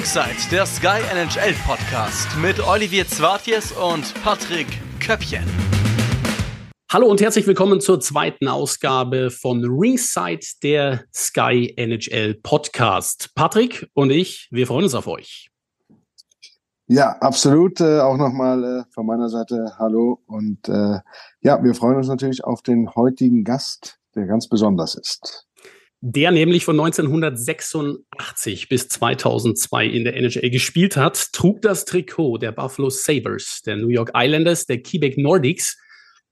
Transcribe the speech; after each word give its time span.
Ringside, 0.00 0.50
der 0.50 0.64
Sky 0.64 1.02
NHL 1.12 1.52
Podcast 1.66 2.26
mit 2.40 2.58
Olivier 2.66 3.06
Zwartjes 3.06 3.70
und 3.72 4.14
Patrick 4.24 4.66
Köppchen. 4.98 5.44
Hallo 6.90 7.06
und 7.06 7.20
herzlich 7.20 7.46
willkommen 7.46 7.82
zur 7.82 8.00
zweiten 8.00 8.48
Ausgabe 8.48 9.30
von 9.30 9.62
Ringside, 9.62 10.40
der 10.62 11.04
Sky 11.14 11.74
NHL 11.76 12.32
Podcast. 12.42 13.32
Patrick 13.34 13.90
und 13.92 14.08
ich, 14.08 14.48
wir 14.50 14.66
freuen 14.66 14.84
uns 14.84 14.94
auf 14.94 15.06
euch. 15.06 15.50
Ja, 16.86 17.18
absolut. 17.20 17.82
Äh, 17.82 18.00
auch 18.00 18.16
nochmal 18.16 18.64
äh, 18.64 18.82
von 18.94 19.04
meiner 19.04 19.28
Seite 19.28 19.74
Hallo 19.78 20.22
und 20.24 20.66
äh, 20.66 21.00
ja, 21.42 21.62
wir 21.62 21.74
freuen 21.74 21.98
uns 21.98 22.08
natürlich 22.08 22.42
auf 22.42 22.62
den 22.62 22.88
heutigen 22.94 23.44
Gast, 23.44 23.98
der 24.14 24.24
ganz 24.24 24.48
besonders 24.48 24.94
ist 24.94 25.49
der 26.02 26.30
nämlich 26.30 26.64
von 26.64 26.80
1986 26.80 28.68
bis 28.68 28.88
2002 28.88 29.86
in 29.86 30.04
der 30.04 30.16
NHL 30.16 30.48
gespielt 30.50 30.96
hat, 30.96 31.32
trug 31.32 31.60
das 31.60 31.84
Trikot 31.84 32.38
der 32.38 32.52
Buffalo 32.52 32.88
Sabres, 32.88 33.60
der 33.66 33.76
New 33.76 33.88
York 33.88 34.12
Islanders, 34.14 34.64
der 34.64 34.82
Quebec 34.82 35.18
Nordics, 35.18 35.76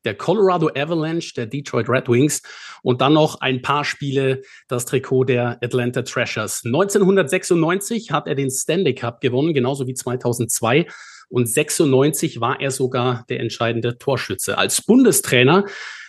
der 0.04 0.14
Colorado 0.14 0.70
Avalanche, 0.74 1.34
der 1.34 1.46
Detroit 1.46 1.88
Red 1.88 2.08
Wings 2.08 2.40
und 2.82 3.02
dann 3.02 3.12
noch 3.12 3.40
ein 3.40 3.60
paar 3.60 3.84
Spiele 3.84 4.40
das 4.68 4.86
Trikot 4.86 5.24
der 5.24 5.58
Atlanta 5.62 6.02
Thrashers. 6.02 6.62
1996 6.64 8.10
hat 8.10 8.26
er 8.26 8.34
den 8.34 8.50
Stanley 8.50 8.94
Cup 8.94 9.20
gewonnen, 9.20 9.52
genauso 9.52 9.86
wie 9.86 9.94
2002 9.94 10.86
und 11.28 11.46
96 11.46 12.40
war 12.40 12.60
er 12.60 12.70
sogar 12.70 13.26
der 13.28 13.40
entscheidende 13.40 13.98
Torschütze. 13.98 14.56
Als 14.56 14.80
Bundestrainer 14.80 15.66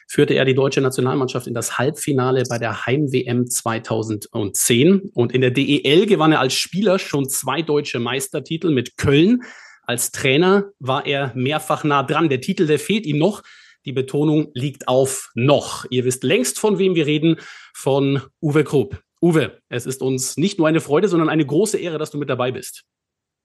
führte 0.10 0.34
er 0.34 0.44
die 0.44 0.56
deutsche 0.56 0.82
Nationalmannschaft 0.82 1.46
in 1.46 1.54
das 1.54 1.78
Halbfinale 1.78 2.44
bei 2.50 2.58
der 2.58 2.88
Heim-WM 2.88 3.48
2010. 3.48 5.12
Und 5.14 5.32
in 5.34 5.42
der 5.42 5.52
DEL 5.52 6.08
gewann 6.08 6.32
er 6.32 6.40
als 6.40 6.56
Spieler 6.56 6.98
schon 6.98 7.30
zwei 7.30 7.62
deutsche 7.62 8.00
Meistertitel 8.00 8.72
mit 8.72 8.98
Köln. 8.98 9.44
Als 9.84 10.12
Trainer 10.12 10.72
war 10.80 11.06
er 11.06 11.32
mehrfach 11.36 11.84
nah 11.84 12.02
dran. 12.02 12.28
Der 12.28 12.42
Titel, 12.42 12.66
der 12.66 12.80
fehlt 12.80 13.06
ihm 13.06 13.20
noch. 13.20 13.44
Die 13.86 13.92
Betonung 13.94 14.50
liegt 14.56 14.88
auf 14.88 15.30
noch. 15.36 15.86
Ihr 15.92 16.06
wisst 16.06 16.24
längst, 16.24 16.58
von 16.58 16.80
wem 16.80 16.96
wir 16.96 17.06
reden, 17.06 17.38
von 17.76 18.22
Uwe 18.42 18.64
Krupp. 18.64 19.00
Uwe, 19.22 19.60
es 19.70 19.86
ist 19.86 20.02
uns 20.02 20.38
nicht 20.38 20.58
nur 20.58 20.68
eine 20.68 20.82
Freude, 20.82 21.08
sondern 21.08 21.30
eine 21.30 21.46
große 21.46 21.78
Ehre, 21.78 22.00
dass 22.00 22.10
du 22.10 22.18
mit 22.18 22.30
dabei 22.30 22.52
bist. 22.52 22.84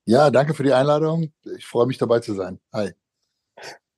Ja, 0.06 0.30
danke 0.30 0.54
für 0.54 0.62
die 0.62 0.72
Einladung. 0.72 1.32
Ich 1.56 1.66
freue 1.66 1.86
mich 1.86 1.98
dabei 1.98 2.20
zu 2.20 2.34
sein. 2.34 2.58
Hi. 2.72 2.92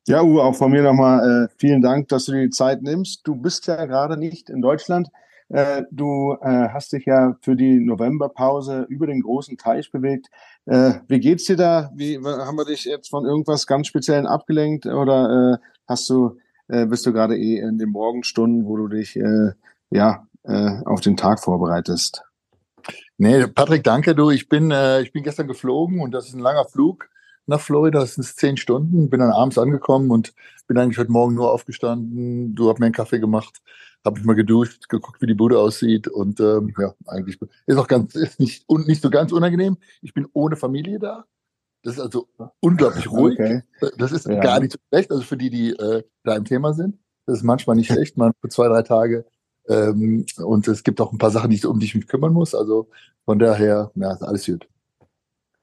Ja, 0.08 0.22
Uwe, 0.22 0.44
auch 0.44 0.54
von 0.54 0.70
mir 0.70 0.82
nochmal 0.82 1.48
äh, 1.48 1.54
vielen 1.58 1.82
Dank, 1.82 2.06
dass 2.08 2.26
du 2.26 2.32
dir 2.32 2.42
die 2.42 2.50
Zeit 2.50 2.80
nimmst. 2.80 3.26
Du 3.26 3.34
bist 3.34 3.66
ja 3.66 3.86
gerade 3.86 4.16
nicht 4.16 4.48
in 4.48 4.62
Deutschland. 4.62 5.08
Äh, 5.48 5.82
du 5.90 6.36
äh, 6.42 6.68
hast 6.68 6.92
dich 6.92 7.06
ja 7.06 7.36
für 7.40 7.56
die 7.56 7.80
Novemberpause 7.80 8.86
über 8.88 9.08
den 9.08 9.20
großen 9.20 9.58
Teich 9.58 9.90
bewegt. 9.90 10.28
Äh, 10.64 10.92
wie 11.08 11.18
geht's 11.18 11.46
dir 11.46 11.56
da? 11.56 11.90
Wie 11.92 12.18
haben 12.18 12.56
wir 12.56 12.64
dich 12.64 12.84
jetzt 12.84 13.10
von 13.10 13.24
irgendwas 13.24 13.66
ganz 13.66 13.88
Speziellen 13.88 14.28
abgelenkt 14.28 14.86
oder 14.86 15.54
äh, 15.54 15.66
hast 15.88 16.08
du 16.08 16.38
äh, 16.68 16.86
bist 16.86 17.04
du 17.04 17.12
gerade 17.12 17.36
eh 17.36 17.58
in 17.58 17.78
den 17.78 17.90
Morgenstunden, 17.90 18.64
wo 18.64 18.76
du 18.76 18.86
dich 18.86 19.16
äh, 19.16 19.54
ja 19.90 20.24
äh, 20.44 20.84
auf 20.84 21.00
den 21.00 21.16
Tag 21.16 21.42
vorbereitest? 21.42 22.22
Nee, 23.18 23.48
Patrick, 23.48 23.82
danke 23.82 24.14
du. 24.14 24.30
Ich 24.30 24.48
bin 24.48 24.70
äh, 24.70 25.00
ich 25.00 25.12
bin 25.12 25.24
gestern 25.24 25.48
geflogen 25.48 26.00
und 26.00 26.12
das 26.12 26.28
ist 26.28 26.34
ein 26.34 26.40
langer 26.40 26.64
Flug 26.64 27.08
nach 27.46 27.60
Florida. 27.60 28.00
Das 28.00 28.14
sind 28.14 28.24
zehn 28.24 28.56
Stunden. 28.56 29.10
Bin 29.10 29.20
dann 29.20 29.30
abends 29.30 29.58
angekommen 29.58 30.10
und 30.10 30.34
bin 30.66 30.78
eigentlich 30.78 30.98
heute 30.98 31.12
Morgen 31.12 31.34
nur 31.34 31.52
aufgestanden. 31.52 32.54
Du 32.54 32.68
hast 32.68 32.78
mir 32.78 32.86
einen 32.86 32.94
Kaffee 32.94 33.20
gemacht, 33.20 33.62
habe 34.04 34.16
mich 34.16 34.26
mal 34.26 34.34
geduscht, 34.34 34.88
geguckt, 34.88 35.22
wie 35.22 35.26
die 35.26 35.34
Bude 35.34 35.58
aussieht 35.58 36.08
und 36.08 36.40
ähm, 36.40 36.74
ja, 36.78 36.94
eigentlich 37.06 37.38
ist 37.66 37.76
auch 37.76 37.88
ganz 37.88 38.14
ist 38.14 38.40
nicht 38.40 38.64
und 38.68 38.86
nicht 38.86 39.02
so 39.02 39.10
ganz 39.10 39.32
unangenehm. 39.32 39.76
Ich 40.02 40.14
bin 40.14 40.26
ohne 40.32 40.56
Familie 40.56 40.98
da. 40.98 41.24
Das 41.82 41.94
ist 41.94 42.00
also 42.00 42.28
unglaublich 42.60 43.08
ruhig. 43.08 43.38
Okay. 43.38 43.62
Das 43.96 44.10
ist 44.10 44.26
ja. 44.26 44.40
gar 44.40 44.58
nicht 44.58 44.72
so 44.72 44.78
schlecht. 44.88 45.10
Also 45.12 45.22
für 45.22 45.36
die, 45.36 45.50
die 45.50 45.70
äh, 45.70 46.02
da 46.24 46.34
im 46.34 46.44
Thema 46.44 46.72
sind, 46.74 46.98
das 47.26 47.38
ist 47.38 47.44
manchmal 47.44 47.76
nicht 47.76 47.92
schlecht. 47.92 48.16
Man 48.16 48.32
für 48.40 48.48
zwei, 48.48 48.66
drei 48.66 48.82
Tage. 48.82 49.24
Ähm, 49.68 50.26
und 50.38 50.66
es 50.66 50.82
gibt 50.82 51.00
auch 51.00 51.12
ein 51.12 51.18
paar 51.18 51.30
Sachen, 51.30 51.50
die, 51.50 51.64
um 51.64 51.78
die 51.78 51.86
ich 51.86 51.94
mich 51.94 52.08
kümmern 52.08 52.32
muss. 52.32 52.54
Also 52.56 52.88
von 53.24 53.38
daher, 53.38 53.92
ja, 53.94 54.12
ist 54.12 54.22
alles 54.22 54.46
gut. 54.46 54.68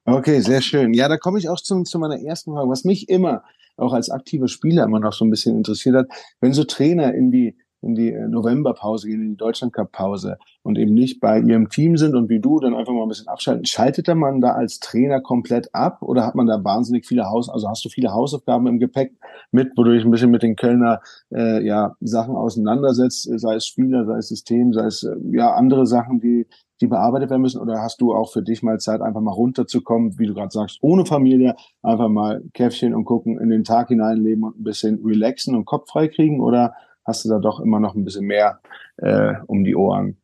Okay, 0.05 0.41
sehr 0.41 0.61
schön. 0.61 0.93
Ja, 0.93 1.07
da 1.07 1.17
komme 1.17 1.39
ich 1.39 1.47
auch 1.47 1.61
zu, 1.61 1.83
zu 1.83 1.97
meiner 1.97 2.19
ersten 2.19 2.51
Frage. 2.51 2.69
Was 2.69 2.83
mich 2.83 3.07
immer 3.07 3.43
auch 3.77 3.93
als 3.93 4.09
aktiver 4.09 4.49
Spieler 4.49 4.83
immer 4.83 4.99
noch 4.99 5.13
so 5.13 5.23
ein 5.23 5.29
bisschen 5.29 5.55
interessiert 5.57 5.95
hat, 5.95 6.07
wenn 6.41 6.53
so 6.53 6.65
Trainer 6.65 7.13
in 7.13 7.31
die 7.31 7.55
in 7.83 7.95
die 7.95 8.11
äh, 8.11 8.27
Novemberpause 8.27 9.07
gehen, 9.07 9.21
in 9.21 9.29
die 9.31 9.37
Deutschlandcup-Pause 9.37 10.37
und 10.63 10.77
eben 10.77 10.93
nicht 10.93 11.19
bei 11.19 11.39
ihrem 11.39 11.69
Team 11.69 11.97
sind 11.97 12.15
und 12.15 12.29
wie 12.29 12.39
du 12.39 12.59
dann 12.59 12.73
einfach 12.73 12.93
mal 12.93 13.03
ein 13.03 13.09
bisschen 13.09 13.27
abschalten. 13.27 13.65
Schaltet 13.65 14.07
der 14.07 14.15
man 14.15 14.41
da 14.41 14.51
als 14.51 14.79
Trainer 14.79 15.21
komplett 15.21 15.73
ab 15.73 16.01
oder 16.01 16.25
hat 16.25 16.35
man 16.35 16.47
da 16.47 16.63
wahnsinnig 16.63 17.05
viele 17.05 17.29
Haus, 17.29 17.49
also 17.49 17.69
hast 17.69 17.83
du 17.85 17.89
viele 17.89 18.13
Hausaufgaben 18.13 18.67
im 18.67 18.79
Gepäck 18.79 19.13
mit, 19.51 19.71
wo 19.75 19.83
du 19.83 19.91
dich 19.91 20.03
ein 20.03 20.11
bisschen 20.11 20.31
mit 20.31 20.43
den 20.43 20.55
Kölner 20.55 21.01
äh, 21.33 21.63
ja, 21.65 21.95
Sachen 21.99 22.35
auseinandersetzt, 22.35 23.29
sei 23.39 23.55
es 23.55 23.67
Spieler, 23.67 24.05
sei 24.05 24.17
es 24.17 24.29
System, 24.29 24.73
sei 24.73 24.85
es 24.85 25.03
äh, 25.03 25.15
ja 25.31 25.53
andere 25.53 25.85
Sachen, 25.85 26.19
die 26.19 26.47
die 26.83 26.87
bearbeitet 26.87 27.29
werden 27.29 27.41
müssen? 27.41 27.61
Oder 27.61 27.81
hast 27.81 28.01
du 28.01 28.13
auch 28.13 28.31
für 28.31 28.43
dich 28.43 28.61
mal 28.61 28.79
Zeit, 28.79 29.01
einfach 29.01 29.21
mal 29.21 29.31
runterzukommen, 29.31 30.19
wie 30.19 30.27
du 30.27 30.33
gerade 30.33 30.51
sagst, 30.51 30.79
ohne 30.81 31.05
Familie, 31.05 31.55
einfach 31.81 32.09
mal 32.09 32.43
Käffchen 32.53 32.93
und 32.93 33.05
gucken, 33.05 33.39
in 33.39 33.49
den 33.49 33.63
Tag 33.63 33.87
hineinleben 33.87 34.43
und 34.43 34.59
ein 34.59 34.63
bisschen 34.63 35.01
relaxen 35.03 35.55
und 35.55 35.65
Kopf 35.65 35.89
frei 35.89 36.09
kriegen? 36.09 36.41
Oder 36.41 36.73
hast 37.05 37.25
du 37.25 37.29
da 37.29 37.39
doch 37.39 37.59
immer 37.59 37.79
noch 37.79 37.95
ein 37.95 38.05
bisschen 38.05 38.25
mehr 38.25 38.61
äh, 38.97 39.33
um 39.47 39.63
die 39.63 39.75
Ohren? 39.75 40.17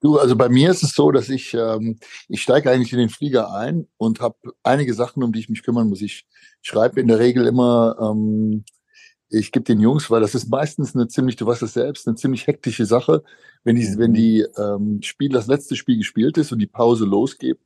Du, 0.00 0.16
also 0.18 0.36
bei 0.36 0.48
mir 0.48 0.70
ist 0.70 0.84
es 0.84 0.92
so, 0.92 1.10
dass 1.10 1.28
ich, 1.28 1.54
ähm, 1.54 1.98
ich 2.28 2.42
steige 2.42 2.70
eigentlich 2.70 2.92
in 2.92 3.00
den 3.00 3.08
Flieger 3.08 3.52
ein 3.52 3.88
und 3.96 4.20
habe 4.20 4.36
einige 4.62 4.94
Sachen, 4.94 5.24
um 5.24 5.32
die 5.32 5.40
ich 5.40 5.48
mich 5.48 5.64
kümmern 5.64 5.88
muss. 5.88 6.02
Ich 6.02 6.24
schreibe 6.62 7.00
in 7.00 7.08
der 7.08 7.18
Regel 7.18 7.46
immer 7.46 7.96
ähm, 8.00 8.64
ich 9.30 9.52
gebe 9.52 9.64
den 9.64 9.80
Jungs, 9.80 10.10
weil 10.10 10.20
das 10.20 10.34
ist 10.34 10.48
meistens 10.48 10.94
eine 10.94 11.08
ziemlich, 11.08 11.36
du 11.36 11.46
weißt 11.46 11.62
es 11.62 11.74
selbst, 11.74 12.06
eine 12.06 12.16
ziemlich 12.16 12.46
hektische 12.46 12.86
Sache, 12.86 13.22
wenn 13.64 13.76
die, 13.76 13.98
wenn 13.98 14.14
die 14.14 14.46
ähm, 14.56 15.02
Spiel, 15.02 15.30
das 15.30 15.46
letzte 15.46 15.76
Spiel 15.76 15.98
gespielt 15.98 16.38
ist 16.38 16.52
und 16.52 16.58
die 16.58 16.66
Pause 16.66 17.04
losgeht, 17.04 17.58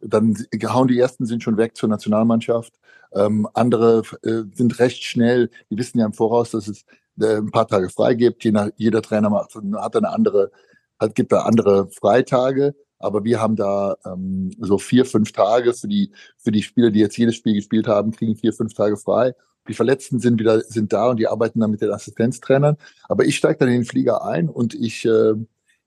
dann 0.00 0.36
hauen 0.64 0.88
die 0.88 0.98
ersten 0.98 1.24
sind 1.24 1.42
schon 1.42 1.56
weg 1.56 1.76
zur 1.76 1.88
Nationalmannschaft. 1.88 2.74
Ähm, 3.14 3.48
andere 3.54 4.02
äh, 4.22 4.42
sind 4.54 4.78
recht 4.78 5.02
schnell, 5.04 5.50
die 5.70 5.78
wissen 5.78 5.98
ja 5.98 6.06
im 6.06 6.12
Voraus, 6.12 6.50
dass 6.50 6.68
es 6.68 6.84
ein 7.20 7.50
paar 7.50 7.68
Tage 7.68 7.88
frei 7.88 8.14
gibt. 8.14 8.44
Je 8.44 8.52
nach, 8.52 8.68
jeder 8.76 9.02
Trainer 9.02 9.30
macht, 9.30 9.54
hat 9.54 9.96
eine 9.96 10.10
andere, 10.10 10.50
hat, 10.98 11.14
gibt 11.14 11.32
da 11.32 11.42
andere 11.42 11.88
Freitage. 11.90 12.74
Aber 12.98 13.24
wir 13.24 13.40
haben 13.40 13.56
da 13.56 13.96
ähm, 14.06 14.50
so 14.58 14.78
vier, 14.78 15.04
fünf 15.04 15.32
Tage 15.32 15.74
für 15.74 15.88
die, 15.88 16.12
für 16.38 16.50
die 16.50 16.62
Spieler, 16.62 16.90
die 16.90 17.00
jetzt 17.00 17.18
jedes 17.18 17.34
Spiel 17.34 17.54
gespielt 17.54 17.88
haben, 17.88 18.10
kriegen 18.10 18.36
vier, 18.36 18.52
fünf 18.52 18.74
Tage 18.74 18.96
frei. 18.96 19.34
Die 19.68 19.74
Verletzten 19.74 20.20
sind 20.20 20.38
wieder 20.38 20.60
sind 20.60 20.92
da 20.92 21.10
und 21.10 21.18
die 21.18 21.26
arbeiten 21.26 21.60
dann 21.60 21.70
mit 21.70 21.80
den 21.80 21.90
Assistenztrainern. 21.90 22.76
Aber 23.08 23.24
ich 23.24 23.36
steige 23.36 23.58
dann 23.58 23.68
in 23.68 23.80
den 23.80 23.84
Flieger 23.84 24.24
ein 24.24 24.48
und 24.48 24.74
ich 24.74 25.04
äh, 25.04 25.34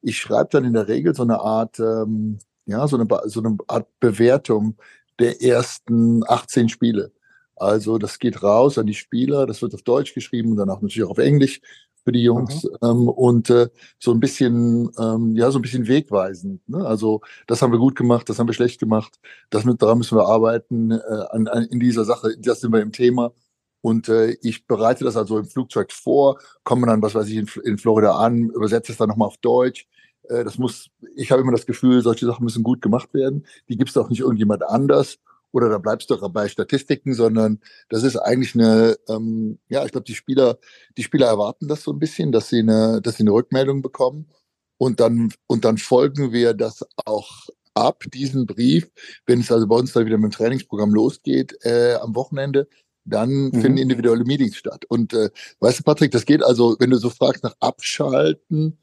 ich 0.02 0.18
schreibe 0.18 0.50
dann 0.52 0.66
in 0.66 0.74
der 0.74 0.88
Regel 0.88 1.16
so 1.16 1.24
eine 1.24 1.40
Art 1.40 1.80
ähm, 1.80 2.40
ja 2.66 2.88
so 2.88 2.98
eine 2.98 3.08
so 3.30 3.42
eine 3.42 3.58
Art 3.68 3.88
Bewertung 4.00 4.76
der 5.20 5.42
ersten 5.42 6.24
18 6.28 6.70
Spiele. 6.70 7.12
Also 7.60 7.98
das 7.98 8.20
geht 8.20 8.44
raus 8.44 8.78
an 8.78 8.88
die 8.88 8.94
Spieler, 8.94 9.46
das 9.46 9.62
wird 9.62 9.74
auf 9.74 9.82
Deutsch 9.82 10.14
geschrieben 10.14 10.52
und 10.52 10.58
dann 10.58 10.70
auch 10.70 10.82
natürlich 10.82 11.04
auch 11.04 11.12
auf 11.12 11.18
Englisch 11.18 11.62
für 12.04 12.12
die 12.12 12.24
Jungs 12.24 12.64
mhm. 12.64 12.70
ähm, 12.82 13.10
und 13.10 13.50
äh, 13.50 13.70
so 14.00 14.12
ein 14.12 14.20
bisschen 14.20 14.90
ähm, 14.98 15.36
ja 15.36 15.52
so 15.52 15.60
ein 15.60 15.62
bisschen 15.62 15.88
wegweisend. 15.88 16.68
Ne? 16.70 16.86
Also 16.86 17.22
das 17.48 17.62
haben 17.62 17.72
wir 17.72 17.80
gut 17.80 17.96
gemacht, 17.96 18.30
das 18.30 18.40
haben 18.40 18.48
wir 18.48 18.54
schlecht 18.54 18.80
gemacht, 18.80 19.20
das 19.50 19.66
mit 19.66 19.82
daran 19.82 19.98
müssen 19.98 20.18
wir 20.18 20.26
arbeiten 20.26 20.92
äh, 20.92 20.98
an, 21.30 21.48
an, 21.48 21.64
in 21.66 21.80
dieser 21.80 22.06
Sache. 22.06 22.36
Das 22.40 22.62
sind 22.62 22.72
wir 22.72 22.82
im 22.82 22.92
Thema 22.92 23.34
und 23.82 24.10
äh, 24.10 24.38
ich 24.42 24.68
bereite 24.68 25.04
das 25.04 25.16
also 25.16 25.38
im 25.38 25.46
Flugzeug 25.46 25.92
vor, 25.92 26.40
komme 26.64 26.88
dann, 26.88 27.02
was 27.02 27.16
weiß 27.16 27.28
ich, 27.30 27.38
in, 27.38 27.50
in 27.64 27.78
Florida 27.78 28.18
an, 28.18 28.50
übersetze 28.50 28.92
es 28.92 28.98
dann 28.98 29.10
nochmal 29.10 29.28
auf 29.28 29.38
Deutsch. 29.38 29.88
Äh, 30.30 30.44
das 30.44 30.58
muss, 30.58 30.90
ich 31.16 31.32
habe 31.32 31.42
immer 31.42 31.52
das 31.52 31.66
Gefühl, 31.66 32.02
solche 32.02 32.26
Sachen 32.26 32.44
müssen 32.44 32.64
gut 32.64 32.82
gemacht 32.82 33.14
werden. 33.14 33.46
Die 33.70 33.78
gibt 33.78 33.90
es 33.90 33.98
auch 33.98 34.10
nicht 34.10 34.20
irgendjemand 34.22 34.64
anders. 34.64 35.20
Oder 35.52 35.70
da 35.70 35.78
bleibst 35.78 36.10
du 36.10 36.16
doch 36.16 36.30
bei 36.30 36.48
Statistiken, 36.48 37.14
sondern 37.14 37.60
das 37.90 38.04
ist 38.04 38.18
eigentlich 38.18 38.54
eine, 38.56 38.98
ähm, 39.08 39.60
ja, 39.70 39.86
ich 39.86 39.92
glaube, 39.92 40.06
die 40.06 40.16
Spieler, 40.16 40.60
die 40.98 41.04
Spieler 41.04 41.28
erwarten 41.28 41.68
das 41.68 41.84
so 41.84 41.92
ein 41.92 42.00
bisschen, 42.00 42.32
dass 42.32 42.50
sie 42.50 42.60
eine, 42.60 43.02
dass 43.02 43.18
sie 43.18 43.24
eine 43.24 43.32
Rückmeldung 43.32 43.82
bekommen. 43.82 44.30
Und 44.78 45.00
dann, 45.00 45.34
und 45.48 45.66
dann 45.66 45.78
folgen 45.78 46.32
wir 46.32 46.54
das 46.54 46.86
auch 47.06 47.48
ab, 47.74 48.04
diesen 48.14 48.46
Brief, 48.46 48.90
wenn 49.26 49.42
es 49.42 49.52
also 49.52 49.68
bei 49.68 49.76
uns 49.76 49.94
dann 49.94 50.06
wieder 50.06 50.18
mit 50.18 50.32
dem 50.32 50.38
Trainingsprogramm 50.38 50.94
losgeht 50.94 51.58
äh, 51.64 51.96
am 51.96 52.16
Wochenende, 52.16 52.68
dann 53.06 53.30
mhm. 53.30 53.62
finden 53.62 53.78
individuelle 53.78 54.24
Meetings 54.24 54.56
statt. 54.56 54.86
Und 54.88 55.14
äh, 55.14 55.30
weißt 55.60 55.80
du, 55.80 55.84
Patrick, 55.84 56.12
das 56.12 56.26
geht 56.26 56.44
also, 56.44 56.76
wenn 56.80 56.92
du 56.92 56.98
so 56.98 57.10
fragst 57.10 57.44
nach 57.44 57.56
Abschalten, 57.60 58.78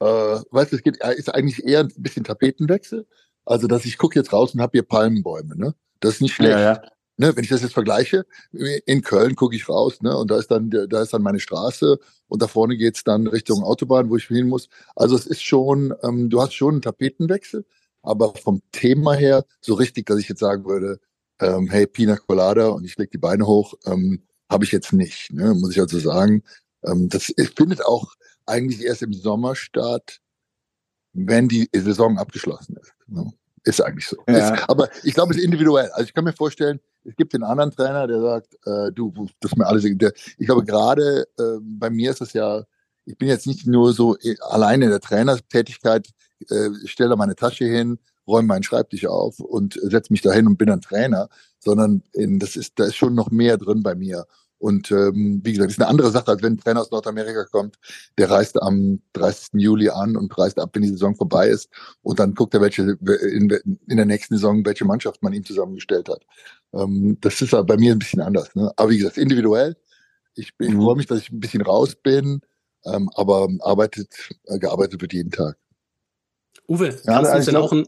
äh, 0.00 0.04
weißt 0.04 0.72
du, 0.72 0.76
es 0.76 0.82
geht, 0.82 0.98
ist 1.16 1.34
eigentlich 1.34 1.64
eher 1.64 1.80
ein 1.80 1.92
bisschen 1.96 2.24
Tapetenwechsel. 2.24 3.06
Also, 3.44 3.66
dass 3.66 3.84
ich 3.84 3.98
gucke 3.98 4.18
jetzt 4.18 4.32
raus 4.32 4.54
und 4.54 4.60
habe 4.60 4.72
hier 4.72 4.82
Palmenbäume, 4.82 5.56
ne? 5.56 5.74
Das 6.04 6.14
ist 6.14 6.20
nicht 6.20 6.34
schlecht. 6.34 6.52
Ja, 6.52 6.60
ja. 6.60 6.82
Ne, 7.16 7.34
wenn 7.36 7.44
ich 7.44 7.50
das 7.50 7.62
jetzt 7.62 7.74
vergleiche, 7.74 8.26
in 8.86 9.02
Köln 9.02 9.36
gucke 9.36 9.54
ich 9.54 9.68
raus, 9.68 10.02
ne, 10.02 10.16
und 10.16 10.30
da 10.32 10.38
ist 10.38 10.50
dann, 10.50 10.68
da 10.68 11.00
ist 11.00 11.14
dann 11.14 11.22
meine 11.22 11.38
Straße 11.38 11.98
und 12.26 12.42
da 12.42 12.48
vorne 12.48 12.76
geht's 12.76 13.04
dann 13.04 13.28
Richtung 13.28 13.62
Autobahn, 13.62 14.10
wo 14.10 14.16
ich 14.16 14.24
hin 14.26 14.48
muss. 14.48 14.68
Also 14.96 15.14
es 15.14 15.24
ist 15.24 15.42
schon, 15.42 15.94
ähm, 16.02 16.28
du 16.28 16.42
hast 16.42 16.54
schon 16.54 16.74
einen 16.74 16.82
Tapetenwechsel, 16.82 17.64
Aber 18.02 18.34
vom 18.34 18.60
Thema 18.72 19.14
her, 19.14 19.44
so 19.60 19.74
richtig, 19.74 20.06
dass 20.06 20.18
ich 20.18 20.28
jetzt 20.28 20.40
sagen 20.40 20.64
würde, 20.64 20.98
ähm, 21.40 21.68
hey, 21.70 21.86
Pina 21.86 22.16
Colada 22.16 22.68
und 22.68 22.84
ich 22.84 22.96
leg 22.98 23.10
die 23.10 23.18
Beine 23.18 23.46
hoch, 23.46 23.74
ähm, 23.86 24.24
habe 24.50 24.64
ich 24.64 24.72
jetzt 24.72 24.92
nicht, 24.92 25.32
ne? 25.32 25.54
muss 25.54 25.70
ich 25.70 25.80
also 25.80 25.98
sagen. 25.98 26.42
Ähm, 26.84 27.08
das 27.08 27.32
findet 27.56 27.84
auch 27.84 28.14
eigentlich 28.44 28.82
erst 28.82 29.02
im 29.02 29.12
Sommer 29.14 29.54
statt, 29.54 30.20
wenn 31.12 31.48
die 31.48 31.70
Saison 31.72 32.18
abgeschlossen 32.18 32.76
ist. 32.76 32.92
Ne? 33.06 33.32
Ist 33.64 33.80
eigentlich 33.80 34.06
so. 34.06 34.16
Ja. 34.28 34.54
Ist, 34.54 34.68
aber 34.68 34.88
ich 35.02 35.14
glaube, 35.14 35.32
es 35.32 35.38
ist 35.38 35.44
individuell. 35.44 35.90
Also 35.92 36.04
ich 36.04 36.14
kann 36.14 36.24
mir 36.24 36.34
vorstellen, 36.34 36.80
es 37.04 37.16
gibt 37.16 37.32
den 37.32 37.42
anderen 37.42 37.70
Trainer, 37.70 38.06
der 38.06 38.20
sagt, 38.20 38.54
äh, 38.66 38.92
du, 38.92 39.12
das 39.40 39.52
ist 39.52 39.56
mir 39.56 39.66
alles. 39.66 39.84
Der, 39.84 40.12
ich 40.38 40.46
glaube, 40.46 40.64
gerade 40.64 41.26
äh, 41.38 41.58
bei 41.60 41.90
mir 41.90 42.10
ist 42.10 42.20
es 42.20 42.34
ja, 42.34 42.64
ich 43.06 43.16
bin 43.16 43.28
jetzt 43.28 43.46
nicht 43.46 43.66
nur 43.66 43.92
so 43.92 44.16
äh, 44.18 44.36
alleine 44.40 44.86
in 44.86 44.90
der 44.90 45.00
Trainertätigkeit, 45.00 46.08
äh, 46.50 46.70
stelle 46.84 47.10
da 47.10 47.16
meine 47.16 47.36
Tasche 47.36 47.64
hin, 47.64 47.98
räume 48.26 48.48
meinen 48.48 48.62
Schreibtisch 48.62 49.06
auf 49.06 49.40
und 49.40 49.78
setze 49.82 50.12
mich 50.12 50.22
dahin 50.22 50.46
und 50.46 50.58
bin 50.58 50.70
ein 50.70 50.80
Trainer, 50.80 51.28
sondern 51.58 52.02
in, 52.12 52.38
das 52.38 52.56
ist, 52.56 52.78
da 52.78 52.84
ist 52.84 52.96
schon 52.96 53.14
noch 53.14 53.30
mehr 53.30 53.56
drin 53.56 53.82
bei 53.82 53.94
mir. 53.94 54.26
Und 54.64 54.90
ähm, 54.92 55.42
wie 55.44 55.52
gesagt, 55.52 55.68
das 55.68 55.74
ist 55.74 55.82
eine 55.82 55.90
andere 55.90 56.10
Sache, 56.10 56.28
als 56.28 56.42
wenn 56.42 56.54
ein 56.54 56.58
Trainer 56.58 56.80
aus 56.80 56.90
Nordamerika 56.90 57.44
kommt, 57.44 57.76
der 58.16 58.30
reist 58.30 58.62
am 58.62 59.02
30. 59.12 59.60
Juli 59.60 59.90
an 59.90 60.16
und 60.16 60.36
reist 60.38 60.58
ab, 60.58 60.70
wenn 60.72 60.80
die 60.80 60.88
Saison 60.88 61.14
vorbei 61.14 61.48
ist. 61.48 61.68
Und 62.00 62.18
dann 62.18 62.34
guckt 62.34 62.54
er, 62.54 62.62
welche 62.62 62.80
in, 62.82 63.50
in 63.86 63.96
der 63.98 64.06
nächsten 64.06 64.36
Saison, 64.36 64.64
welche 64.64 64.86
Mannschaft 64.86 65.22
man 65.22 65.34
ihm 65.34 65.44
zusammengestellt 65.44 66.08
hat. 66.08 66.24
Ähm, 66.72 67.18
das 67.20 67.42
ist 67.42 67.50
bei 67.50 67.76
mir 67.76 67.92
ein 67.92 67.98
bisschen 67.98 68.22
anders. 68.22 68.54
Ne? 68.54 68.72
Aber 68.76 68.88
wie 68.88 68.96
gesagt, 68.96 69.18
individuell. 69.18 69.76
Ich, 70.34 70.54
ich 70.58 70.70
mhm. 70.70 70.80
freue 70.80 70.96
mich, 70.96 71.08
dass 71.08 71.18
ich 71.18 71.30
ein 71.30 71.40
bisschen 71.40 71.60
raus 71.60 71.94
bin, 71.94 72.40
ähm, 72.86 73.10
aber 73.16 73.46
arbeitet, 73.60 74.14
äh, 74.46 74.58
gearbeitet 74.58 75.02
wird 75.02 75.12
jeden 75.12 75.30
Tag. 75.30 75.58
Uwe, 76.68 76.88
kannst 76.88 77.06
ja, 77.06 77.20
du 77.20 77.36
uns 77.36 77.44
denn 77.44 77.56
auch 77.56 77.72
ein. 77.72 77.86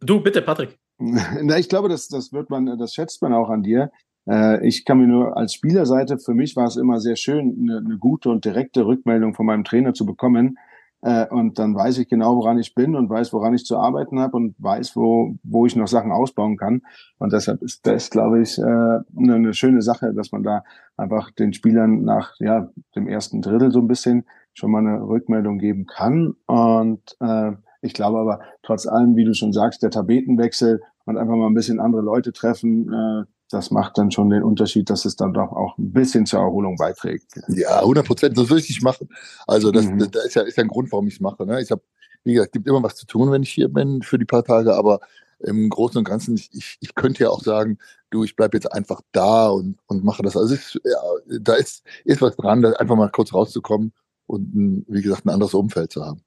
Du, 0.00 0.20
bitte, 0.20 0.42
Patrick. 0.42 0.78
Na, 0.98 1.58
ich 1.58 1.70
glaube, 1.70 1.88
das, 1.88 2.08
das 2.08 2.30
wird 2.30 2.50
man, 2.50 2.78
das 2.78 2.92
schätzt 2.92 3.22
man 3.22 3.32
auch 3.32 3.48
an 3.48 3.62
dir. 3.62 3.90
Äh, 4.28 4.66
ich 4.66 4.84
kann 4.84 4.98
mir 4.98 5.06
nur 5.06 5.36
als 5.36 5.54
Spielerseite, 5.54 6.18
für 6.18 6.34
mich 6.34 6.56
war 6.56 6.66
es 6.66 6.76
immer 6.76 7.00
sehr 7.00 7.16
schön, 7.16 7.56
eine, 7.60 7.78
eine 7.78 7.98
gute 7.98 8.30
und 8.30 8.44
direkte 8.44 8.86
Rückmeldung 8.86 9.34
von 9.34 9.46
meinem 9.46 9.64
Trainer 9.64 9.94
zu 9.94 10.06
bekommen. 10.06 10.58
Äh, 11.02 11.26
und 11.28 11.58
dann 11.58 11.74
weiß 11.74 11.98
ich 11.98 12.08
genau, 12.08 12.36
woran 12.36 12.58
ich 12.58 12.74
bin 12.74 12.96
und 12.96 13.10
weiß, 13.10 13.32
woran 13.34 13.52
ich 13.52 13.66
zu 13.66 13.76
arbeiten 13.76 14.18
habe 14.20 14.38
und 14.38 14.54
weiß, 14.58 14.96
wo, 14.96 15.36
wo 15.42 15.66
ich 15.66 15.76
noch 15.76 15.88
Sachen 15.88 16.12
ausbauen 16.12 16.56
kann. 16.56 16.80
Und 17.18 17.34
deshalb 17.34 17.62
ist 17.62 17.86
das, 17.86 18.08
glaube 18.08 18.40
ich, 18.40 18.58
äh, 18.58 18.62
eine, 18.62 19.34
eine 19.34 19.52
schöne 19.52 19.82
Sache, 19.82 20.14
dass 20.14 20.32
man 20.32 20.42
da 20.42 20.64
einfach 20.96 21.30
den 21.30 21.52
Spielern 21.52 22.04
nach 22.04 22.34
ja, 22.38 22.70
dem 22.96 23.06
ersten 23.06 23.42
Drittel 23.42 23.70
so 23.70 23.80
ein 23.80 23.88
bisschen 23.88 24.24
schon 24.54 24.70
mal 24.70 24.78
eine 24.78 25.06
Rückmeldung 25.06 25.58
geben 25.58 25.84
kann. 25.84 26.36
Und 26.46 27.16
äh, 27.20 27.52
ich 27.82 27.92
glaube 27.92 28.18
aber 28.18 28.40
trotz 28.62 28.86
allem, 28.86 29.14
wie 29.14 29.24
du 29.24 29.34
schon 29.34 29.52
sagst, 29.52 29.82
der 29.82 29.90
Tapetenwechsel 29.90 30.80
und 31.04 31.18
einfach 31.18 31.36
mal 31.36 31.48
ein 31.48 31.54
bisschen 31.54 31.80
andere 31.80 32.00
Leute 32.00 32.32
treffen, 32.32 32.90
äh, 32.90 33.24
das 33.50 33.70
macht 33.70 33.98
dann 33.98 34.10
schon 34.10 34.30
den 34.30 34.42
Unterschied, 34.42 34.90
dass 34.90 35.04
es 35.04 35.16
dann 35.16 35.34
doch 35.34 35.52
auch 35.52 35.78
ein 35.78 35.92
bisschen 35.92 36.26
zur 36.26 36.40
Erholung 36.40 36.76
beiträgt. 36.76 37.40
Ja, 37.48 37.80
100 37.80 38.06
Prozent, 38.06 38.38
das 38.38 38.48
würde 38.48 38.62
ich 38.62 38.68
nicht 38.68 38.82
machen. 38.82 39.08
Also 39.46 39.70
das, 39.70 39.86
mhm. 39.86 39.98
das 40.10 40.24
ist 40.24 40.34
ja 40.34 40.42
ist 40.42 40.56
ja 40.56 40.62
ein 40.62 40.68
Grund, 40.68 40.90
warum 40.92 41.06
ich 41.06 41.14
es 41.14 41.20
mache. 41.20 41.44
Ne? 41.46 41.60
Ich 41.60 41.70
habe, 41.70 41.82
wie 42.24 42.34
gesagt, 42.34 42.52
gibt 42.52 42.66
immer 42.66 42.82
was 42.82 42.96
zu 42.96 43.06
tun, 43.06 43.30
wenn 43.30 43.42
ich 43.42 43.50
hier 43.50 43.68
bin 43.68 44.02
für 44.02 44.18
die 44.18 44.24
paar 44.24 44.44
Tage, 44.44 44.74
aber 44.74 45.00
im 45.40 45.68
Großen 45.68 45.98
und 45.98 46.04
Ganzen, 46.04 46.36
ich, 46.36 46.78
ich 46.80 46.94
könnte 46.94 47.24
ja 47.24 47.30
auch 47.30 47.42
sagen, 47.42 47.78
du, 48.10 48.24
ich 48.24 48.36
bleibe 48.36 48.56
jetzt 48.56 48.72
einfach 48.72 49.00
da 49.12 49.48
und, 49.48 49.78
und 49.86 50.04
mache 50.04 50.22
das. 50.22 50.36
Also 50.36 50.54
ist, 50.54 50.80
ja, 50.84 51.38
da 51.40 51.54
ist, 51.54 51.84
ist 52.04 52.22
was 52.22 52.36
dran, 52.36 52.62
da 52.62 52.72
einfach 52.72 52.96
mal 52.96 53.10
kurz 53.10 53.34
rauszukommen 53.34 53.92
und, 54.26 54.84
wie 54.88 55.02
gesagt, 55.02 55.26
ein 55.26 55.30
anderes 55.30 55.54
Umfeld 55.54 55.92
zu 55.92 56.04
haben. 56.04 56.22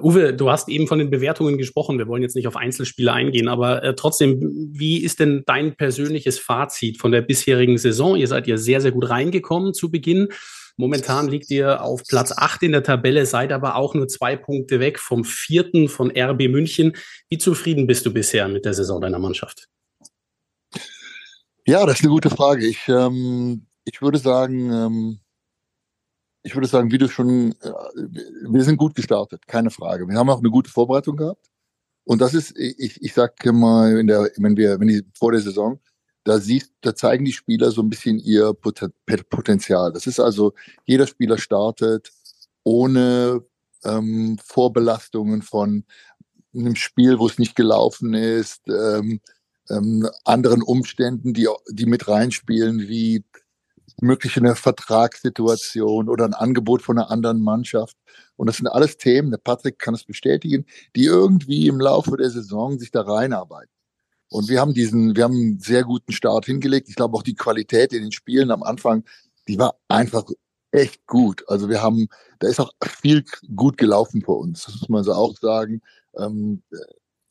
Uwe, 0.00 0.34
du 0.34 0.50
hast 0.50 0.68
eben 0.68 0.88
von 0.88 0.98
den 0.98 1.10
Bewertungen 1.10 1.56
gesprochen. 1.56 1.98
Wir 1.98 2.08
wollen 2.08 2.22
jetzt 2.22 2.34
nicht 2.34 2.48
auf 2.48 2.56
Einzelspiele 2.56 3.12
eingehen, 3.12 3.46
aber 3.46 3.82
äh, 3.84 3.94
trotzdem, 3.94 4.70
wie 4.72 4.98
ist 4.98 5.20
denn 5.20 5.44
dein 5.46 5.76
persönliches 5.76 6.38
Fazit 6.38 6.98
von 6.98 7.12
der 7.12 7.22
bisherigen 7.22 7.78
Saison? 7.78 8.16
Ihr 8.16 8.26
seid 8.26 8.48
ja 8.48 8.56
sehr, 8.56 8.80
sehr 8.80 8.90
gut 8.90 9.08
reingekommen 9.08 9.72
zu 9.72 9.90
Beginn. 9.90 10.28
Momentan 10.76 11.28
liegt 11.28 11.50
ihr 11.50 11.82
auf 11.82 12.02
Platz 12.08 12.32
8 12.36 12.64
in 12.64 12.72
der 12.72 12.82
Tabelle, 12.82 13.24
seid 13.26 13.52
aber 13.52 13.76
auch 13.76 13.94
nur 13.94 14.08
zwei 14.08 14.34
Punkte 14.34 14.80
weg 14.80 14.98
vom 14.98 15.24
vierten 15.24 15.88
von 15.88 16.10
RB 16.10 16.48
München. 16.48 16.96
Wie 17.28 17.38
zufrieden 17.38 17.86
bist 17.86 18.04
du 18.04 18.12
bisher 18.12 18.48
mit 18.48 18.64
der 18.64 18.74
Saison 18.74 19.00
deiner 19.00 19.20
Mannschaft? 19.20 19.68
Ja, 21.66 21.86
das 21.86 22.00
ist 22.00 22.04
eine 22.04 22.10
gute 22.12 22.30
Frage. 22.30 22.66
Ich, 22.66 22.88
ähm, 22.88 23.66
ich 23.84 24.02
würde 24.02 24.18
sagen, 24.18 24.72
ähm, 24.72 25.18
ich 26.44 26.54
würde 26.54 26.68
sagen, 26.68 26.92
wie 26.92 26.98
du 26.98 27.08
schon, 27.08 27.52
äh, 27.62 27.72
wir 28.48 28.62
sind 28.62 28.76
gut 28.76 28.94
gestartet, 28.94 29.46
keine 29.48 29.70
Frage. 29.70 30.06
Wir 30.06 30.16
haben 30.16 30.30
auch 30.30 30.38
eine 30.38 30.50
gute 30.50 30.70
Vorbereitung 30.70 31.16
gehabt. 31.16 31.50
Und 32.04 32.20
das 32.20 32.34
ist, 32.34 32.56
ich, 32.58 33.02
ich 33.02 33.14
sag 33.14 33.44
mal, 33.46 33.98
in 33.98 34.06
der, 34.06 34.30
wenn 34.36 34.56
wir, 34.56 34.78
wenn 34.78 34.88
die 34.88 35.02
vor 35.14 35.32
der 35.32 35.40
Saison, 35.40 35.80
da 36.22 36.38
siehst, 36.38 36.72
da 36.82 36.94
zeigen 36.94 37.24
die 37.24 37.32
Spieler 37.32 37.70
so 37.70 37.82
ein 37.82 37.88
bisschen 37.88 38.18
ihr 38.18 38.52
Potenzial. 38.54 39.92
Das 39.92 40.06
ist 40.06 40.20
also, 40.20 40.52
jeder 40.84 41.06
Spieler 41.06 41.38
startet 41.38 42.12
ohne 42.62 43.42
ähm, 43.84 44.38
Vorbelastungen 44.44 45.42
von 45.42 45.84
einem 46.54 46.76
Spiel, 46.76 47.18
wo 47.18 47.26
es 47.26 47.38
nicht 47.38 47.56
gelaufen 47.56 48.14
ist, 48.14 48.62
ähm, 48.68 49.20
ähm, 49.70 50.08
anderen 50.24 50.62
Umständen, 50.62 51.32
die, 51.32 51.48
die 51.70 51.86
mit 51.86 52.06
reinspielen, 52.06 52.80
wie 52.80 53.24
mögliche 54.00 54.40
eine 54.40 54.56
Vertragssituation 54.56 56.08
oder 56.08 56.24
ein 56.24 56.34
Angebot 56.34 56.82
von 56.82 56.98
einer 56.98 57.10
anderen 57.10 57.40
Mannschaft. 57.40 57.96
Und 58.36 58.48
das 58.48 58.56
sind 58.56 58.66
alles 58.66 58.96
Themen, 58.96 59.30
der 59.30 59.38
Patrick 59.38 59.78
kann 59.78 59.94
es 59.94 60.04
bestätigen, 60.04 60.66
die 60.96 61.04
irgendwie 61.04 61.68
im 61.68 61.80
Laufe 61.80 62.16
der 62.16 62.30
Saison 62.30 62.78
sich 62.78 62.90
da 62.90 63.02
reinarbeiten. 63.02 63.70
Und 64.28 64.48
wir 64.48 64.60
haben 64.60 64.74
diesen, 64.74 65.14
wir 65.14 65.24
haben 65.24 65.34
einen 65.34 65.60
sehr 65.60 65.84
guten 65.84 66.12
Start 66.12 66.46
hingelegt. 66.46 66.88
Ich 66.88 66.96
glaube 66.96 67.16
auch 67.16 67.22
die 67.22 67.36
Qualität 67.36 67.92
in 67.92 68.02
den 68.02 68.12
Spielen 68.12 68.50
am 68.50 68.62
Anfang, 68.62 69.04
die 69.46 69.58
war 69.58 69.76
einfach 69.88 70.24
echt 70.72 71.06
gut. 71.06 71.44
Also 71.48 71.68
wir 71.68 71.82
haben, 71.82 72.08
da 72.40 72.48
ist 72.48 72.58
auch 72.58 72.72
viel 72.84 73.24
gut 73.54 73.76
gelaufen 73.76 74.22
für 74.22 74.32
uns. 74.32 74.64
Das 74.64 74.80
muss 74.80 74.88
man 74.88 75.04
so 75.04 75.12
auch 75.12 75.36
sagen. 75.38 75.82
Ähm, 76.16 76.62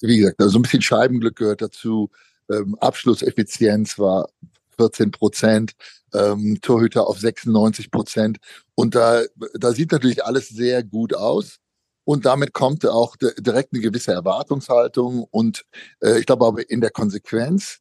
wie 0.01 0.17
gesagt, 0.17 0.41
also 0.41 0.59
ein 0.59 0.61
bisschen 0.61 0.81
Scheibenglück 0.81 1.35
gehört 1.35 1.61
dazu. 1.61 2.09
Ähm, 2.49 2.75
Abschlusseffizienz 2.79 3.99
war 3.99 4.29
14 4.77 5.11
Prozent 5.11 5.73
ähm, 6.13 6.59
Torhüter 6.61 7.07
auf 7.07 7.19
96 7.19 7.91
Prozent. 7.91 8.37
Und 8.75 8.95
da, 8.95 9.23
da 9.53 9.71
sieht 9.71 9.91
natürlich 9.91 10.23
alles 10.25 10.49
sehr 10.49 10.83
gut 10.83 11.15
aus. 11.15 11.57
Und 12.05 12.25
damit 12.25 12.53
kommt 12.53 12.85
auch 12.85 13.15
direkt 13.15 13.73
eine 13.73 13.81
gewisse 13.81 14.11
Erwartungshaltung. 14.11 15.25
Und 15.31 15.63
äh, 16.01 16.19
ich 16.19 16.25
glaube 16.25 16.45
aber 16.45 16.69
in 16.69 16.81
der 16.81 16.91
Konsequenz 16.91 17.79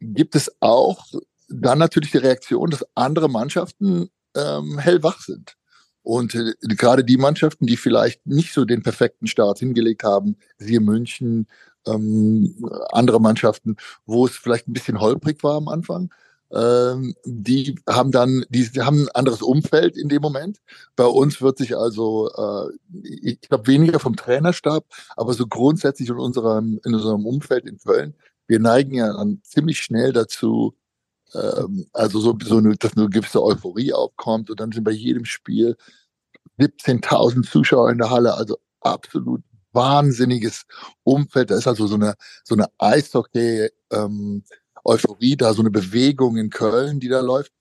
gibt 0.00 0.34
es 0.34 0.50
auch 0.60 1.06
dann 1.48 1.78
natürlich 1.78 2.12
die 2.12 2.18
Reaktion, 2.18 2.70
dass 2.70 2.86
andere 2.94 3.28
Mannschaften 3.28 4.08
ähm, 4.36 4.78
hellwach 4.78 5.20
sind. 5.20 5.56
Und 6.02 6.34
äh, 6.34 6.54
gerade 6.62 7.04
die 7.04 7.16
Mannschaften, 7.16 7.66
die 7.66 7.76
vielleicht 7.76 8.26
nicht 8.26 8.52
so 8.52 8.64
den 8.64 8.82
perfekten 8.82 9.26
Start 9.26 9.58
hingelegt 9.58 10.02
haben, 10.02 10.36
siehe 10.58 10.80
München, 10.80 11.46
ähm, 11.86 12.54
andere 12.92 13.20
Mannschaften, 13.20 13.76
wo 14.06 14.26
es 14.26 14.36
vielleicht 14.36 14.68
ein 14.68 14.72
bisschen 14.72 15.00
holprig 15.00 15.42
war 15.42 15.56
am 15.56 15.68
Anfang, 15.68 16.10
ähm, 16.52 17.14
die 17.24 17.76
haben 17.88 18.12
dann, 18.12 18.44
die, 18.50 18.70
die, 18.70 18.82
haben 18.82 19.04
ein 19.04 19.08
anderes 19.10 19.40
Umfeld 19.40 19.96
in 19.96 20.08
dem 20.08 20.20
Moment. 20.20 20.58
Bei 20.96 21.06
uns 21.06 21.40
wird 21.40 21.58
sich 21.58 21.76
also, 21.76 22.30
äh, 22.30 22.72
ich 23.02 23.40
glaube, 23.40 23.66
weniger 23.66 23.98
vom 23.98 24.16
Trainerstab, 24.16 24.84
aber 25.16 25.32
so 25.32 25.46
grundsätzlich 25.46 26.10
in 26.10 26.18
unserem, 26.18 26.78
in 26.84 26.94
unserem 26.94 27.24
Umfeld 27.26 27.66
in 27.66 27.78
Köln, 27.78 28.14
wir 28.46 28.60
neigen 28.60 28.94
ja 28.94 29.12
dann 29.12 29.40
ziemlich 29.42 29.78
schnell 29.78 30.12
dazu, 30.12 30.74
ähm, 31.34 31.86
also 31.92 32.20
so, 32.20 32.36
so 32.44 32.58
eine, 32.58 32.76
dass 32.76 32.96
eine 32.96 33.08
gewisse 33.08 33.42
Euphorie 33.42 33.94
aufkommt 33.94 34.50
und 34.50 34.60
dann 34.60 34.72
sind 34.72 34.84
bei 34.84 34.90
jedem 34.90 35.24
Spiel 35.24 35.76
17.000 36.58 37.48
Zuschauer 37.50 37.90
in 37.90 37.98
der 37.98 38.10
Halle, 38.10 38.34
also 38.34 38.58
absolut 38.80 39.42
wahnsinniges 39.72 40.64
Umfeld. 41.04 41.50
Da 41.50 41.56
ist 41.56 41.66
also 41.66 41.86
so 41.86 41.94
eine, 41.94 42.14
so 42.44 42.54
eine 42.54 42.66
Eishockey, 42.78 43.68
ähm, 43.92 44.44
da, 44.84 45.54
so 45.54 45.62
eine 45.62 45.70
Bewegung 45.70 46.36
in 46.36 46.50
Köln, 46.50 47.00
die 47.00 47.08
da 47.08 47.20
läuft 47.20 47.52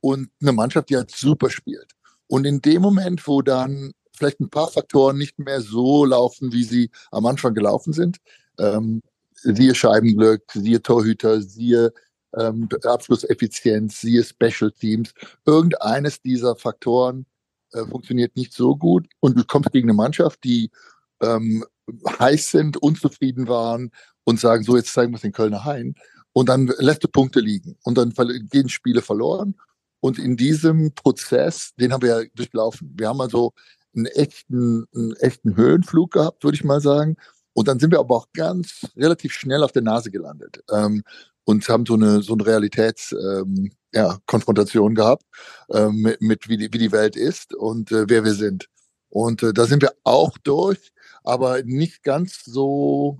und 0.00 0.30
eine 0.40 0.52
Mannschaft, 0.52 0.88
die 0.88 0.96
halt 0.96 1.10
super 1.10 1.50
spielt. 1.50 1.92
Und 2.26 2.46
in 2.46 2.60
dem 2.60 2.82
Moment, 2.82 3.26
wo 3.26 3.42
dann 3.42 3.92
vielleicht 4.12 4.40
ein 4.40 4.50
paar 4.50 4.68
Faktoren 4.68 5.18
nicht 5.18 5.38
mehr 5.38 5.60
so 5.60 6.04
laufen, 6.04 6.52
wie 6.52 6.64
sie 6.64 6.90
am 7.10 7.26
Anfang 7.26 7.54
gelaufen 7.54 7.92
sind, 7.92 8.18
ähm, 8.58 9.02
siehe 9.34 9.74
Scheibenglück, 9.74 10.42
siehe 10.52 10.82
Torhüter, 10.82 11.40
siehe 11.40 11.92
ähm, 12.36 12.68
Abschlusseffizienz, 12.84 14.00
siehe 14.00 14.22
Special 14.22 14.70
Teams, 14.70 15.12
irgendeines 15.44 16.20
dieser 16.22 16.54
Faktoren 16.56 17.26
äh, 17.72 17.84
funktioniert 17.84 18.36
nicht 18.36 18.52
so 18.52 18.76
gut 18.76 19.08
und 19.20 19.38
du 19.38 19.44
kommst 19.44 19.72
gegen 19.72 19.88
eine 19.88 19.96
Mannschaft, 19.96 20.44
die 20.44 20.70
ähm, 21.22 21.64
heiß 22.18 22.50
sind, 22.50 22.76
unzufrieden 22.76 23.48
waren 23.48 23.90
und 24.24 24.40
sagen, 24.40 24.64
so 24.64 24.76
jetzt 24.76 24.92
zeigen 24.92 25.12
wir 25.12 25.16
es 25.16 25.22
den 25.22 25.32
Kölner 25.32 25.64
Hain 25.64 25.94
und 26.32 26.48
dann 26.48 26.72
lässt 26.78 27.04
du 27.04 27.08
Punkte 27.08 27.40
liegen 27.40 27.76
und 27.82 27.98
dann 27.98 28.12
gehen 28.50 28.68
Spiele 28.68 29.02
verloren. 29.02 29.54
Und 30.00 30.18
in 30.18 30.36
diesem 30.36 30.94
Prozess, 30.94 31.72
den 31.78 31.92
haben 31.92 32.02
wir 32.02 32.22
ja 32.22 32.28
durchlaufen. 32.34 32.92
Wir 32.96 33.08
haben 33.08 33.20
also 33.20 33.52
einen 33.94 34.06
echten, 34.06 34.86
einen 34.94 35.14
echten 35.16 35.56
Höhenflug 35.56 36.12
gehabt, 36.12 36.44
würde 36.44 36.54
ich 36.54 36.64
mal 36.64 36.80
sagen. 36.80 37.16
Und 37.52 37.68
dann 37.68 37.78
sind 37.78 37.90
wir 37.90 37.98
aber 37.98 38.16
auch 38.16 38.28
ganz 38.32 38.86
relativ 38.96 39.32
schnell 39.32 39.62
auf 39.62 39.72
der 39.72 39.82
Nase 39.82 40.10
gelandet 40.10 40.62
ähm, 40.70 41.02
und 41.44 41.68
haben 41.68 41.84
so 41.84 41.94
eine 41.94 42.22
so 42.22 42.32
eine 42.34 42.46
Realitätskonfrontation 42.46 44.92
ähm, 44.92 44.96
ja, 44.96 45.02
gehabt 45.02 45.24
ähm, 45.70 46.02
mit, 46.02 46.22
mit 46.22 46.48
wie, 46.48 46.56
die, 46.56 46.72
wie 46.72 46.78
die 46.78 46.92
Welt 46.92 47.16
ist 47.16 47.54
und 47.54 47.92
äh, 47.92 48.08
wer 48.08 48.24
wir 48.24 48.34
sind. 48.34 48.68
Und 49.08 49.42
äh, 49.42 49.52
da 49.52 49.66
sind 49.66 49.82
wir 49.82 49.92
auch 50.04 50.38
durch, 50.38 50.92
aber 51.24 51.62
nicht 51.62 52.02
ganz 52.02 52.42
so 52.44 53.18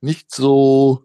nicht 0.00 0.34
so 0.34 1.04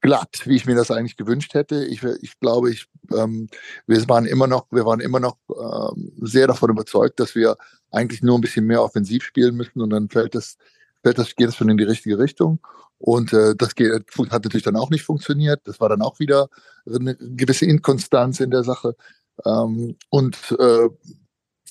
glatt, 0.00 0.42
wie 0.44 0.56
ich 0.56 0.66
mir 0.66 0.74
das 0.74 0.90
eigentlich 0.90 1.16
gewünscht 1.16 1.54
hätte. 1.54 1.84
Ich, 1.86 2.02
ich 2.02 2.38
glaube, 2.38 2.70
ich, 2.70 2.86
ähm, 3.10 3.48
wir 3.86 4.06
waren 4.08 4.26
immer 4.26 4.46
noch, 4.46 4.66
wir 4.70 4.84
waren 4.84 5.00
immer 5.00 5.18
noch 5.18 5.38
ähm, 5.48 6.12
sehr 6.20 6.46
davon 6.46 6.70
überzeugt, 6.70 7.18
dass 7.20 7.34
wir 7.34 7.56
eigentlich 7.90 8.22
nur 8.22 8.36
ein 8.36 8.42
bisschen 8.42 8.66
mehr 8.66 8.82
offensiv 8.82 9.24
spielen 9.24 9.56
müssen 9.56 9.80
und 9.80 9.90
dann 9.90 10.10
fällt 10.10 10.34
das, 10.34 10.58
fällt 11.02 11.18
das, 11.18 11.34
geht 11.36 11.48
es 11.48 11.56
schon 11.56 11.70
in 11.70 11.78
die 11.78 11.84
richtige 11.84 12.18
Richtung. 12.18 12.60
Und 12.98 13.32
äh, 13.32 13.54
das 13.56 13.74
geht, 13.74 13.92
hat 13.92 14.44
natürlich 14.44 14.62
dann 14.62 14.76
auch 14.76 14.90
nicht 14.90 15.04
funktioniert. 15.04 15.62
Das 15.64 15.80
war 15.80 15.88
dann 15.88 16.02
auch 16.02 16.18
wieder 16.18 16.48
eine 16.86 17.16
gewisse 17.16 17.64
Inkonstanz 17.66 18.40
in 18.40 18.50
der 18.50 18.62
Sache. 18.62 18.96
Ähm, 19.44 19.96
und 20.10 20.36
äh, 20.58 20.88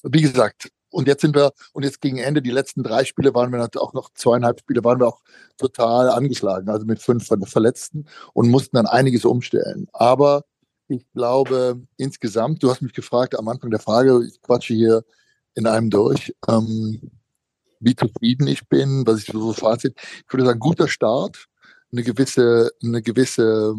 wie 0.03 0.21
gesagt, 0.21 0.69
und 0.93 1.07
jetzt 1.07 1.21
sind 1.21 1.35
wir, 1.35 1.51
und 1.73 1.83
jetzt 1.83 2.01
gegen 2.01 2.19
Ende, 2.19 2.41
die 2.41 2.51
letzten 2.51 2.83
drei 2.83 3.03
Spiele 3.03 3.33
waren 3.33 3.51
wir 3.51 3.69
auch 3.81 3.93
noch 3.93 4.09
zweieinhalb 4.13 4.59
Spiele, 4.59 4.83
waren 4.83 4.99
wir 4.99 5.07
auch 5.07 5.21
total 5.57 6.09
angeschlagen, 6.09 6.69
also 6.69 6.85
mit 6.85 7.01
fünf 7.01 7.27
Verletzten 7.45 8.05
und 8.33 8.49
mussten 8.49 8.75
dann 8.75 8.85
einiges 8.85 9.25
umstellen. 9.25 9.87
Aber 9.91 10.43
ich 10.87 11.05
glaube, 11.13 11.81
insgesamt, 11.97 12.61
du 12.61 12.69
hast 12.69 12.81
mich 12.81 12.93
gefragt 12.93 13.37
am 13.37 13.47
Anfang 13.47 13.71
der 13.71 13.79
Frage, 13.79 14.23
ich 14.25 14.41
quatsche 14.41 14.73
hier 14.75 15.03
in 15.55 15.65
einem 15.67 15.89
durch, 15.89 16.33
ähm, 16.47 17.11
wie 17.79 17.95
zufrieden 17.95 18.47
ich 18.47 18.67
bin, 18.69 19.05
was 19.07 19.19
ich 19.19 19.25
so 19.25 19.53
Fazit. 19.53 19.95
Ich 19.97 20.31
würde 20.31 20.45
sagen, 20.45 20.59
guter 20.59 20.87
Start, 20.87 21.47
eine 21.91 22.03
gewisse, 22.03 22.71
eine 22.83 23.01
gewisse 23.01 23.75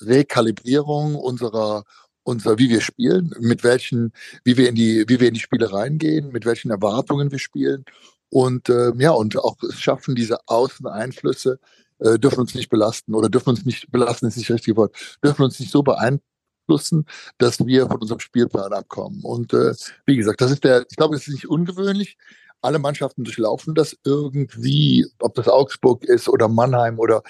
Rekalibrierung 0.00 1.14
unserer 1.14 1.84
unser, 2.24 2.58
wie 2.58 2.68
wir 2.70 2.80
spielen, 2.80 3.34
mit 3.40 3.64
welchen, 3.64 4.12
wie 4.44 4.56
wir 4.56 4.68
in 4.68 4.74
die, 4.74 5.04
wie 5.08 5.20
wir 5.20 5.28
in 5.28 5.34
die 5.34 5.40
Spiele 5.40 5.72
reingehen, 5.72 6.30
mit 6.32 6.44
welchen 6.44 6.70
Erwartungen 6.70 7.30
wir 7.30 7.38
spielen. 7.38 7.84
Und 8.30 8.68
äh, 8.68 8.92
ja 8.96 9.10
und 9.10 9.36
auch 9.36 9.56
es 9.62 9.78
schaffen 9.80 10.14
diese 10.14 10.38
Außeneinflüsse 10.46 11.58
äh, 11.98 12.18
dürfen 12.18 12.40
uns 12.40 12.54
nicht 12.54 12.70
belasten 12.70 13.14
oder 13.14 13.28
dürfen 13.28 13.50
uns 13.50 13.64
nicht 13.64 13.90
belasten 13.90 14.26
ist 14.26 14.36
nicht 14.36 14.48
das 14.48 14.56
richtige 14.56 14.76
Wort 14.76 14.96
dürfen 15.22 15.42
uns 15.42 15.60
nicht 15.60 15.70
so 15.70 15.82
beeinflussen, 15.82 17.06
dass 17.38 17.64
wir 17.64 17.86
von 17.88 18.00
unserem 18.00 18.20
Spielplan 18.20 18.72
abkommen. 18.72 19.20
Und 19.22 19.52
äh, 19.52 19.74
wie 20.06 20.16
gesagt 20.16 20.40
das 20.40 20.50
ist 20.50 20.64
der 20.64 20.86
ich 20.90 20.96
glaube 20.96 21.14
das 21.14 21.28
ist 21.28 21.34
nicht 21.34 21.48
ungewöhnlich. 21.48 22.16
Alle 22.62 22.78
Mannschaften 22.78 23.24
durchlaufen 23.24 23.74
das 23.74 23.96
irgendwie, 24.04 25.06
ob 25.18 25.34
das 25.34 25.48
Augsburg 25.48 26.04
ist 26.04 26.28
oder 26.28 26.48
Mannheim 26.48 26.98
oder 26.98 27.22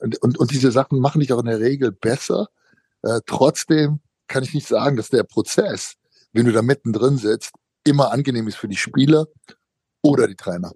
und, 0.00 0.20
und, 0.22 0.38
und 0.38 0.50
diese 0.50 0.72
Sachen 0.72 1.00
machen 1.00 1.20
dich 1.20 1.32
auch 1.32 1.40
in 1.40 1.46
der 1.46 1.60
Regel 1.60 1.92
besser. 1.92 2.48
Äh, 3.02 3.20
trotzdem 3.26 4.00
kann 4.30 4.44
ich 4.44 4.54
nicht 4.54 4.66
sagen, 4.66 4.96
dass 4.96 5.10
der 5.10 5.24
Prozess, 5.24 5.96
wenn 6.32 6.46
du 6.46 6.52
da 6.52 6.62
mittendrin 6.62 7.18
sitzt, 7.18 7.52
immer 7.84 8.12
angenehm 8.12 8.48
ist 8.48 8.56
für 8.56 8.68
die 8.68 8.76
Spieler 8.76 9.26
oder 10.02 10.26
die 10.26 10.36
Trainer. 10.36 10.72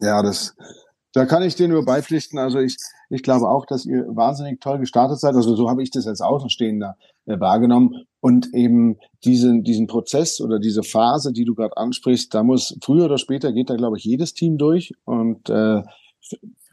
Ja, 0.00 0.22
das, 0.22 0.54
da 1.12 1.26
kann 1.26 1.42
ich 1.42 1.54
dir 1.54 1.68
nur 1.68 1.84
beipflichten. 1.84 2.38
Also 2.38 2.58
ich, 2.58 2.76
ich 3.10 3.22
glaube 3.22 3.48
auch, 3.48 3.66
dass 3.66 3.84
ihr 3.84 4.04
wahnsinnig 4.08 4.60
toll 4.60 4.78
gestartet 4.78 5.18
seid. 5.18 5.34
Also 5.34 5.56
so 5.56 5.68
habe 5.68 5.82
ich 5.82 5.90
das 5.90 6.06
als 6.06 6.20
Außenstehender 6.20 6.96
äh, 7.26 7.40
wahrgenommen. 7.40 8.06
Und 8.20 8.52
eben 8.54 8.98
diesen, 9.24 9.62
diesen 9.62 9.86
Prozess 9.86 10.40
oder 10.40 10.58
diese 10.58 10.82
Phase, 10.82 11.32
die 11.32 11.44
du 11.44 11.54
gerade 11.54 11.76
ansprichst, 11.76 12.34
da 12.34 12.42
muss 12.42 12.76
früher 12.82 13.06
oder 13.06 13.18
später 13.18 13.52
geht 13.52 13.70
da, 13.70 13.76
glaube 13.76 13.98
ich, 13.98 14.04
jedes 14.04 14.34
Team 14.34 14.58
durch. 14.58 14.92
Und 15.04 15.48
äh, 15.48 15.82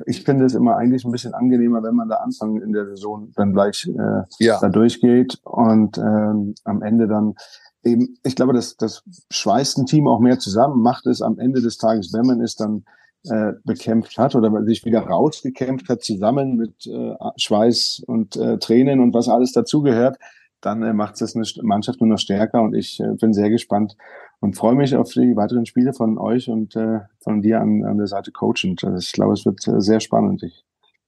ich 0.05 0.23
finde 0.23 0.45
es 0.45 0.53
immer 0.53 0.75
eigentlich 0.75 1.05
ein 1.05 1.11
bisschen 1.11 1.33
angenehmer, 1.33 1.83
wenn 1.83 1.95
man 1.95 2.09
da 2.09 2.15
Anfang 2.15 2.61
in 2.61 2.73
der 2.73 2.85
Saison 2.87 3.31
dann 3.35 3.53
gleich 3.53 3.87
äh, 3.87 4.23
ja. 4.39 4.59
da 4.59 4.69
durchgeht 4.69 5.39
und 5.43 5.97
ähm, 5.97 6.55
am 6.63 6.81
Ende 6.81 7.07
dann 7.07 7.35
eben, 7.83 8.17
ich 8.23 8.35
glaube, 8.35 8.53
das, 8.53 8.77
das 8.77 9.03
schweißt 9.31 9.77
ein 9.77 9.85
Team 9.85 10.07
auch 10.07 10.19
mehr 10.19 10.39
zusammen, 10.39 10.81
macht 10.81 11.05
es 11.05 11.21
am 11.21 11.39
Ende 11.39 11.61
des 11.61 11.77
Tages, 11.77 12.13
wenn 12.13 12.25
man 12.25 12.41
es 12.41 12.55
dann 12.55 12.85
äh, 13.25 13.53
bekämpft 13.63 14.17
hat 14.17 14.35
oder 14.35 14.63
sich 14.65 14.83
wieder 14.85 15.01
rausgekämpft 15.01 15.89
hat, 15.89 16.03
zusammen 16.03 16.57
mit 16.57 16.87
äh, 16.87 17.15
Schweiß 17.37 18.03
und 18.07 18.35
äh, 18.35 18.57
Tränen 18.57 18.99
und 18.99 19.13
was 19.13 19.29
alles 19.29 19.53
dazugehört, 19.53 20.17
dann 20.63 20.81
äh, 20.83 20.93
macht 20.93 21.21
es 21.21 21.35
eine 21.35 21.45
Mannschaft 21.61 22.01
nur 22.01 22.09
noch 22.09 22.19
stärker 22.19 22.61
und 22.61 22.73
ich 22.73 22.99
äh, 22.99 23.13
bin 23.19 23.33
sehr 23.33 23.49
gespannt, 23.49 23.95
und 24.43 24.57
freue 24.57 24.75
mich 24.75 24.93
auf 24.93 25.09
die 25.13 25.37
weiteren 25.37 25.65
Spiele 25.65 25.93
von 25.93 26.17
euch 26.17 26.49
und 26.49 26.75
äh, 26.75 26.99
von 27.21 27.41
dir 27.41 27.61
an, 27.61 27.85
an 27.85 27.97
der 27.97 28.07
Seite 28.07 28.33
coachend. 28.33 28.83
Also 28.83 28.97
ich 28.97 29.13
glaube, 29.13 29.31
es 29.35 29.45
wird 29.45 29.61
sehr 29.61 30.01
spannend. 30.01 30.43
Ich 30.43 30.65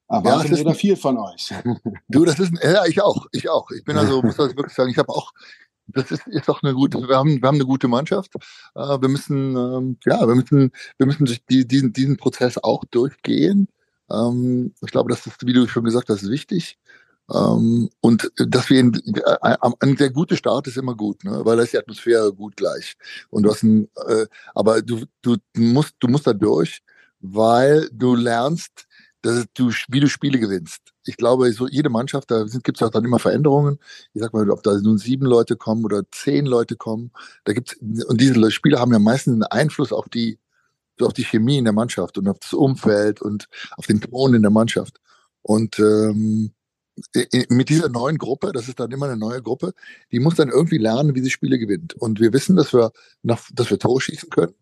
erwarte 0.08 0.54
ja, 0.54 0.64
da 0.64 0.72
viel 0.72 0.96
von 0.96 1.18
euch. 1.18 1.52
Du, 2.08 2.24
das 2.24 2.38
ist, 2.38 2.54
ja, 2.62 2.86
ich 2.86 3.02
auch, 3.02 3.26
ich 3.32 3.50
auch. 3.50 3.70
Ich 3.72 3.84
bin 3.84 3.98
also, 3.98 4.22
muss 4.22 4.36
das 4.36 4.56
wirklich 4.56 4.72
sagen, 4.72 4.90
ich 4.90 4.96
habe 4.96 5.10
auch, 5.10 5.32
das 5.88 6.10
ist, 6.10 6.26
ist 6.28 6.48
auch 6.48 6.62
eine 6.62 6.72
gute, 6.72 7.06
wir 7.06 7.14
haben, 7.14 7.42
wir 7.42 7.46
haben 7.46 7.56
eine 7.56 7.66
gute 7.66 7.88
Mannschaft. 7.88 8.32
Wir 8.74 9.08
müssen, 9.08 9.54
ähm, 9.54 9.98
ja, 10.06 10.26
wir 10.26 10.34
müssen, 10.34 10.72
wir 10.96 11.06
müssen 11.06 11.26
durch 11.26 11.44
die, 11.44 11.68
diesen, 11.68 11.92
diesen 11.92 12.16
Prozess 12.16 12.56
auch 12.56 12.86
durchgehen. 12.86 13.68
Ähm, 14.10 14.72
ich 14.80 14.90
glaube, 14.92 15.10
das 15.10 15.26
ist, 15.26 15.46
wie 15.46 15.52
du 15.52 15.68
schon 15.68 15.84
gesagt 15.84 16.08
hast, 16.08 16.26
wichtig. 16.30 16.78
Ähm, 17.32 17.90
und 18.00 18.30
dass 18.36 18.70
wir 18.70 18.80
in, 18.80 18.94
äh, 18.94 19.56
ein 19.80 19.96
sehr 19.96 20.10
guter 20.10 20.36
Start 20.36 20.66
ist 20.68 20.76
immer 20.76 20.94
gut, 20.94 21.24
ne? 21.24 21.40
weil 21.44 21.56
da 21.56 21.64
ist 21.64 21.72
die 21.72 21.78
Atmosphäre 21.78 22.32
gut 22.32 22.56
gleich. 22.56 22.94
Und 23.30 23.42
du 23.42 23.50
hast 23.50 23.62
ein, 23.62 23.88
äh, 24.06 24.26
aber 24.54 24.82
du, 24.82 25.04
du 25.22 25.36
musst, 25.56 25.94
du 25.98 26.08
musst 26.08 26.26
da 26.26 26.32
durch, 26.32 26.82
weil 27.20 27.88
du 27.92 28.14
lernst, 28.14 28.86
dass 29.22 29.44
du, 29.54 29.70
wie 29.88 30.00
du 30.00 30.08
Spiele 30.08 30.38
gewinnst. 30.38 30.92
Ich 31.04 31.16
glaube, 31.16 31.52
so 31.52 31.66
jede 31.66 31.90
Mannschaft, 31.90 32.30
da 32.30 32.44
gibt 32.44 32.78
es 32.78 32.82
auch 32.82 32.90
dann 32.90 33.04
immer 33.04 33.18
Veränderungen. 33.18 33.78
Ich 34.14 34.22
sag 34.22 34.32
mal, 34.32 34.48
ob 34.50 34.62
da 34.62 34.74
nun 34.78 34.98
sieben 34.98 35.26
Leute 35.26 35.56
kommen 35.56 35.84
oder 35.84 36.02
zehn 36.12 36.46
Leute 36.46 36.76
kommen, 36.76 37.10
da 37.44 37.52
gibt's 37.52 37.76
und 38.06 38.20
diese 38.20 38.50
Spiele 38.52 38.78
haben 38.78 38.92
ja 38.92 38.98
meistens 39.00 39.34
einen 39.34 39.42
Einfluss 39.44 39.92
auf 39.92 40.08
die, 40.08 40.38
auf 41.00 41.12
die 41.12 41.24
Chemie 41.24 41.58
in 41.58 41.64
der 41.64 41.72
Mannschaft 41.72 42.18
und 42.18 42.28
auf 42.28 42.38
das 42.38 42.52
Umfeld 42.52 43.20
und 43.20 43.48
auf 43.76 43.86
den 43.86 44.00
Ton 44.00 44.34
in 44.34 44.42
der 44.42 44.50
Mannschaft. 44.52 45.00
Und 45.42 45.78
ähm, 45.78 46.52
mit 47.48 47.68
dieser 47.68 47.88
neuen 47.88 48.18
Gruppe, 48.18 48.52
das 48.52 48.68
ist 48.68 48.80
dann 48.80 48.90
immer 48.90 49.06
eine 49.06 49.16
neue 49.16 49.42
Gruppe, 49.42 49.74
die 50.12 50.20
muss 50.20 50.36
dann 50.36 50.48
irgendwie 50.48 50.78
lernen, 50.78 51.14
wie 51.14 51.20
sie 51.20 51.30
Spiele 51.30 51.58
gewinnt. 51.58 51.94
Und 51.94 52.20
wir 52.20 52.32
wissen, 52.32 52.56
dass 52.56 52.72
wir, 52.72 52.92
nach, 53.22 53.42
dass 53.52 53.70
wir 53.70 53.78
Tore 53.78 54.00
schießen 54.00 54.30
können. 54.30 54.54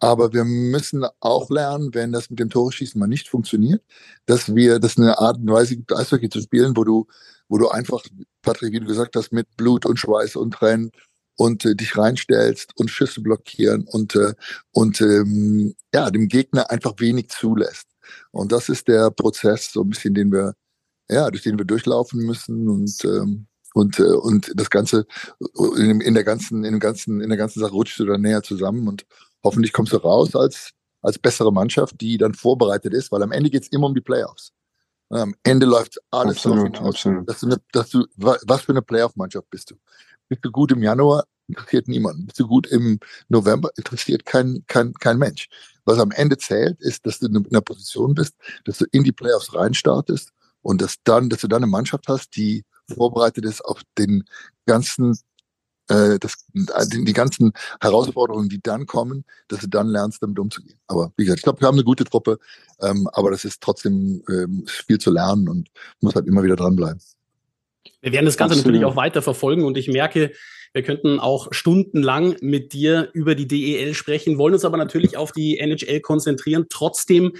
Aber 0.00 0.32
wir 0.32 0.44
müssen 0.44 1.06
auch 1.20 1.50
lernen, 1.50 1.94
wenn 1.94 2.12
das 2.12 2.28
mit 2.28 2.38
dem 2.38 2.50
Tore-Schießen 2.50 2.98
mal 2.98 3.06
nicht 3.06 3.28
funktioniert, 3.28 3.82
dass 4.26 4.54
wir, 4.54 4.78
das 4.78 4.98
eine 4.98 5.18
Art 5.18 5.38
und 5.38 5.50
Weise 5.50 5.76
gibt, 5.76 5.94
Eishockey 5.94 6.28
zu 6.28 6.40
spielen, 6.40 6.76
wo 6.76 6.84
du, 6.84 7.06
wo 7.48 7.58
du 7.58 7.68
einfach, 7.68 8.02
Patrick, 8.42 8.72
wie 8.72 8.80
du 8.80 8.86
gesagt 8.86 9.16
hast, 9.16 9.32
mit 9.32 9.56
Blut 9.56 9.86
und 9.86 9.98
Schweiß 9.98 10.36
und 10.36 10.52
Tränen 10.52 10.90
und 11.36 11.64
äh, 11.64 11.74
dich 11.74 11.96
reinstellst 11.96 12.76
und 12.76 12.90
Schüsse 12.90 13.20
blockieren 13.20 13.84
und, 13.84 14.14
äh, 14.16 14.34
und 14.72 15.00
ähm, 15.00 15.74
ja, 15.94 16.10
dem 16.10 16.28
Gegner 16.28 16.70
einfach 16.70 16.94
wenig 16.98 17.30
zulässt. 17.30 17.88
Und 18.30 18.52
das 18.52 18.68
ist 18.68 18.88
der 18.88 19.10
Prozess, 19.10 19.72
so 19.72 19.82
ein 19.82 19.90
bisschen, 19.90 20.14
den 20.14 20.30
wir, 20.32 20.54
ja, 21.10 21.30
durch 21.30 21.42
den 21.42 21.58
wir 21.58 21.64
durchlaufen 21.64 22.20
müssen 22.24 22.68
und 22.68 23.04
ähm, 23.04 23.46
und 23.74 23.98
äh, 23.98 24.04
und 24.04 24.52
das 24.54 24.70
ganze 24.70 25.06
in, 25.76 26.00
in 26.00 26.14
der 26.14 26.24
ganzen 26.24 26.64
in 26.64 26.72
dem 26.72 26.80
ganzen 26.80 27.20
in 27.20 27.28
der 27.28 27.38
ganzen 27.38 27.60
Sache 27.60 27.72
rutscht 27.72 27.98
du 27.98 28.06
dann 28.06 28.22
näher 28.22 28.42
zusammen 28.42 28.88
und 28.88 29.04
hoffentlich 29.42 29.72
kommst 29.72 29.92
du 29.92 29.96
raus 29.98 30.34
als 30.34 30.72
als 31.02 31.18
bessere 31.18 31.52
Mannschaft, 31.52 32.00
die 32.00 32.16
dann 32.16 32.32
vorbereitet 32.32 32.94
ist, 32.94 33.12
weil 33.12 33.22
am 33.22 33.32
Ende 33.32 33.50
geht 33.50 33.64
es 33.64 33.68
immer 33.68 33.86
um 33.86 33.94
die 33.94 34.00
Playoffs. 34.00 34.52
Am 35.10 35.34
Ende 35.42 35.66
läuft 35.66 36.00
alles 36.10 36.38
absolut, 36.38 36.76
darauf 36.76 36.96
hinaus, 36.96 37.26
dass 37.26 37.40
du, 37.40 37.46
eine, 37.46 37.56
dass 37.72 37.90
du 37.90 38.06
was 38.16 38.62
für 38.62 38.72
eine 38.72 38.80
Playoff-Mannschaft 38.80 39.50
bist 39.50 39.70
du? 39.70 39.74
Bist 40.28 40.44
du 40.44 40.50
gut 40.50 40.72
im 40.72 40.82
Januar? 40.82 41.24
Interessiert 41.46 41.88
niemand. 41.88 42.26
Bist 42.26 42.40
du 42.40 42.48
gut 42.48 42.66
im 42.68 42.98
November? 43.28 43.68
Interessiert 43.76 44.24
kein, 44.24 44.64
kein, 44.66 44.94
kein 44.94 45.18
Mensch. 45.18 45.48
Was 45.84 45.98
am 45.98 46.10
Ende 46.10 46.38
zählt, 46.38 46.80
ist, 46.80 47.04
dass 47.04 47.18
du 47.18 47.26
in 47.26 47.36
einer 47.36 47.60
Position 47.60 48.14
bist, 48.14 48.34
dass 48.64 48.78
du 48.78 48.86
in 48.92 49.04
die 49.04 49.12
Playoffs 49.12 49.54
reinstartest 49.54 50.30
und 50.64 50.82
dass 50.82 50.96
dann, 51.04 51.28
dass 51.28 51.40
du 51.40 51.48
dann 51.48 51.62
eine 51.62 51.70
Mannschaft 51.70 52.08
hast, 52.08 52.36
die 52.36 52.64
vorbereitet 52.92 53.44
ist 53.44 53.64
auf 53.64 53.82
den 53.96 54.24
ganzen 54.66 55.16
äh, 55.88 56.18
das, 56.18 56.46
die, 56.52 57.04
die 57.04 57.12
ganzen 57.12 57.52
Herausforderungen, 57.80 58.48
die 58.48 58.60
dann 58.62 58.86
kommen, 58.86 59.24
dass 59.48 59.60
du 59.60 59.68
dann 59.68 59.88
lernst, 59.88 60.22
damit 60.22 60.38
umzugehen. 60.38 60.78
Aber 60.86 61.12
wie 61.16 61.24
gesagt, 61.24 61.40
ich 61.40 61.44
glaube, 61.44 61.60
wir 61.60 61.68
haben 61.68 61.74
eine 61.74 61.84
gute 61.84 62.04
Truppe, 62.04 62.38
ähm, 62.80 63.08
aber 63.12 63.30
das 63.30 63.44
ist 63.44 63.60
trotzdem 63.60 64.22
ähm, 64.28 64.64
viel 64.66 64.98
zu 64.98 65.10
lernen 65.10 65.48
und 65.48 65.68
muss 66.00 66.14
halt 66.14 66.26
immer 66.26 66.42
wieder 66.42 66.56
dranbleiben. 66.56 67.00
Wir 68.00 68.12
werden 68.12 68.26
das 68.26 68.36
Ganze 68.36 68.54
Absolut. 68.54 68.66
natürlich 68.66 68.86
auch 68.86 68.96
weiter 68.96 69.20
verfolgen 69.20 69.64
und 69.64 69.76
ich 69.76 69.88
merke, 69.88 70.32
wir 70.72 70.82
könnten 70.82 71.20
auch 71.20 71.48
stundenlang 71.52 72.36
mit 72.40 72.72
dir 72.72 73.10
über 73.12 73.34
die 73.34 73.46
DEL 73.46 73.94
sprechen, 73.94 74.38
wollen 74.38 74.54
uns 74.54 74.64
aber 74.64 74.76
natürlich 74.76 75.16
auf 75.16 75.32
die 75.32 75.58
NHL 75.58 76.00
konzentrieren. 76.00 76.66
Trotzdem 76.68 77.32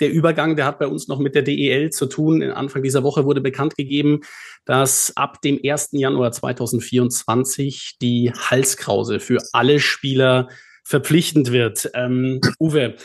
der 0.00 0.10
Übergang, 0.10 0.56
der 0.56 0.66
hat 0.66 0.78
bei 0.78 0.86
uns 0.86 1.08
noch 1.08 1.18
mit 1.18 1.34
der 1.34 1.42
DEL 1.42 1.90
zu 1.90 2.06
tun. 2.06 2.42
Anfang 2.42 2.82
dieser 2.82 3.02
Woche 3.02 3.24
wurde 3.24 3.40
bekannt 3.40 3.76
gegeben, 3.76 4.20
dass 4.64 5.12
ab 5.16 5.40
dem 5.42 5.58
1. 5.64 5.90
Januar 5.92 6.32
2024 6.32 7.96
die 8.00 8.32
Halskrause 8.32 9.20
für 9.20 9.38
alle 9.52 9.80
Spieler 9.80 10.48
verpflichtend 10.84 11.52
wird. 11.52 11.90
Ähm, 11.94 12.40
Uwe, 12.58 12.96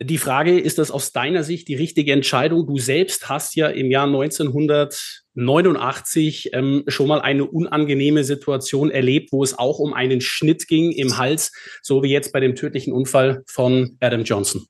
Die 0.00 0.18
Frage, 0.18 0.60
ist 0.60 0.78
das 0.78 0.92
aus 0.92 1.10
deiner 1.10 1.42
Sicht 1.42 1.66
die 1.66 1.74
richtige 1.74 2.12
Entscheidung? 2.12 2.68
Du 2.68 2.78
selbst 2.78 3.28
hast 3.28 3.56
ja 3.56 3.66
im 3.66 3.90
Jahr 3.90 4.06
1989 4.06 6.50
ähm, 6.52 6.84
schon 6.86 7.08
mal 7.08 7.20
eine 7.20 7.44
unangenehme 7.44 8.22
Situation 8.22 8.92
erlebt, 8.92 9.32
wo 9.32 9.42
es 9.42 9.58
auch 9.58 9.80
um 9.80 9.94
einen 9.94 10.20
Schnitt 10.20 10.68
ging 10.68 10.92
im 10.92 11.18
Hals, 11.18 11.50
so 11.82 12.04
wie 12.04 12.12
jetzt 12.12 12.32
bei 12.32 12.38
dem 12.38 12.54
tödlichen 12.54 12.92
Unfall 12.92 13.42
von 13.48 13.96
Adam 13.98 14.22
Johnson. 14.22 14.68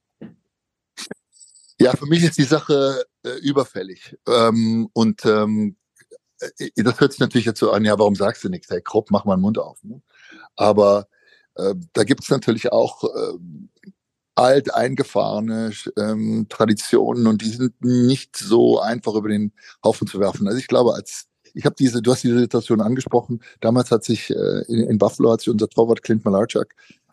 Ja, 1.80 1.92
für 1.97 2.06
mich 2.06 2.25
ist 2.25 2.38
die 2.38 2.44
Sache 2.44 3.04
äh, 3.25 3.38
überfällig. 3.40 4.16
Ähm, 4.26 4.88
und 4.92 5.25
ähm, 5.25 5.76
äh, 6.40 6.70
das 6.76 7.00
hört 7.00 7.12
sich 7.12 7.20
natürlich 7.20 7.47
jetzt 7.47 7.61
so 7.61 7.70
an, 7.70 7.85
ja, 7.85 7.99
warum 7.99 8.14
sagst 8.14 8.44
du 8.44 8.49
nichts? 8.49 8.70
Hey, 8.70 8.82
Krupp, 8.82 9.11
mach 9.11 9.25
mal 9.25 9.37
den 9.37 9.42
Mund 9.42 9.58
auf. 9.58 9.82
Ne? 9.85 10.02
Aber 10.56 11.08
äh, 11.54 11.75
da 11.92 12.04
gibt 12.04 12.25
es 12.25 12.30
natürlich 12.30 12.73
auch 12.73 13.04
äh, 13.04 13.38
alt 14.35 14.75
eingefahrene 14.75 15.73
ähm, 15.97 16.47
Traditionen 16.49 17.26
und 17.26 17.42
die 17.42 17.50
sind 17.50 17.75
nicht 17.85 18.37
so 18.37 18.80
einfach 18.80 19.14
über 19.14 19.28
den 19.28 19.52
Haufen 19.85 20.06
zu 20.06 20.20
werfen. 20.20 20.47
Also 20.47 20.58
ich 20.58 20.68
glaube, 20.68 20.94
als 20.94 21.26
ich 21.54 21.64
habe 21.64 21.75
diese, 21.76 22.02
du 22.02 22.12
hast 22.12 22.23
diese 22.23 22.38
Situation 22.38 22.80
angesprochen. 22.80 23.40
Damals 23.61 23.90
hat 23.90 24.04
sich 24.04 24.30
äh, 24.30 24.62
in, 24.68 24.80
in, 24.80 24.99
Buffalo 24.99 25.32
hat 25.32 25.40
sich 25.40 25.50
unser 25.50 25.68
Torwart 25.68 26.02
Clint 26.02 26.25
Malarchuk 26.25 26.68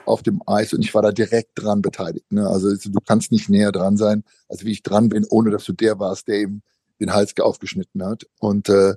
auf 0.06 0.24
dem 0.24 0.42
Eis 0.46 0.74
und 0.74 0.82
ich 0.82 0.94
war 0.94 1.02
da 1.02 1.12
direkt 1.12 1.52
dran 1.56 1.82
beteiligt. 1.82 2.32
Ne? 2.32 2.48
Also 2.48 2.76
du 2.76 3.00
kannst 3.06 3.32
nicht 3.32 3.50
näher 3.50 3.72
dran 3.72 3.98
sein, 3.98 4.24
als 4.48 4.64
wie 4.64 4.72
ich 4.72 4.84
dran 4.84 5.10
bin, 5.10 5.26
ohne 5.30 5.52
dass 5.52 5.66
du 5.66 5.74
der 5.74 6.00
warst, 6.00 6.28
der 6.28 6.42
ihm 6.42 6.62
den 7.00 7.14
Hals 7.14 7.34
aufgeschnitten 7.40 8.04
hat. 8.06 8.26
Und 8.40 8.70
äh, 8.70 8.96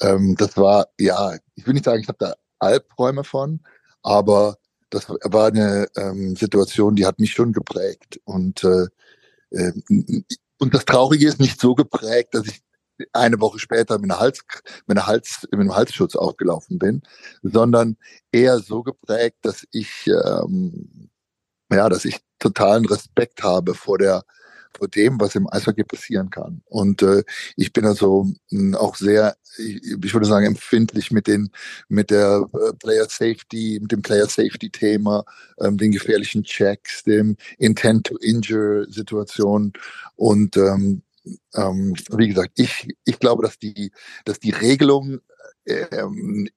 ähm, 0.00 0.36
das 0.36 0.56
war, 0.56 0.88
ja, 0.98 1.36
ich 1.54 1.66
will 1.66 1.74
nicht 1.74 1.84
sagen, 1.84 2.00
ich 2.00 2.08
habe 2.08 2.18
da 2.18 2.34
Albträume 2.58 3.24
von, 3.24 3.60
aber 4.02 4.56
das 4.90 5.08
war 5.08 5.48
eine 5.48 5.86
ähm, 5.96 6.34
Situation, 6.34 6.96
die 6.96 7.06
hat 7.06 7.18
mich 7.18 7.32
schon 7.32 7.52
geprägt. 7.52 8.20
Und, 8.24 8.64
äh, 8.64 8.86
äh, 9.50 9.72
und 10.58 10.74
das 10.74 10.84
Traurige 10.84 11.28
ist 11.28 11.40
nicht 11.40 11.60
so 11.60 11.74
geprägt, 11.74 12.34
dass 12.34 12.46
ich 12.46 12.60
eine 13.12 13.40
Woche 13.40 13.58
später 13.58 13.98
mit, 13.98 14.10
einer 14.10 14.20
Hals, 14.20 14.40
mit, 14.86 14.96
einer 14.96 15.06
Hals, 15.06 15.42
mit 15.50 15.60
einem 15.60 15.74
Halsschutz 15.74 16.16
aufgelaufen 16.16 16.78
bin, 16.78 17.02
sondern 17.42 17.96
eher 18.32 18.58
so 18.60 18.82
geprägt, 18.82 19.38
dass 19.42 19.66
ich, 19.72 20.06
ähm, 20.06 21.10
ja, 21.72 21.88
dass 21.88 22.04
ich 22.04 22.18
totalen 22.38 22.84
Respekt 22.86 23.42
habe 23.42 23.74
vor 23.74 23.98
der 23.98 24.24
vor 24.76 24.88
dem, 24.88 25.20
was 25.20 25.34
im 25.34 25.48
Eishockey 25.50 25.84
passieren 25.84 26.30
kann. 26.30 26.62
Und 26.66 27.02
äh, 27.02 27.24
ich 27.56 27.72
bin 27.72 27.84
also 27.84 28.24
mh, 28.50 28.60
hm, 28.60 28.74
auch 28.74 28.96
sehr, 28.96 29.36
ich, 29.56 29.82
ich 29.82 30.14
würde 30.14 30.26
sagen, 30.26 30.46
empfindlich 30.46 31.10
mit 31.10 31.26
den, 31.26 31.50
mit 31.88 32.10
der 32.10 32.46
äh, 32.52 32.72
Player 32.74 33.06
Safety, 33.08 33.78
mit 33.80 33.92
dem 33.92 34.02
Player 34.02 34.26
Safety 34.26 34.70
Thema, 34.70 35.24
ähm, 35.60 35.76
den 35.78 35.92
gefährlichen 35.92 36.44
Checks, 36.44 37.02
dem 37.04 37.36
Intent 37.58 38.06
to 38.06 38.16
Injure 38.18 38.86
Situation 38.90 39.72
und 40.16 40.56
ähm, 40.56 41.02
ähm, 41.54 41.94
wie 42.10 42.28
gesagt, 42.28 42.52
ich, 42.56 42.88
ich 43.04 43.18
glaube, 43.18 43.42
dass 43.42 43.58
die, 43.58 43.92
dass 44.24 44.38
die 44.38 44.50
Regelung 44.50 45.20
ähm, 45.66 46.48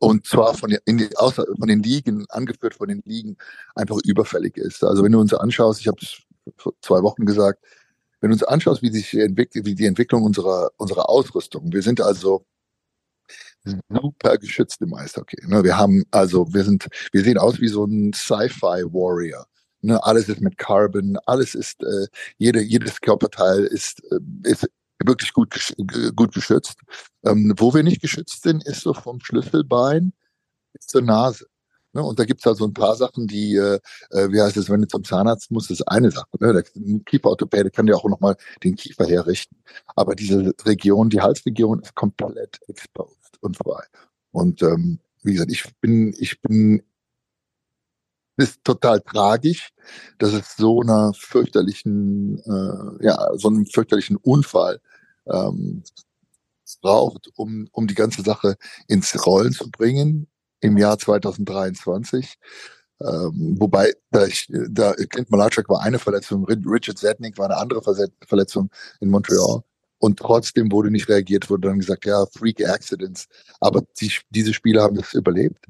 und 0.00 0.26
zwar 0.26 0.54
von, 0.54 0.76
in 0.84 1.08
außer, 1.16 1.44
von 1.58 1.68
den 1.68 1.82
Ligen, 1.82 2.26
angeführt 2.28 2.74
von 2.74 2.88
den 2.88 3.02
Ligen, 3.04 3.36
einfach 3.74 3.98
überfällig 4.04 4.56
ist. 4.56 4.82
Also 4.82 5.04
wenn 5.04 5.12
du 5.12 5.20
uns 5.20 5.34
anschaust, 5.34 5.80
ich 5.80 5.88
habe 5.88 5.98
es 6.00 6.22
vor 6.56 6.74
zwei 6.80 7.02
Wochen 7.02 7.24
gesagt, 7.24 7.64
wenn 8.20 8.30
du 8.30 8.34
uns 8.34 8.42
anschaust, 8.42 8.82
wie 8.82 8.90
sich 8.90 9.14
entwickelt, 9.14 9.64
wie 9.66 9.74
die 9.74 9.86
Entwicklung 9.86 10.24
unserer, 10.24 10.70
unserer 10.76 11.08
Ausrüstung, 11.08 11.72
wir 11.72 11.82
sind 11.82 12.00
also 12.00 12.44
super 13.88 14.38
geschützt 14.38 14.80
im 14.80 14.94
Eishockey. 14.94 15.46
Ne? 15.46 15.62
Wir 15.64 15.76
haben 15.76 16.04
also, 16.10 16.52
wir 16.52 16.64
sind, 16.64 16.88
wir 17.12 17.22
sehen 17.22 17.38
aus 17.38 17.60
wie 17.60 17.68
so 17.68 17.84
ein 17.84 18.12
Sci-Fi 18.12 18.84
Warrior. 18.92 19.46
Ne? 19.82 20.02
Alles 20.02 20.28
ist 20.28 20.40
mit 20.40 20.58
Carbon, 20.58 21.18
alles 21.26 21.54
ist, 21.54 21.82
äh, 21.82 22.06
jede, 22.38 22.60
jedes 22.60 23.00
Körperteil 23.00 23.64
ist, 23.64 24.02
äh, 24.10 24.18
ist 24.44 24.68
wirklich 25.04 25.32
gut, 25.32 25.74
gut 26.16 26.34
geschützt. 26.34 26.78
Ähm, 27.24 27.54
wo 27.56 27.72
wir 27.74 27.82
nicht 27.82 28.02
geschützt 28.02 28.42
sind, 28.42 28.66
ist 28.66 28.82
so 28.82 28.94
vom 28.94 29.20
Schlüsselbein 29.20 30.12
bis 30.72 30.86
zur 30.86 31.02
Nase. 31.02 31.46
Ne? 31.92 32.02
Und 32.02 32.18
da 32.18 32.24
gibt 32.24 32.40
es 32.40 32.46
also 32.46 32.66
ein 32.66 32.74
paar 32.74 32.96
Sachen, 32.96 33.26
die, 33.26 33.56
äh, 33.56 33.78
äh, 34.10 34.30
wie 34.30 34.40
heißt 34.40 34.56
es, 34.56 34.70
wenn 34.70 34.82
du 34.82 34.88
zum 34.88 35.04
Zahnarzt 35.04 35.50
musst, 35.50 35.70
ist 35.70 35.82
eine 35.82 36.10
Sache. 36.10 36.28
Ne? 36.38 36.52
Der 36.52 36.62
Kieferorthopäde 37.04 37.70
kann 37.70 37.86
dir 37.86 37.96
auch 37.96 38.04
nochmal 38.08 38.36
den 38.62 38.76
Kiefer 38.76 39.06
herrichten. 39.06 39.56
Aber 39.96 40.14
diese 40.14 40.52
Region, 40.64 41.10
die 41.10 41.20
Halsregion, 41.20 41.80
ist 41.80 41.94
komplett 41.94 42.60
exposed 42.68 43.38
und 43.40 43.56
frei. 43.56 43.84
Und 44.32 44.62
ähm, 44.62 45.00
wie 45.22 45.32
gesagt, 45.32 45.50
ich 45.50 45.64
bin, 45.80 46.14
ich 46.18 46.40
bin 46.40 46.82
ist 48.40 48.64
total 48.64 49.00
tragisch, 49.00 49.70
dass 50.18 50.32
es 50.32 50.56
so 50.56 50.80
einer 50.80 51.12
fürchterlichen, 51.14 52.38
äh, 52.38 53.04
ja, 53.06 53.28
so 53.36 53.48
einem 53.48 53.66
fürchterlichen 53.66 54.16
Unfall 54.16 54.80
ähm, 55.26 55.82
braucht, 56.82 57.28
um, 57.36 57.68
um 57.72 57.86
die 57.86 57.94
ganze 57.94 58.22
Sache 58.22 58.56
ins 58.88 59.26
Rollen 59.26 59.52
zu 59.52 59.70
bringen 59.70 60.28
im 60.60 60.78
Jahr 60.78 60.98
2023. 60.98 62.36
Ähm, 63.02 63.56
wobei, 63.58 63.92
da, 64.10 64.26
ich, 64.26 64.46
da 64.68 64.92
Clint 64.92 65.30
Malachek 65.30 65.68
war 65.68 65.82
eine 65.82 65.98
Verletzung, 65.98 66.44
Richard 66.44 66.98
Zetnik 66.98 67.38
war 67.38 67.46
eine 67.46 67.56
andere 67.56 67.82
Verletzung 68.26 68.70
in 69.00 69.10
Montreal. 69.10 69.62
Und 69.98 70.18
trotzdem 70.18 70.72
wurde 70.72 70.90
nicht 70.90 71.08
reagiert, 71.08 71.50
wurde 71.50 71.68
dann 71.68 71.78
gesagt, 71.78 72.06
ja, 72.06 72.24
Freak 72.26 72.66
Accidents. 72.66 73.28
Aber 73.60 73.82
die, 74.00 74.12
diese 74.30 74.54
Spieler 74.54 74.82
haben 74.82 74.96
das 74.96 75.12
überlebt. 75.12 75.66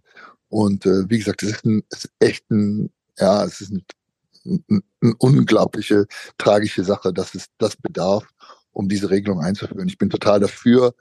Und 0.51 0.85
äh, 0.85 1.09
wie 1.09 1.19
gesagt, 1.19 1.43
es 1.43 1.51
ist, 1.51 1.65
ein, 1.65 1.83
es 1.91 2.05
ist 2.05 2.13
echt 2.19 2.51
ein, 2.51 2.91
ja, 3.19 3.45
es 3.45 3.61
ist 3.61 3.73
ein, 3.73 3.85
ein, 4.45 4.83
eine 5.01 5.15
unglaubliche, 5.19 6.07
tragische 6.39 6.85
Sache, 6.85 7.13
dass 7.13 7.35
es 7.35 7.47
das 7.59 7.77
bedarf, 7.77 8.27
um 8.73 8.89
diese 8.89 9.11
Regelung 9.11 9.41
einzuführen. 9.41 9.89
Ich 9.89 9.97
bin 9.97 10.11
total 10.11 10.41
dafür. 10.41 10.95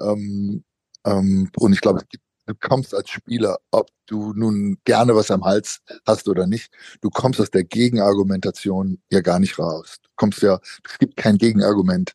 Ähm, 0.00 0.64
ähm, 1.06 1.50
und 1.56 1.72
ich 1.72 1.80
glaube, 1.80 2.02
du 2.46 2.54
kommst 2.60 2.92
als 2.94 3.10
Spieler, 3.10 3.58
ob 3.70 3.88
du 4.06 4.32
nun 4.32 4.78
gerne 4.84 5.14
was 5.14 5.30
am 5.30 5.44
Hals 5.44 5.80
hast 6.06 6.28
oder 6.28 6.46
nicht, 6.46 6.72
du 7.00 7.10
kommst 7.10 7.40
aus 7.40 7.50
der 7.50 7.64
Gegenargumentation 7.64 9.00
ja 9.10 9.20
gar 9.20 9.38
nicht 9.38 9.58
raus. 9.58 9.98
Du 10.02 10.10
kommst 10.16 10.42
ja, 10.42 10.58
es 10.88 10.98
gibt 10.98 11.16
kein 11.16 11.38
Gegenargument, 11.38 12.14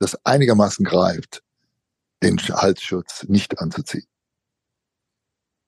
das 0.00 0.16
einigermaßen 0.24 0.84
greift, 0.84 1.42
den 2.22 2.38
Halsschutz 2.38 3.24
nicht 3.28 3.60
anzuziehen. 3.60 4.06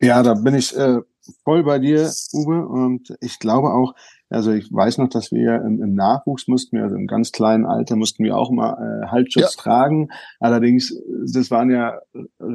Ja, 0.00 0.22
da 0.22 0.34
bin 0.34 0.54
ich 0.54 0.76
äh, 0.76 1.00
voll 1.44 1.62
bei 1.62 1.78
dir, 1.78 2.10
Uwe. 2.32 2.66
Und 2.66 3.14
ich 3.20 3.38
glaube 3.38 3.68
auch, 3.72 3.94
also 4.30 4.52
ich 4.52 4.72
weiß 4.72 4.98
noch, 4.98 5.08
dass 5.08 5.32
wir 5.32 5.56
im, 5.56 5.82
im 5.82 5.94
Nachwuchs 5.94 6.48
mussten 6.48 6.76
wir, 6.76 6.84
also 6.84 6.96
im 6.96 7.06
ganz 7.06 7.32
kleinen 7.32 7.66
Alter 7.66 7.96
mussten 7.96 8.24
wir 8.24 8.36
auch 8.36 8.50
mal 8.50 8.74
äh, 8.74 9.06
Halsschutz 9.08 9.56
ja. 9.56 9.62
tragen. 9.62 10.08
Allerdings, 10.38 10.94
das 11.32 11.50
waren 11.50 11.70
ja, 11.70 11.98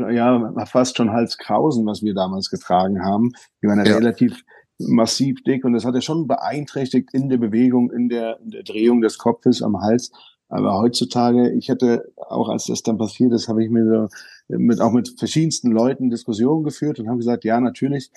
ja 0.10 0.66
fast 0.66 0.98
schon 0.98 1.12
Halskrausen, 1.12 1.86
was 1.86 2.02
wir 2.02 2.14
damals 2.14 2.50
getragen 2.50 3.04
haben. 3.04 3.34
Die 3.62 3.68
waren 3.68 3.80
ja, 3.80 3.86
ja. 3.86 3.98
relativ 3.98 4.44
massiv 4.80 5.42
dick 5.44 5.64
und 5.64 5.74
das 5.74 5.86
hat 5.86 5.96
ja 5.96 6.02
schon 6.02 6.28
beeinträchtigt 6.28 7.14
in 7.14 7.30
der 7.30 7.38
Bewegung, 7.38 7.92
in 7.92 8.10
der, 8.10 8.40
in 8.42 8.52
der 8.52 8.64
Drehung 8.64 9.02
des 9.02 9.18
Kopfes 9.18 9.62
am 9.62 9.82
Hals. 9.82 10.12
Aber 10.56 10.80
heutzutage, 10.80 11.52
ich 11.52 11.70
hätte 11.70 12.12
auch 12.18 12.50
als 12.50 12.66
das 12.66 12.82
dann 12.82 12.98
passiert 12.98 13.34
ist, 13.34 13.48
habe 13.48 13.64
ich 13.64 13.70
mir 13.70 13.86
so 13.86 14.08
mit 14.48 14.80
auch 14.80 14.92
mit 14.92 15.16
verschiedensten 15.18 15.72
Leuten 15.72 16.10
Diskussionen 16.10 16.64
geführt 16.64 17.00
und 17.00 17.10
haben 17.10 17.18
gesagt, 17.18 17.44
ja, 17.44 17.60
natürlich, 17.60 18.12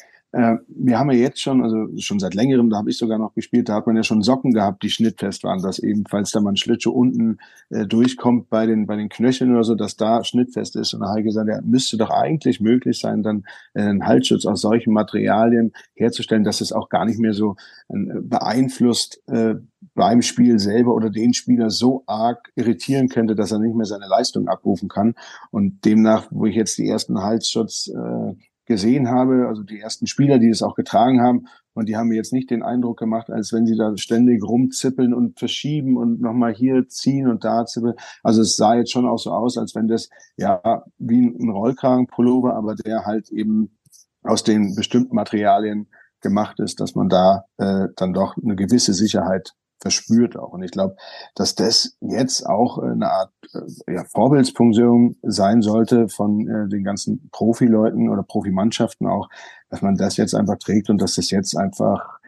wir 0.69 0.99
haben 0.99 1.11
ja 1.11 1.19
jetzt 1.19 1.41
schon, 1.41 1.63
also 1.63 1.89
schon 1.99 2.21
seit 2.21 2.35
längerem, 2.35 2.71
da 2.71 2.77
habe 2.77 2.91
ich 2.91 2.99
sogar 2.99 3.19
noch 3.19 3.35
gespielt, 3.35 3.69
da 3.69 3.75
hat 3.75 3.87
man 3.87 3.97
ja 3.97 4.05
schon 4.05 4.23
Socken 4.23 4.53
gehabt, 4.53 4.83
die 4.83 4.91
schnittfest 4.91 5.43
waren, 5.43 5.63
dass 5.63 5.79
ebenfalls 5.79 6.31
da 6.31 6.41
man 6.41 6.57
Schlittschuh 6.57 6.93
unten 6.93 7.39
äh, 7.71 7.87
durchkommt 7.87 8.49
bei 8.49 8.67
den 8.67 8.87
bei 8.87 8.95
den 8.95 9.09
Knöcheln 9.09 9.53
oder 9.53 9.65
so, 9.65 9.75
dass 9.75 9.97
da 9.97 10.23
schnittfest 10.23 10.77
ist. 10.77 10.95
Und 10.95 11.01
da 11.01 11.09
habe 11.09 11.21
ich 11.21 11.27
gesagt, 11.27 11.49
ja, 11.49 11.61
müsste 11.63 11.97
doch 11.97 12.11
eigentlich 12.11 12.61
möglich 12.61 13.01
sein, 13.01 13.23
dann 13.23 13.45
äh, 13.75 13.83
einen 13.83 14.07
Halsschutz 14.07 14.47
aus 14.47 14.61
solchen 14.61 14.93
Materialien 14.93 15.73
herzustellen, 15.95 16.45
dass 16.45 16.61
es 16.61 16.73
auch 16.73 16.89
gar 16.89 17.05
nicht 17.05 17.19
mehr 17.19 17.35
so 17.35 17.57
äh, 17.89 17.97
beeinflusst 18.21 19.21
äh, 19.27 19.57
beim 19.95 20.23
Spiel 20.23 20.59
selber 20.59 20.95
oder 20.95 21.11
den 21.11 21.35
Spieler 21.35 21.71
so 21.71 22.05
arg 22.07 22.53
irritieren 22.55 23.09
könnte, 23.09 23.35
dass 23.35 23.51
er 23.51 23.59
nicht 23.59 23.75
mehr 23.75 23.87
seine 23.87 24.07
Leistung 24.07 24.47
abrufen 24.47 24.89
kann. 24.89 25.15
Und 25.51 25.85
demnach, 25.85 26.29
wo 26.31 26.47
ich 26.47 26.55
jetzt 26.55 26.79
die 26.79 26.89
ersten 26.89 27.21
Halsschutz 27.23 27.89
äh, 27.89 28.35
gesehen 28.69 29.09
habe, 29.09 29.49
also 29.49 29.65
die 29.65 29.81
ersten 29.81 30.07
Spieler, 30.07 30.39
die 30.39 30.51
es 30.51 30.63
auch 30.63 30.77
getragen 30.77 31.21
haben, 31.21 31.49
und 31.75 31.89
die 31.89 31.97
haben 31.97 32.09
mir 32.09 32.17
jetzt 32.17 32.33
nicht 32.33 32.51
den 32.51 32.63
Eindruck 32.63 32.99
gemacht, 32.99 33.31
als 33.31 33.53
wenn 33.53 33.67
sie 33.67 33.77
da 33.77 33.97
ständig 33.97 34.43
rumzippeln 34.43 35.15
und 35.15 35.39
verschieben 35.39 35.97
und 35.97 36.21
nochmal 36.21 36.53
hier 36.53 36.89
ziehen 36.89 37.29
und 37.29 37.45
da 37.45 37.67
zippeln. 37.67 37.95
Also 38.23 38.43
es 38.43 38.57
sah 38.57 38.75
jetzt 38.75 38.93
schon 38.93 39.07
auch 39.07 39.19
so 39.19 39.31
aus, 39.31 39.57
als 39.57 39.75
wenn 39.75 39.89
das 39.89 40.09
ja 40.37 40.85
wie 40.99 41.21
ein 41.21 41.51
Rollkragenpullover, 41.51 42.55
aber 42.55 42.75
der 42.75 43.07
halt 43.07 43.31
eben 43.31 43.79
aus 44.23 44.45
den 44.45 44.75
bestimmten 44.75 45.15
Materialien 45.15 45.89
gemacht 46.21 46.59
ist, 46.59 46.81
dass 46.81 46.95
man 46.95 47.09
da 47.09 47.45
äh, 47.59 47.89
dann 47.97 48.13
doch 48.13 48.37
eine 48.37 48.57
gewisse 48.57 48.93
Sicherheit 48.93 49.55
verspürt 49.81 50.37
auch. 50.37 50.53
Und 50.53 50.63
ich 50.63 50.71
glaube, 50.71 50.97
dass 51.35 51.55
das 51.55 51.97
jetzt 52.01 52.47
auch 52.47 52.79
eine 52.79 53.11
Art 53.11 53.33
äh, 53.55 53.95
ja, 53.95 54.05
Vorbildsfunktion 54.05 55.17
sein 55.23 55.63
sollte 55.63 56.09
von 56.09 56.49
äh, 56.49 56.69
den 56.69 56.85
ganzen 56.85 57.29
Profileuten 57.31 58.09
oder 58.09 58.23
Profimannschaften 58.23 59.07
auch, 59.07 59.29
dass 59.71 59.83
man 59.83 59.97
das 59.97 60.17
jetzt 60.17 60.35
einfach 60.35 60.59
trägt 60.59 60.91
und 60.91 61.01
dass 61.01 61.15
das 61.15 61.31
jetzt 61.31 61.57
einfach 61.57 62.19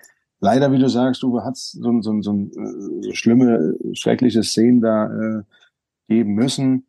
leider, 0.41 0.73
wie 0.73 0.79
du 0.79 0.89
sagst, 0.89 1.23
Uwe, 1.25 1.45
hat 1.45 1.57
so, 1.57 2.01
so, 2.01 2.21
so, 2.23 2.33
äh, 2.33 2.51
so 3.03 3.13
schlimme, 3.13 3.75
schreckliche 3.93 4.43
Szenen 4.43 4.81
da 4.81 5.07
äh, 5.07 5.43
geben 6.09 6.35
müssen, 6.35 6.87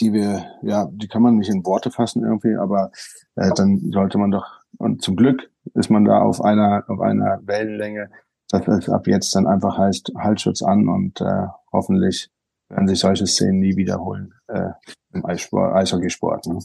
die 0.00 0.12
wir, 0.12 0.46
ja, 0.62 0.88
die 0.92 1.08
kann 1.08 1.22
man 1.22 1.36
nicht 1.36 1.50
in 1.50 1.64
Worte 1.64 1.90
fassen 1.90 2.24
irgendwie, 2.24 2.56
aber 2.56 2.90
äh, 3.36 3.50
dann 3.54 3.90
sollte 3.92 4.18
man 4.18 4.30
doch, 4.30 4.46
und 4.78 5.02
zum 5.02 5.16
Glück 5.16 5.50
ist 5.74 5.90
man 5.90 6.04
da 6.04 6.20
auf 6.20 6.42
einer, 6.42 6.84
auf 6.88 7.00
einer 7.00 7.40
Wellenlänge, 7.44 8.10
dass 8.52 8.68
es 8.68 8.88
ab 8.88 9.06
jetzt 9.06 9.34
dann 9.34 9.46
einfach 9.46 9.78
heißt, 9.78 10.12
Halsschutz 10.16 10.62
an 10.62 10.88
und 10.88 11.20
äh, 11.20 11.46
hoffentlich 11.72 12.30
werden 12.68 12.86
sich 12.86 13.00
solche 13.00 13.26
Szenen 13.26 13.60
nie 13.60 13.76
wiederholen 13.76 14.34
äh, 14.48 14.70
im 15.12 15.24
Eissport, 15.26 15.74
Eishockeysport. 15.74 16.46
Ne? 16.46 16.58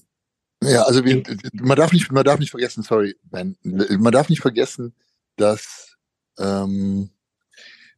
Ja, 0.64 0.84
also 0.84 1.04
wir, 1.06 1.24
man 1.54 1.78
darf 1.78 1.94
nicht, 1.94 2.12
man 2.12 2.24
darf 2.24 2.40
nicht 2.40 2.52
vergessen, 2.52 2.84
sorry, 2.84 3.16
Ben, 3.24 3.58
man 3.64 4.12
darf 4.12 4.30
nicht 4.30 4.42
vergessen, 4.42 4.94
dass 5.38 5.96
ähm, 6.38 7.10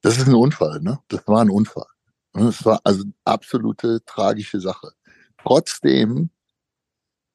das 0.02 0.18
ist 0.18 0.28
ein 0.28 0.36
Unfall, 0.36 0.80
ne? 0.82 1.00
Das 1.10 1.28
war 1.28 1.42
ein 1.42 1.50
Unfall. 1.50 1.88
Das 2.34 2.64
war 2.64 2.80
also 2.84 3.04
absolute 3.26 4.04
tragische 4.06 4.60
Sache. 4.60 4.92
Trotzdem 5.42 6.30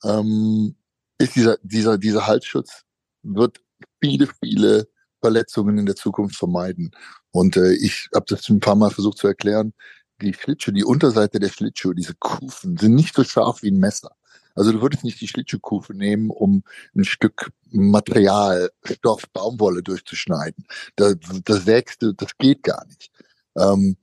ähm, 0.02 0.76
ist 1.18 1.34
dieser, 1.36 1.58
dieser, 1.62 1.98
dieser 1.98 2.26
Halsschutz 2.26 2.84
wird 3.22 3.60
viele, 4.00 4.28
viele 4.42 4.88
Verletzungen 5.24 5.78
in 5.78 5.87
der 5.87 5.96
Zukunft 5.96 6.37
vermeiden. 6.37 6.90
Und 7.30 7.56
äh, 7.56 7.72
ich 7.72 8.10
habe 8.14 8.26
das 8.28 8.46
ein 8.50 8.60
paar 8.60 8.74
Mal 8.74 8.90
versucht 8.90 9.16
zu 9.16 9.26
erklären. 9.26 9.72
Die 10.20 10.34
Schlittschuhe, 10.34 10.74
die 10.74 10.84
Unterseite 10.84 11.40
der 11.40 11.48
Schlittschuhe, 11.48 11.94
diese 11.94 12.14
Kufen, 12.14 12.76
sind 12.76 12.94
nicht 12.94 13.14
so 13.14 13.24
scharf 13.24 13.62
wie 13.62 13.70
ein 13.70 13.78
Messer. 13.78 14.14
Also 14.54 14.70
du 14.70 14.82
würdest 14.82 15.02
nicht 15.02 15.18
die 15.22 15.28
Schlittschuhkufe 15.28 15.94
nehmen, 15.94 16.28
um 16.28 16.62
ein 16.94 17.04
Stück 17.04 17.50
Material, 17.70 18.70
Stoff, 18.84 19.22
Baumwolle 19.32 19.82
durchzuschneiden. 19.82 20.66
Das, 20.96 21.16
das 21.44 21.64
sägst 21.64 22.02
das 22.02 22.37
geht 22.37 22.62
gar 22.62 22.84
nicht. 22.87 23.10
Ähm, 23.56 23.96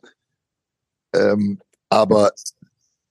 ähm, 1.13 1.60
aber 1.89 2.31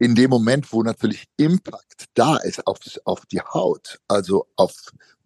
in 0.01 0.16
dem 0.16 0.31
Moment, 0.31 0.73
wo 0.73 0.83
natürlich 0.83 1.29
Impact 1.37 2.07
da 2.14 2.38
ist 2.38 2.66
auf, 2.66 2.79
auf 3.05 3.25
die 3.27 3.40
Haut, 3.40 4.01
also 4.09 4.49
auf 4.57 4.75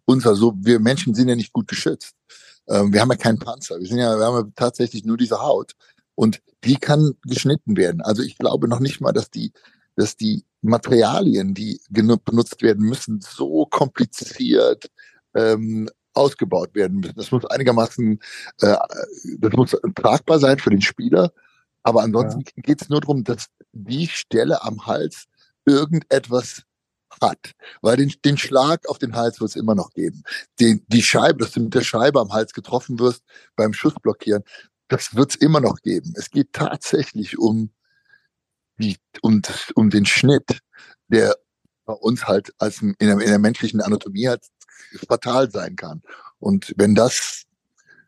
unser, 0.05 0.35
so 0.35 0.53
wir 0.57 0.79
Menschen 0.79 1.15
sind 1.15 1.29
ja 1.29 1.35
nicht 1.35 1.51
gut 1.51 1.67
geschützt. 1.67 2.15
Ähm, 2.69 2.93
wir 2.93 3.01
haben 3.01 3.11
ja 3.11 3.17
keinen 3.17 3.39
Panzer. 3.39 3.79
Wir 3.79 3.87
sind 3.87 3.99
ja, 3.99 4.17
wir 4.17 4.25
haben 4.25 4.47
ja 4.47 4.51
tatsächlich 4.55 5.05
nur 5.05 5.17
diese 5.17 5.41
Haut 5.41 5.73
und 6.15 6.41
die 6.63 6.75
kann 6.77 7.13
geschnitten 7.23 7.77
werden. 7.77 8.01
Also 8.01 8.23
ich 8.23 8.37
glaube 8.37 8.67
noch 8.67 8.79
nicht 8.79 9.01
mal, 9.01 9.11
dass 9.11 9.29
die, 9.29 9.51
dass 9.95 10.17
die 10.17 10.45
Materialien, 10.61 11.53
die 11.53 11.79
benutzt 11.89 12.61
werden 12.61 12.85
müssen, 12.85 13.21
so 13.21 13.65
kompliziert 13.65 14.89
ähm, 15.35 15.89
ausgebaut 16.13 16.73
werden 16.73 16.99
müssen. 16.99 17.15
Das 17.17 17.31
muss 17.31 17.45
einigermaßen, 17.45 18.19
äh, 18.61 18.75
das 19.37 19.53
muss 19.53 19.75
tragbar 19.95 20.39
sein 20.39 20.57
für 20.57 20.69
den 20.71 20.81
Spieler. 20.81 21.31
Aber 21.83 22.01
ansonsten 22.01 22.41
ja. 22.41 22.63
geht 22.63 22.81
es 22.81 22.89
nur 22.89 23.01
darum, 23.01 23.23
dass 23.23 23.47
die 23.73 24.07
Stelle 24.07 24.63
am 24.63 24.87
Hals 24.87 25.25
irgendetwas 25.65 26.63
hat. 27.21 27.51
Weil 27.81 27.97
den, 27.97 28.13
den 28.23 28.37
Schlag 28.37 28.87
auf 28.87 28.97
den 28.97 29.15
Hals 29.15 29.39
wird 29.39 29.49
es 29.51 29.55
immer 29.55 29.75
noch 29.75 29.91
geben. 29.91 30.23
Den, 30.59 30.83
die 30.87 31.03
Scheibe, 31.03 31.39
dass 31.43 31.51
du 31.51 31.61
mit 31.61 31.73
der 31.73 31.81
Scheibe 31.81 32.19
am 32.19 32.31
Hals 32.31 32.53
getroffen 32.53 32.99
wirst 32.99 33.23
beim 33.55 33.73
Schussblockieren, 33.73 34.43
das 34.87 35.15
wird 35.15 35.31
es 35.31 35.35
immer 35.35 35.59
noch 35.59 35.81
geben. 35.81 36.13
Es 36.15 36.29
geht 36.29 36.53
tatsächlich 36.53 37.37
um 37.37 37.71
die, 38.77 38.97
um, 39.21 39.41
um 39.75 39.89
den 39.89 40.05
Schnitt, 40.05 40.59
der 41.07 41.35
bei 41.85 41.93
uns 41.93 42.25
halt 42.25 42.53
als 42.57 42.81
in 42.81 42.95
der, 42.99 43.13
in 43.13 43.29
der 43.29 43.39
menschlichen 43.39 43.81
Anatomie 43.81 44.27
halt 44.27 44.45
fatal 45.07 45.49
sein 45.51 45.75
kann. 45.75 46.01
Und 46.39 46.73
wenn 46.77 46.95
das, 46.95 47.43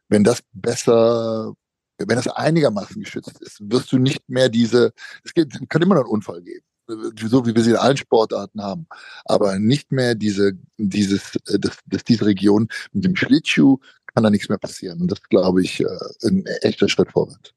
wenn 0.09 0.23
das 0.23 0.41
besser, 0.53 1.53
wenn 1.97 2.15
das 2.15 2.27
einigermaßen 2.27 3.01
geschützt 3.01 3.41
ist, 3.41 3.59
wirst 3.71 3.91
du 3.91 3.97
nicht 3.97 4.27
mehr 4.29 4.49
diese, 4.49 4.93
es 5.23 5.33
geht, 5.33 5.69
kann 5.69 5.81
immer 5.81 5.95
noch 5.95 6.03
einen 6.03 6.11
Unfall 6.11 6.41
geben 6.41 6.65
so 6.87 7.45
wie 7.45 7.55
wir 7.55 7.63
sie 7.63 7.71
in 7.71 7.75
allen 7.75 7.97
Sportarten 7.97 8.61
haben, 8.61 8.87
aber 9.25 9.59
nicht 9.59 9.91
mehr 9.91 10.15
diese, 10.15 10.53
dieses, 10.77 11.35
äh, 11.47 11.59
das, 11.59 11.77
das, 11.85 12.03
diese 12.03 12.25
Region 12.25 12.69
mit 12.93 13.05
dem 13.05 13.15
Schlittschuh 13.15 13.79
kann 14.13 14.23
da 14.23 14.29
nichts 14.29 14.49
mehr 14.49 14.57
passieren. 14.57 15.01
Und 15.01 15.11
das 15.11 15.21
glaube 15.23 15.61
ich 15.61 15.81
äh, 15.81 15.85
ein 16.23 16.45
echter 16.61 16.89
Schritt 16.89 17.11
vorwärts. 17.11 17.53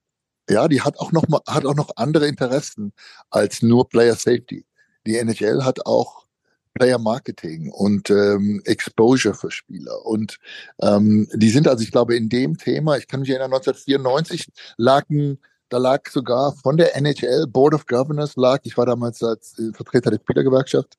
ja, 0.48 0.68
die 0.68 0.82
hat 0.82 0.98
auch 0.98 1.12
noch 1.12 1.28
mal, 1.28 1.40
hat 1.48 1.64
auch 1.64 1.74
noch 1.74 1.90
andere 1.96 2.26
Interessen 2.26 2.92
als 3.30 3.62
nur 3.62 3.88
Player 3.88 4.14
Safety. 4.14 4.64
Die 5.06 5.16
NHL 5.16 5.64
hat 5.64 5.86
auch 5.86 6.26
Player 6.74 6.98
Marketing 6.98 7.70
und 7.70 8.10
ähm, 8.10 8.62
Exposure 8.64 9.34
für 9.34 9.50
Spieler. 9.50 10.04
Und 10.04 10.38
ähm, 10.80 11.28
die 11.34 11.50
sind 11.50 11.68
also, 11.68 11.82
ich 11.82 11.90
glaube, 11.90 12.16
in 12.16 12.28
dem 12.28 12.56
Thema, 12.56 12.96
ich 12.96 13.08
kann 13.08 13.20
mich 13.20 13.30
erinnern, 13.30 13.52
1994 13.52 14.50
lagen, 14.78 15.38
da 15.68 15.78
lag 15.78 16.08
sogar 16.08 16.54
von 16.54 16.76
der 16.76 16.96
NHL 16.96 17.46
Board 17.46 17.74
of 17.74 17.86
Governors 17.86 18.36
lag, 18.36 18.60
ich 18.64 18.76
war 18.76 18.86
damals 18.86 19.22
als 19.22 19.58
äh, 19.58 19.72
Vertreter 19.72 20.10
der 20.10 20.18
Spielergewerkschaft, 20.18 20.98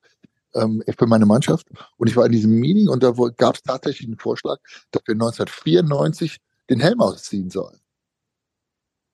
ähm, 0.56 0.84
für 0.98 1.08
meine 1.08 1.26
Mannschaft. 1.26 1.68
Und 1.98 2.10
ich 2.10 2.16
war 2.16 2.26
in 2.26 2.32
diesem 2.32 2.52
Meeting 2.60 2.90
und 2.90 3.04
da 3.04 3.12
gab 3.38 3.56
es 3.56 3.64
tatsächlich 3.64 4.08
einen 4.08 4.18
Vorschlag, 4.18 4.58
dass 4.92 5.04
wir 5.06 5.14
1994 5.14 6.38
den 6.70 6.80
Helm 6.80 7.02
ausziehen 7.02 7.50
sollen. 7.50 7.80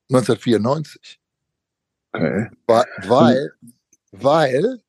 1994. 0.10 1.20
Okay. 2.12 2.50
Weil, 2.66 2.86
weil, 3.08 3.54
weil 4.12 4.82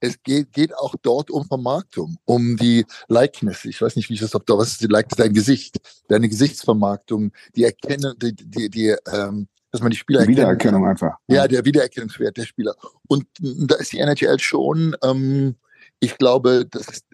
es 0.00 0.22
geht, 0.22 0.52
geht 0.52 0.74
auch 0.74 0.94
dort 1.02 1.30
um 1.30 1.46
Vermarktung, 1.46 2.16
um 2.24 2.56
die 2.56 2.84
Likeness. 3.08 3.64
Ich 3.64 3.80
weiß 3.80 3.96
nicht, 3.96 4.08
wie 4.10 4.14
ich 4.14 4.20
das 4.20 4.34
auf 4.34 4.44
da, 4.44 4.58
was 4.58 4.72
ist 4.72 4.80
die 4.82 4.86
Likeness? 4.86 5.16
Dein 5.16 5.32
Gesicht, 5.32 5.76
deine 6.08 6.28
Gesichtsvermarktung, 6.28 7.32
die 7.54 7.64
Erkennung, 7.64 8.18
die, 8.18 8.34
die, 8.34 8.68
die 8.68 8.96
ähm, 9.12 9.48
dass 9.76 9.82
man 9.82 9.90
die 9.90 9.96
Spieler 9.96 10.22
die 10.22 10.28
Wiedererkennung 10.28 10.82
kann. 10.82 10.90
einfach. 10.90 11.18
Ja, 11.28 11.46
der 11.46 11.64
Wiedererkennungswert 11.64 12.36
der 12.36 12.44
Spieler. 12.44 12.74
Und 13.08 13.26
da 13.40 13.76
ist 13.76 13.92
die 13.92 13.98
NHL 13.98 14.38
schon, 14.38 14.96
ähm, 15.02 15.56
ich 16.00 16.16
glaube, 16.18 16.66
das 16.70 16.88
ist, 16.88 17.04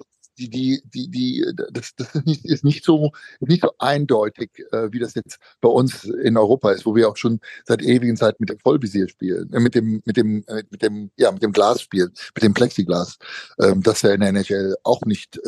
die, 0.48 0.82
die, 0.92 1.08
die, 1.08 1.10
die, 1.10 1.52
das, 1.72 1.94
das 1.96 2.14
ist 2.24 2.64
nicht, 2.64 2.84
so, 2.84 3.12
nicht 3.40 3.62
so 3.62 3.72
eindeutig, 3.78 4.50
äh, 4.72 4.92
wie 4.92 4.98
das 4.98 5.14
jetzt 5.14 5.38
bei 5.60 5.68
uns 5.68 6.04
in 6.04 6.36
Europa 6.36 6.72
ist, 6.72 6.86
wo 6.86 6.94
wir 6.94 7.08
auch 7.08 7.16
schon 7.16 7.40
seit 7.64 7.82
ewigen 7.82 8.16
Zeit 8.16 8.40
mit 8.40 8.50
dem 8.50 8.58
Vollvisier 8.58 9.08
spielen, 9.08 9.52
äh, 9.52 9.60
mit 9.60 9.74
dem, 9.74 10.02
mit 10.04 10.16
dem, 10.16 10.44
äh, 10.46 10.62
mit 10.70 10.82
dem, 10.82 11.10
ja, 11.16 11.30
mit 11.32 11.42
dem 11.42 11.52
Glas 11.52 11.80
spielen, 11.80 12.12
mit 12.34 12.42
dem 12.42 12.54
Plexiglas, 12.54 13.18
ähm, 13.60 13.82
das 13.82 14.02
ja 14.02 14.12
in 14.12 14.20
der 14.20 14.30
NHL 14.30 14.76
auch 14.84 15.02
nicht, 15.02 15.40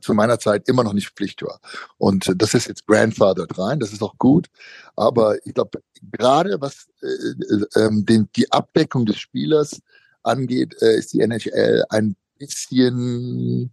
zu 0.00 0.14
meiner 0.14 0.38
Zeit 0.38 0.68
immer 0.68 0.84
noch 0.84 0.92
nicht 0.92 1.10
Pflicht 1.10 1.42
war. 1.42 1.60
Und 1.98 2.32
das 2.36 2.54
ist 2.54 2.68
jetzt 2.68 2.86
grandfathered 2.86 3.58
rein, 3.58 3.78
das 3.80 3.92
ist 3.92 4.02
auch 4.02 4.16
gut. 4.18 4.48
Aber 4.96 5.36
ich 5.46 5.54
glaube, 5.54 5.82
gerade 6.02 6.60
was 6.60 6.88
äh, 7.02 7.06
äh, 7.06 7.64
ähm, 7.76 8.04
den, 8.06 8.28
die 8.36 8.50
Abdeckung 8.50 9.06
des 9.06 9.18
Spielers 9.18 9.80
angeht, 10.22 10.74
ist 10.74 11.12
die 11.12 11.20
NHL 11.20 11.84
ein 11.88 12.16
bisschen 12.38 13.70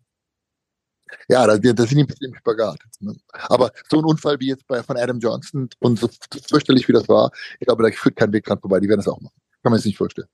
ja, 1.27 1.45
da, 1.45 1.53
sind 1.53 1.63
die 1.63 2.03
ein 2.03 2.07
bisschen 2.07 2.31
im 2.31 2.35
Spagat. 2.35 2.79
Ne? 2.99 3.15
Aber 3.31 3.71
so 3.89 3.99
ein 3.99 4.05
Unfall 4.05 4.39
wie 4.39 4.47
jetzt 4.47 4.67
bei 4.67 4.81
von 4.83 4.97
Adam 4.97 5.19
Johnson 5.19 5.69
und 5.79 5.99
so 5.99 6.09
fürchterlich 6.49 6.87
wie 6.87 6.93
das 6.93 7.07
war, 7.07 7.31
ich 7.59 7.67
glaube, 7.67 7.83
da 7.83 7.89
führt 7.91 8.15
kein 8.15 8.31
Weg 8.33 8.45
dran 8.45 8.59
vorbei. 8.59 8.79
Die 8.79 8.87
werden 8.87 8.99
das 8.99 9.07
auch 9.07 9.19
machen. 9.19 9.35
Kann 9.63 9.71
man 9.71 9.79
sich 9.79 9.87
nicht 9.87 9.97
vorstellen. 9.97 10.27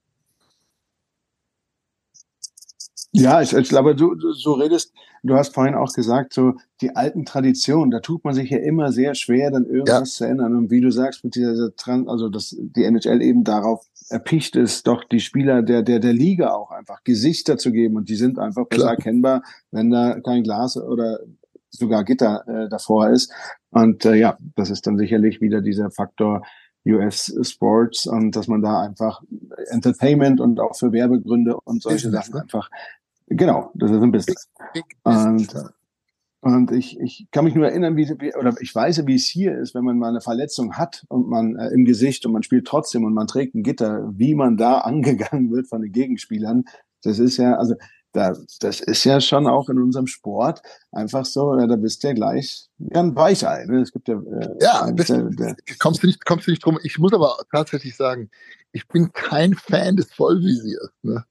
Ja, 3.15 3.41
ich, 3.41 3.53
ich 3.53 3.69
glaube, 3.69 3.95
du, 3.95 4.15
du 4.15 4.33
so 4.33 4.53
redest, 4.53 4.91
du 5.21 5.35
hast 5.35 5.53
vorhin 5.53 5.75
auch 5.75 5.93
gesagt, 5.93 6.33
so 6.33 6.55
die 6.81 6.95
alten 6.95 7.25
Traditionen, 7.25 7.91
da 7.91 7.99
tut 7.99 8.23
man 8.23 8.33
sich 8.33 8.49
ja 8.49 8.57
immer 8.57 8.91
sehr 8.91 9.13
schwer, 9.13 9.51
dann 9.51 9.65
irgendwas 9.65 10.17
ja. 10.17 10.25
zu 10.25 10.31
ändern. 10.31 10.55
Und 10.55 10.71
wie 10.71 10.81
du 10.81 10.91
sagst, 10.91 11.23
mit 11.23 11.35
dieser 11.35 11.75
Trans, 11.75 12.07
also 12.07 12.27
dass 12.29 12.55
die 12.59 12.83
NHL 12.83 13.21
eben 13.21 13.43
darauf 13.43 13.85
erpicht 14.09 14.55
ist, 14.55 14.87
doch 14.87 15.03
die 15.03 15.19
Spieler 15.19 15.61
der, 15.61 15.83
der, 15.83 15.99
der 15.99 16.13
Liga 16.13 16.53
auch 16.53 16.71
einfach 16.71 17.03
Gesichter 17.03 17.57
zu 17.57 17.71
geben. 17.71 17.97
Und 17.97 18.09
die 18.09 18.15
sind 18.15 18.39
einfach 18.39 18.65
besser 18.65 18.89
erkennbar, 18.89 19.43
wenn 19.69 19.91
da 19.91 20.19
kein 20.19 20.41
Glas 20.41 20.75
oder 20.75 21.19
sogar 21.69 22.03
Gitter 22.03 22.47
äh, 22.47 22.67
davor 22.67 23.09
ist. 23.09 23.31
Und 23.69 24.05
äh, 24.05 24.15
ja, 24.15 24.37
das 24.55 24.71
ist 24.71 24.87
dann 24.87 24.97
sicherlich 24.97 25.39
wieder 25.39 25.61
dieser 25.61 25.91
Faktor, 25.91 26.41
US 26.85 27.33
Sports 27.43 28.07
und 28.07 28.35
dass 28.35 28.47
man 28.47 28.61
da 28.61 28.81
einfach 28.81 29.21
Entertainment 29.69 30.41
und 30.41 30.59
auch 30.59 30.75
für 30.75 30.91
Werbegründe 30.91 31.57
und 31.63 31.81
solche 31.81 32.11
Sachen 32.11 32.33
ne? 32.35 32.41
einfach 32.41 32.69
Genau, 33.27 33.71
das 33.73 33.91
ist 33.91 34.01
ein 34.01 34.11
Business. 34.11 34.49
Big, 34.73 34.85
big 34.85 35.03
Business. 35.03 35.53
Und, 36.41 36.53
und 36.55 36.71
ich, 36.71 36.99
ich 36.99 37.27
kann 37.31 37.45
mich 37.45 37.55
nur 37.55 37.67
erinnern, 37.67 37.95
wie, 37.95 38.09
wie, 38.19 38.35
oder 38.35 38.53
ich 38.59 38.73
weiß, 38.73 39.07
wie 39.07 39.15
es 39.15 39.27
hier 39.27 39.57
ist, 39.57 39.73
wenn 39.75 39.85
man 39.85 39.97
mal 39.97 40.09
eine 40.09 40.21
Verletzung 40.21 40.73
hat 40.73 41.05
und 41.07 41.27
man 41.27 41.55
äh, 41.55 41.69
im 41.69 41.85
Gesicht 41.85 42.25
und 42.25 42.33
man 42.33 42.43
spielt 42.43 42.67
trotzdem 42.67 43.05
und 43.05 43.13
man 43.13 43.27
trägt 43.27 43.55
ein 43.55 43.63
Gitter, 43.63 44.11
wie 44.13 44.35
man 44.35 44.57
da 44.57 44.77
angegangen 44.79 45.51
wird 45.51 45.67
von 45.67 45.81
den 45.81 45.91
Gegenspielern. 45.91 46.65
Das 47.01 47.19
ist 47.19 47.37
ja, 47.37 47.55
also 47.55 47.75
da, 48.13 48.37
das 48.59 48.79
ist 48.79 49.03
ja 49.03 49.19
schon 49.19 49.47
auch 49.47 49.69
in 49.69 49.79
unserem 49.79 50.07
Sport 50.07 50.61
einfach 50.91 51.25
so, 51.25 51.57
ja, 51.57 51.67
da 51.67 51.75
bist 51.75 52.03
du 52.03 52.07
ja 52.07 52.13
gleich 52.13 52.69
ein 52.93 53.15
Weichei. 53.15 53.65
Ne? 53.65 53.81
Es 53.81 53.91
gibt 53.91 54.07
ja, 54.07 54.15
äh, 54.15 54.49
ja 54.61 54.89
bist, 54.91 55.09
der, 55.09 55.23
der, 55.23 55.55
kommst 55.79 56.03
du 56.03 56.07
nicht, 56.07 56.23
kommst 56.23 56.47
du 56.47 56.51
nicht 56.51 56.63
drum. 56.63 56.79
Ich 56.83 56.99
muss 56.99 57.11
aber 57.11 57.37
tatsächlich 57.51 57.95
sagen, 57.95 58.29
ich 58.71 58.87
bin 58.87 59.11
kein 59.13 59.55
Fan 59.55 59.97
des 59.97 60.11
Vollvisiers. 60.13 60.91
Ne? 61.01 61.25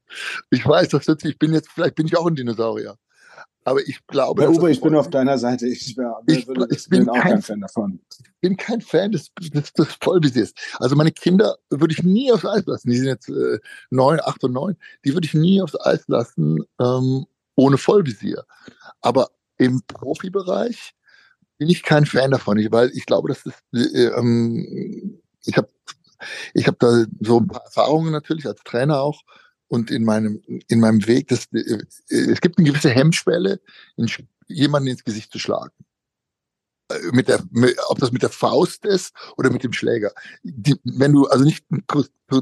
Ich 0.50 0.66
weiß, 0.66 0.88
das 0.88 1.06
wird, 1.06 1.24
ich 1.24 1.38
bin 1.38 1.54
jetzt, 1.54 1.68
vielleicht 1.70 1.94
bin 1.94 2.06
ich 2.06 2.16
auch 2.16 2.26
ein 2.26 2.34
Dinosaurier. 2.34 2.98
Aber 3.64 3.80
ich 3.86 4.04
glaube. 4.06 4.42
Herr 4.42 4.50
Uwe, 4.50 4.70
ich 4.70 4.80
bin 4.80 4.94
auf 4.94 5.10
deiner 5.10 5.38
Seite. 5.38 5.66
Ich, 5.66 5.96
wär, 5.96 6.20
ich, 6.26 6.46
würde, 6.46 6.66
ich 6.70 6.88
bin, 6.88 7.08
auch 7.08 7.14
kein, 7.14 7.32
kein 7.32 7.42
Fan 7.42 7.60
davon. 7.60 8.00
Ich 8.10 8.40
bin 8.40 8.56
kein 8.56 8.80
Fan 8.80 9.12
des, 9.12 9.30
des, 9.40 9.72
des 9.72 9.88
Vollvisiers. 10.00 10.52
Also 10.78 10.96
meine 10.96 11.12
Kinder 11.12 11.56
würde 11.70 11.94
ich 11.94 12.02
nie 12.02 12.32
aufs 12.32 12.44
Eis 12.44 12.64
lassen. 12.66 12.90
Die 12.90 12.96
sind 12.96 13.06
jetzt 13.06 13.28
äh, 13.28 13.58
neun, 13.90 14.20
acht 14.20 14.42
und 14.42 14.52
neun. 14.52 14.76
Die 15.04 15.14
würde 15.14 15.26
ich 15.26 15.34
nie 15.34 15.62
aufs 15.62 15.80
Eis 15.80 16.04
lassen 16.08 16.64
ähm, 16.80 17.26
ohne 17.54 17.78
Vollvisier. 17.78 18.44
Aber 19.00 19.30
im 19.58 19.82
Profibereich 19.86 20.94
bin 21.58 21.68
ich 21.68 21.84
kein 21.84 22.06
Fan 22.06 22.32
davon, 22.32 22.58
weil 22.72 22.90
ich 22.94 23.06
glaube, 23.06 23.28
dass 23.28 23.44
das, 23.44 23.54
äh, 23.72 24.06
ähm, 24.06 25.20
ich 25.44 25.56
habe 25.56 25.68
ich 26.54 26.66
habe 26.66 26.76
da 26.78 27.04
so 27.20 27.38
ein 27.38 27.48
paar 27.48 27.64
Erfahrungen 27.64 28.12
natürlich 28.12 28.46
als 28.46 28.62
Trainer 28.64 29.00
auch 29.00 29.22
und 29.72 29.90
in 29.90 30.04
meinem 30.04 30.42
in 30.68 30.80
meinem 30.80 31.06
Weg, 31.06 31.28
das, 31.28 31.46
äh, 31.54 31.78
es 32.10 32.42
gibt 32.42 32.58
eine 32.58 32.68
gewisse 32.68 32.90
Hemmschwelle, 32.90 33.58
jemanden 34.46 34.90
ins 34.90 35.02
Gesicht 35.02 35.32
zu 35.32 35.38
schlagen. 35.38 35.72
Äh, 36.90 36.98
mit 37.12 37.28
der, 37.28 37.42
ob 37.88 37.98
das 37.98 38.12
mit 38.12 38.22
der 38.22 38.28
Faust 38.28 38.84
ist 38.84 39.14
oder 39.38 39.50
mit 39.50 39.64
dem 39.64 39.72
Schläger. 39.72 40.12
Die, 40.42 40.76
wenn 40.84 41.14
du 41.14 41.26
also 41.26 41.46
nicht 41.46 41.64
ein 41.70 41.86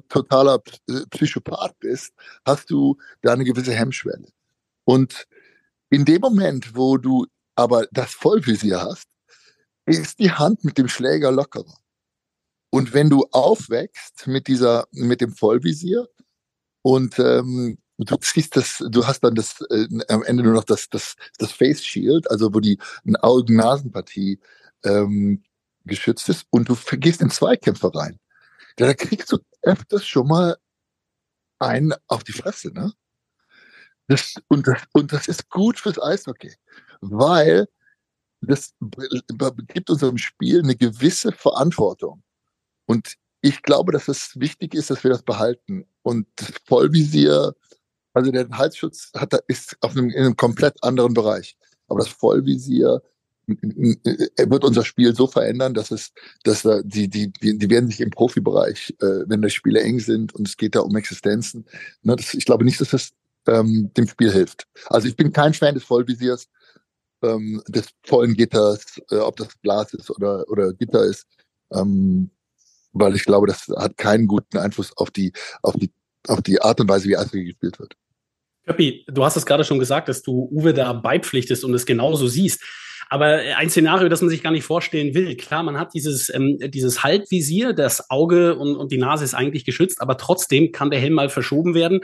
totaler 0.09 0.61
Psychopath 1.11 1.79
bist, 1.79 2.13
hast 2.45 2.69
du 2.69 2.99
da 3.23 3.35
eine 3.35 3.45
gewisse 3.45 3.75
Hemmschwelle. 3.75 4.33
Und 4.83 5.29
in 5.89 6.05
dem 6.05 6.23
Moment, 6.23 6.75
wo 6.75 6.97
du 6.97 7.27
aber 7.55 7.87
das 7.93 8.13
Vollvisier 8.13 8.81
hast, 8.81 9.07
ist 9.87 10.19
die 10.19 10.33
Hand 10.33 10.65
mit 10.65 10.79
dem 10.79 10.89
Schläger 10.89 11.31
lockerer. 11.31 11.79
Und 12.71 12.93
wenn 12.93 13.09
du 13.09 13.25
aufwächst 13.31 14.27
mit 14.27 14.49
dieser, 14.49 14.89
mit 14.91 15.21
dem 15.21 15.33
Vollvisier 15.33 16.09
und 16.83 17.19
ähm, 17.19 17.79
du 17.99 18.17
ziehst 18.17 18.57
das, 18.57 18.83
du 18.89 19.07
hast 19.07 19.21
dann 19.21 19.35
das 19.35 19.61
äh, 19.71 19.87
am 20.09 20.23
Ende 20.23 20.43
nur 20.43 20.55
noch 20.55 20.65
das, 20.65 20.89
das, 20.89 21.17
das 21.39 21.53
Face 21.53 21.85
Shield, 21.85 22.31
also 22.31 22.53
wo 22.55 22.61
die 22.61 22.79
Augen-Nasenpartie 23.21 24.41
ähm, 24.85 25.43
geschützt 25.85 26.29
ist 26.29 26.47
und 26.51 26.69
du 26.69 26.75
vergisst 26.75 27.21
in 27.21 27.31
Zweikämpfe 27.31 27.95
rein. 27.95 28.19
Ja, 28.79 28.87
da 28.87 28.95
kriegst 28.95 29.31
du 29.33 29.39
öfters 29.63 30.07
schon 30.07 30.29
mal 30.29 30.57
einen 31.59 31.93
auf 32.07 32.25
die 32.25 32.33
Fresse, 32.33 32.73
ne? 32.73 32.93
Das, 34.09 34.35
und, 34.49 34.67
das, 34.67 34.83
und 34.93 35.13
das 35.13 35.29
ist 35.29 35.49
gut 35.51 35.79
fürs 35.79 36.03
Eishockey, 36.03 36.53
weil 37.01 37.69
das 38.41 38.75
gibt 39.69 39.91
unserem 39.91 40.19
Spiel 40.19 40.61
eine 40.61 40.75
gewisse 40.75 41.31
Verantwortung. 41.31 42.23
Und 42.87 43.15
ich 43.41 43.63
glaube, 43.63 43.93
dass 43.93 44.09
es 44.09 44.39
wichtig 44.39 44.75
ist, 44.75 44.91
dass 44.91 45.03
wir 45.03 45.11
das 45.11 45.23
behalten. 45.23 45.87
Und 46.03 46.27
das 46.37 46.53
Vollvisier, 46.67 47.55
also 48.13 48.31
der 48.31 48.49
Halsschutz 48.51 49.11
hat, 49.15 49.35
ist 49.49 49.77
auf 49.81 49.93
einem, 49.93 50.11
in 50.11 50.25
einem 50.25 50.37
komplett 50.37 50.83
anderen 50.83 51.15
Bereich. 51.15 51.57
Aber 51.89 52.01
das 52.01 52.09
Vollvisier 52.09 53.03
wird 53.47 54.65
unser 54.65 54.85
Spiel 54.85 55.15
so 55.15 55.27
verändern, 55.27 55.75
dass 55.75 55.91
es, 55.91 56.13
dass 56.45 56.63
die, 56.85 57.09
die, 57.09 57.33
die, 57.33 57.59
die 57.59 57.71
werden 57.71 57.89
sich 57.89 58.01
im 58.01 58.11
Profibereich, 58.11 58.95
äh, 59.01 59.25
wenn 59.27 59.43
die 59.43 59.51
Spiele 59.51 59.81
eng 59.81 59.99
sind 59.99 60.35
und 60.35 60.47
es 60.47 60.57
geht 60.57 60.75
da 60.75 60.81
um 60.81 60.95
Existenzen. 60.97 61.67
Ne, 62.03 62.17
das, 62.17 62.35
ich 62.35 62.45
glaube 62.45 62.65
nicht, 62.65 62.81
dass 62.81 62.91
das 62.91 63.11
ähm, 63.47 63.91
dem 63.97 64.07
Spiel 64.07 64.31
hilft. 64.31 64.67
Also 64.87 65.09
ich 65.09 65.17
bin 65.17 65.33
kein 65.33 65.55
Fan 65.55 65.75
des 65.75 65.85
Vollvisiers, 65.85 66.49
ähm, 67.23 67.63
des 67.69 67.89
vollen 68.05 68.35
Gitters, 68.35 69.01
äh, 69.11 69.17
ob 69.17 69.37
das 69.37 69.49
Glas 69.63 69.95
ist 69.95 70.11
oder, 70.11 70.49
oder 70.49 70.73
Gitter 70.73 71.05
ist. 71.05 71.27
Ähm, 71.73 72.31
weil 72.93 73.15
ich 73.15 73.25
glaube, 73.25 73.47
das 73.47 73.69
hat 73.77 73.97
keinen 73.97 74.27
guten 74.27 74.59
Einfluss 74.59 74.97
auf 74.97 75.11
die, 75.11 75.33
auf 75.63 75.75
die, 75.77 75.93
auf 76.29 76.43
die 76.43 76.61
Art 76.61 76.81
und 76.81 76.89
Weise, 76.89 77.09
wie 77.09 77.17
Eishockey 77.17 77.45
gespielt 77.45 77.79
wird. 77.79 77.95
Köppi, 78.67 79.05
du 79.09 79.25
hast 79.25 79.37
es 79.37 79.47
gerade 79.47 79.65
schon 79.65 79.79
gesagt, 79.79 80.09
dass 80.09 80.23
du 80.23 80.49
Uwe 80.53 80.75
da 80.75 80.93
beipflichtest 80.93 81.65
und 81.65 81.75
es 81.75 81.87
genauso 81.87 82.29
siehst. 82.29 82.63
Aber 83.09 83.41
ein 83.57 83.71
Szenario, 83.71 84.09
das 84.09 84.21
man 84.21 84.31
sich 84.31 84.43
gar 84.43 84.53
nicht 84.53 84.65
vorstellen 84.65 85.15
will. 85.15 85.37
Klar, 85.37 85.65
man 85.65 85.79
hat 85.79 85.95
dieses, 85.95 86.33
ähm, 86.33 86.59
dieses 86.61 87.03
Halbvisier, 87.03 87.73
das 87.73 88.09
Auge 88.09 88.55
und, 88.57 88.77
und 88.77 88.93
die 88.93 88.99
Nase 88.99 89.25
ist 89.25 89.35
eigentlich 89.35 89.65
geschützt, 89.65 90.01
aber 90.01 90.17
trotzdem 90.17 90.71
kann 90.71 90.91
der 90.91 91.01
Helm 91.01 91.15
mal 91.15 91.29
verschoben 91.29 91.75
werden. 91.75 92.03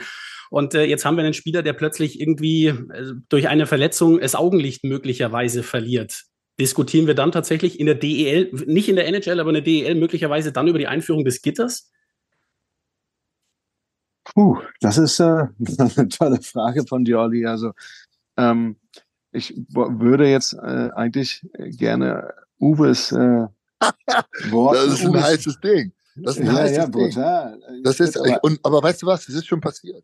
Und 0.49 0.73
äh, 0.73 0.83
jetzt 0.83 1.05
haben 1.05 1.15
wir 1.15 1.23
einen 1.23 1.33
Spieler, 1.33 1.63
der 1.63 1.73
plötzlich 1.73 2.19
irgendwie 2.19 2.67
äh, 2.67 3.13
durch 3.29 3.47
eine 3.47 3.67
Verletzung 3.67 4.19
das 4.19 4.35
Augenlicht 4.35 4.83
möglicherweise 4.83 5.63
verliert 5.63 6.23
diskutieren 6.59 7.07
wir 7.07 7.13
dann 7.13 7.31
tatsächlich 7.31 7.79
in 7.79 7.85
der 7.85 7.95
DEL, 7.95 8.51
nicht 8.65 8.89
in 8.89 8.95
der 8.95 9.07
NHL, 9.07 9.39
aber 9.39 9.49
in 9.49 9.55
der 9.55 9.63
DEL 9.63 9.95
möglicherweise 9.95 10.51
dann 10.51 10.67
über 10.67 10.79
die 10.79 10.87
Einführung 10.87 11.23
des 11.23 11.41
Gitters? 11.41 11.91
Puh, 14.23 14.59
das 14.81 14.97
ist 14.97 15.19
äh, 15.19 15.45
eine 15.77 16.09
tolle 16.09 16.41
Frage 16.41 16.85
von 16.85 17.05
Dioli. 17.05 17.45
Also 17.45 17.71
ähm, 18.37 18.77
ich 19.31 19.53
würde 19.69 20.29
jetzt 20.29 20.53
äh, 20.53 20.89
eigentlich 20.95 21.45
gerne 21.55 22.33
Uwes 22.59 23.11
äh, 23.11 23.47
Wort. 24.49 24.75
Das 24.75 24.93
ist 24.93 25.05
ein 25.05 25.09
Uwes, 25.11 25.23
heißes 25.23 25.59
Ding. 25.59 25.93
Das 26.15 26.35
ist 26.35 26.41
ein 26.41 26.47
ja, 26.47 26.53
heißes 26.53 26.77
ja, 26.77 26.87
Ding. 26.87 27.09
Brutal. 27.09 27.59
Das 27.83 27.99
ist, 27.99 28.17
aber, 28.17 28.43
und, 28.43 28.59
aber 28.63 28.81
weißt 28.81 29.03
du 29.03 29.07
was? 29.07 29.25
Das 29.25 29.35
ist 29.35 29.47
schon 29.47 29.61
passiert. 29.61 30.03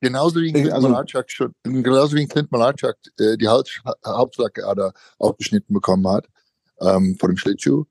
Genauso 0.00 0.40
wie 0.40 0.52
Clint 0.52 0.72
also, 0.72 0.88
Malarchuk 0.88 1.30
schon, 1.30 1.54
genauso 1.62 2.16
wie 2.16 2.26
Clint 2.26 2.50
Malarchuk 2.50 2.96
äh, 3.18 3.36
die 3.36 3.48
Haupt, 3.48 3.82
Hauptschlagader 4.04 4.92
aufgeschnitten 5.18 5.74
bekommen 5.74 6.08
hat 6.08 6.26
ähm, 6.80 7.16
vor 7.18 7.28
dem 7.28 7.36
Schlittschuh. 7.36 7.84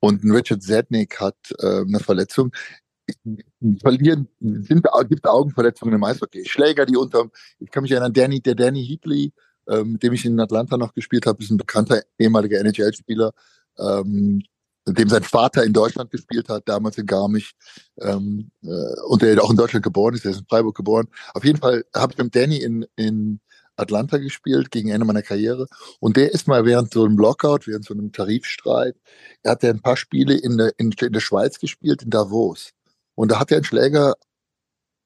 Und 0.00 0.22
Richard 0.24 0.62
Zednik 0.62 1.20
hat 1.20 1.36
äh, 1.58 1.80
eine 1.80 2.00
Verletzung. 2.00 2.52
Verlieren, 3.82 4.28
sind, 4.40 4.84
gibt 5.08 5.26
Augenverletzungen 5.26 5.94
im 5.94 6.04
Eishockey. 6.04 6.44
Schläger, 6.44 6.86
die 6.86 6.96
unter, 6.96 7.30
ich 7.58 7.70
kann 7.70 7.82
mich 7.82 7.92
erinnern, 7.92 8.12
Danny, 8.12 8.40
der 8.40 8.54
Danny 8.56 8.84
Heatley, 8.84 9.32
ähm, 9.68 9.92
mit 9.92 10.02
dem 10.02 10.12
ich 10.12 10.24
in 10.24 10.38
Atlanta 10.40 10.76
noch 10.76 10.92
gespielt 10.92 11.26
habe, 11.26 11.42
ist 11.42 11.50
ein 11.50 11.56
bekannter 11.56 12.02
ehemaliger 12.18 12.60
NHL-Spieler. 12.60 13.32
Ähm, 13.78 14.42
dem 14.86 15.08
sein 15.08 15.22
Vater 15.22 15.64
in 15.64 15.72
Deutschland 15.72 16.10
gespielt 16.10 16.48
hat, 16.48 16.68
damals 16.68 16.96
in 16.98 17.06
Garmisch, 17.06 17.54
ähm, 18.00 18.50
äh, 18.62 19.00
und 19.08 19.22
der 19.22 19.42
auch 19.42 19.50
in 19.50 19.56
Deutschland 19.56 19.84
geboren 19.84 20.14
ist, 20.14 20.24
der 20.24 20.32
ist 20.32 20.40
in 20.40 20.46
Freiburg 20.46 20.76
geboren. 20.76 21.08
Auf 21.34 21.44
jeden 21.44 21.58
Fall 21.58 21.84
habe 21.94 22.12
ich 22.12 22.18
mit 22.18 22.34
Danny 22.34 22.58
in, 22.58 22.86
in 22.96 23.40
Atlanta 23.76 24.18
gespielt 24.18 24.70
gegen 24.70 24.88
Ende 24.90 25.06
meiner 25.06 25.22
Karriere. 25.22 25.66
Und 26.00 26.16
der 26.16 26.32
ist 26.32 26.48
mal 26.48 26.64
während 26.64 26.92
so 26.92 27.04
einem 27.04 27.18
Lockout, 27.18 27.66
während 27.66 27.84
so 27.84 27.94
einem 27.94 28.12
Tarifstreit, 28.12 28.96
er 29.42 29.52
hat 29.52 29.62
ja 29.62 29.70
ein 29.70 29.82
paar 29.82 29.96
Spiele 29.96 30.34
in 30.34 30.56
der, 30.56 30.72
in, 30.78 30.92
in 30.92 31.12
der 31.12 31.20
Schweiz 31.20 31.58
gespielt, 31.58 32.02
in 32.02 32.10
Davos. 32.10 32.70
Und 33.14 33.30
da 33.32 33.40
hat 33.40 33.50
er 33.50 33.58
einen 33.58 33.64
Schläger, 33.64 34.14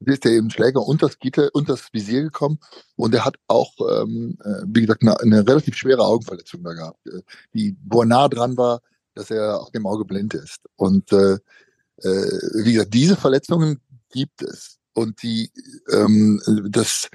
ist 0.00 0.24
er 0.24 0.32
eben 0.32 0.50
Schläger 0.50 0.86
unter 0.86 1.06
das 1.06 1.18
Gitter, 1.18 1.50
unter 1.52 1.74
das 1.74 1.92
Visier 1.92 2.22
gekommen 2.22 2.58
und 2.96 3.14
er 3.14 3.24
hat 3.24 3.36
auch, 3.48 3.72
ähm, 4.02 4.38
äh, 4.42 4.62
wie 4.66 4.80
gesagt, 4.80 5.02
eine, 5.02 5.20
eine 5.20 5.46
relativ 5.46 5.76
schwere 5.76 6.04
Augenverletzung 6.04 6.62
da 6.64 6.72
gehabt, 6.72 7.06
äh, 7.06 7.20
die, 7.52 7.76
wo 7.86 8.00
er 8.00 8.06
nah 8.06 8.28
dran 8.28 8.56
war, 8.56 8.80
dass 9.14 9.30
er 9.30 9.60
auf 9.60 9.70
dem 9.70 9.86
Auge 9.86 10.04
blind 10.04 10.34
ist. 10.34 10.60
Und 10.76 11.12
äh, 11.12 11.34
äh, 12.02 12.54
wie 12.64 12.74
gesagt, 12.74 12.94
diese 12.94 13.16
Verletzungen 13.16 13.80
gibt 14.10 14.42
es. 14.42 14.78
Und 14.92 15.22
die, 15.22 15.50
ähm, 15.92 16.40
das 16.68 17.08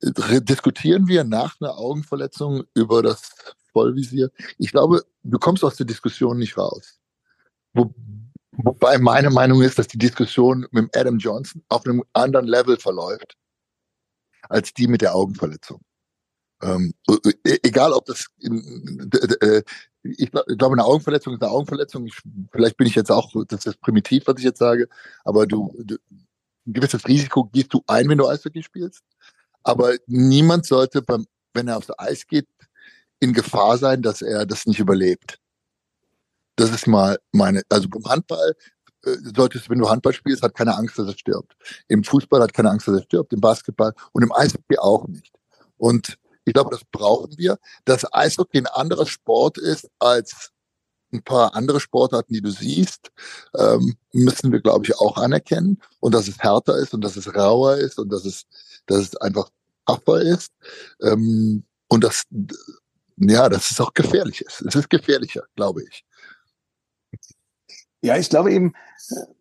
diskutieren 0.00 1.08
wir 1.08 1.24
nach 1.24 1.60
einer 1.60 1.76
Augenverletzung 1.78 2.64
über 2.74 3.02
das 3.02 3.30
Vollvisier. 3.72 4.30
Ich 4.58 4.70
glaube, 4.70 5.02
du 5.22 5.38
kommst 5.38 5.64
aus 5.64 5.76
der 5.76 5.86
Diskussion 5.86 6.38
nicht 6.38 6.56
raus. 6.56 6.98
Wo, 7.72 7.92
wobei 8.52 8.98
meine 8.98 9.30
Meinung 9.30 9.62
ist, 9.62 9.78
dass 9.78 9.88
die 9.88 9.98
Diskussion 9.98 10.66
mit 10.70 10.96
Adam 10.96 11.18
Johnson 11.18 11.62
auf 11.68 11.84
einem 11.84 12.04
anderen 12.12 12.46
Level 12.46 12.76
verläuft 12.78 13.36
als 14.48 14.72
die 14.74 14.86
mit 14.86 15.00
der 15.00 15.14
Augenverletzung. 15.14 15.80
Ähm, 16.64 16.94
e, 17.44 17.58
egal, 17.62 17.92
ob 17.92 18.06
das, 18.06 18.26
äh, 18.40 19.62
ich 20.02 20.30
glaube, 20.30 20.72
eine 20.72 20.84
Augenverletzung 20.84 21.34
ist 21.34 21.42
eine 21.42 21.50
Augenverletzung. 21.50 22.06
Ich, 22.06 22.14
vielleicht 22.50 22.76
bin 22.76 22.86
ich 22.86 22.94
jetzt 22.94 23.10
auch, 23.10 23.30
das 23.48 23.66
ist 23.66 23.80
primitiv, 23.80 24.24
was 24.26 24.38
ich 24.38 24.44
jetzt 24.44 24.58
sage, 24.58 24.88
aber 25.24 25.46
du, 25.46 25.74
du 25.78 25.96
ein 26.66 26.72
gewisses 26.72 27.06
Risiko 27.06 27.44
gehst 27.44 27.74
du 27.74 27.82
ein, 27.86 28.08
wenn 28.08 28.18
du 28.18 28.26
Eishockey 28.26 28.62
spielst. 28.62 29.02
Aber 29.62 29.94
niemand 30.06 30.66
sollte, 30.66 31.02
beim, 31.02 31.26
wenn 31.52 31.68
er 31.68 31.76
aufs 31.76 31.90
Eis 31.98 32.26
geht, 32.26 32.48
in 33.20 33.32
Gefahr 33.32 33.78
sein, 33.78 34.02
dass 34.02 34.22
er 34.22 34.46
das 34.46 34.66
nicht 34.66 34.80
überlebt. 34.80 35.38
Das 36.56 36.70
ist 36.70 36.86
mal 36.86 37.18
meine, 37.32 37.62
also 37.68 37.88
beim 37.88 38.04
Handball 38.04 38.54
äh, 39.04 39.16
solltest, 39.34 39.68
wenn 39.68 39.78
du 39.78 39.88
Handball 39.88 40.12
spielst, 40.12 40.42
hat 40.42 40.54
keine 40.54 40.76
Angst, 40.76 40.98
dass 40.98 41.08
er 41.08 41.18
stirbt. 41.18 41.54
Im 41.88 42.04
Fußball 42.04 42.40
hat 42.40 42.54
keine 42.54 42.70
Angst, 42.70 42.88
dass 42.88 42.96
er 42.96 43.02
stirbt, 43.02 43.32
im 43.32 43.40
Basketball 43.40 43.92
und 44.12 44.22
im 44.22 44.32
Eishockey 44.32 44.78
auch 44.78 45.06
nicht. 45.08 45.34
Und 45.76 46.18
ich 46.44 46.52
glaube, 46.52 46.70
das 46.70 46.84
brauchen 46.90 47.36
wir. 47.36 47.58
Dass 47.84 48.12
Eishockey 48.12 48.58
ein 48.58 48.66
anderer 48.66 49.06
Sport 49.06 49.58
ist 49.58 49.88
als 49.98 50.52
ein 51.12 51.22
paar 51.22 51.54
andere 51.54 51.80
Sportarten, 51.80 52.34
die 52.34 52.40
du 52.40 52.50
siehst, 52.50 53.12
ähm, 53.56 53.96
müssen 54.12 54.52
wir, 54.52 54.60
glaube 54.60 54.84
ich, 54.84 54.98
auch 54.98 55.16
anerkennen. 55.16 55.80
Und 56.00 56.14
dass 56.14 56.28
es 56.28 56.38
härter 56.38 56.76
ist 56.76 56.92
und 56.92 57.02
dass 57.02 57.16
es 57.16 57.34
rauer 57.34 57.76
ist 57.76 57.98
und 57.98 58.12
dass 58.12 58.24
es, 58.24 58.44
dass 58.86 58.98
es 58.98 59.16
einfach 59.16 59.48
tougher 59.86 60.20
ist. 60.20 60.52
Ähm, 61.02 61.64
und 61.88 62.04
dass, 62.04 62.24
ja, 63.16 63.48
dass 63.48 63.70
es 63.70 63.80
auch 63.80 63.94
gefährlich 63.94 64.40
ist. 64.40 64.62
Es 64.62 64.74
ist 64.74 64.90
gefährlicher, 64.90 65.44
glaube 65.54 65.82
ich. 65.84 66.04
Ja, 68.02 68.16
ich 68.16 68.28
glaube 68.28 68.52
eben, 68.52 68.74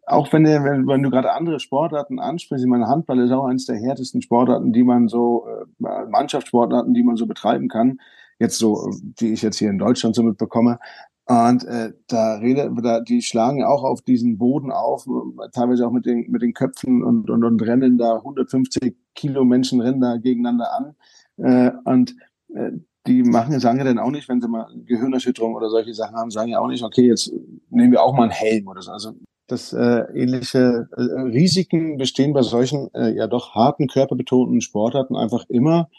auch 0.05 0.31
wenn, 0.31 0.43
der, 0.45 0.63
wenn, 0.63 1.03
du 1.03 1.09
gerade 1.09 1.33
andere 1.33 1.59
Sportarten 1.59 2.19
ansprichst, 2.19 2.63
ich 2.63 2.69
meine, 2.69 2.87
Handball 2.87 3.19
ist 3.19 3.31
auch 3.31 3.45
eines 3.45 3.65
der 3.65 3.75
härtesten 3.75 4.21
Sportarten, 4.21 4.71
die 4.71 4.83
man 4.83 5.09
so, 5.09 5.45
Mannschaftssportarten, 5.79 6.93
die 6.93 7.03
man 7.03 7.15
so 7.15 7.25
betreiben 7.25 7.67
kann. 7.67 7.99
Jetzt 8.39 8.57
so, 8.57 8.89
die 9.01 9.33
ich 9.33 9.41
jetzt 9.41 9.57
hier 9.57 9.69
in 9.69 9.77
Deutschland 9.77 10.15
so 10.15 10.23
mitbekomme. 10.23 10.79
Und 11.25 11.63
äh, 11.65 11.93
da 12.07 12.35
rede, 12.35 12.73
da, 12.81 12.99
die 12.99 13.21
schlagen 13.21 13.59
ja 13.59 13.67
auch 13.67 13.83
auf 13.83 14.01
diesen 14.01 14.37
Boden 14.37 14.71
auf, 14.71 15.05
teilweise 15.53 15.87
auch 15.87 15.91
mit 15.91 16.05
den, 16.05 16.29
mit 16.29 16.41
den 16.41 16.53
Köpfen 16.53 17.01
und, 17.01 17.29
und, 17.29 17.45
und 17.45 17.61
rennen 17.61 17.97
da 17.97 18.17
150 18.17 18.95
Kilo 19.15 19.45
Menschen 19.45 19.79
rennen 19.79 20.01
da 20.01 20.17
gegeneinander 20.17 20.73
an. 20.73 20.95
Äh, 21.37 21.71
und 21.85 22.15
äh, 22.53 22.71
die 23.07 23.23
machen, 23.23 23.57
sagen 23.59 23.77
ja 23.77 23.85
dann 23.85 23.99
auch 23.99 24.11
nicht, 24.11 24.27
wenn 24.27 24.41
sie 24.41 24.47
mal 24.49 24.67
Gehirnerschütterung 24.85 25.55
oder 25.55 25.69
solche 25.69 25.93
Sachen 25.93 26.15
haben, 26.15 26.31
sagen 26.31 26.49
ja 26.49 26.59
auch 26.59 26.67
nicht, 26.67 26.83
okay, 26.83 27.07
jetzt 27.07 27.31
nehmen 27.69 27.91
wir 27.91 28.01
auch 28.01 28.13
mal 28.13 28.23
einen 28.23 28.31
Helm 28.31 28.67
oder 28.67 28.81
so. 28.81 28.91
Also 28.91 29.13
das 29.53 29.73
äh, 29.73 30.05
ähnliche 30.13 30.89
äh, 30.95 31.01
Risiken 31.01 31.97
bestehen 31.97 32.33
bei 32.33 32.41
solchen 32.41 32.93
äh, 32.93 33.15
ja 33.15 33.27
doch 33.27 33.55
harten 33.55 33.87
körperbetonten 33.87 34.61
Sportarten 34.61 35.15
einfach 35.15 35.45
immer. 35.49 35.89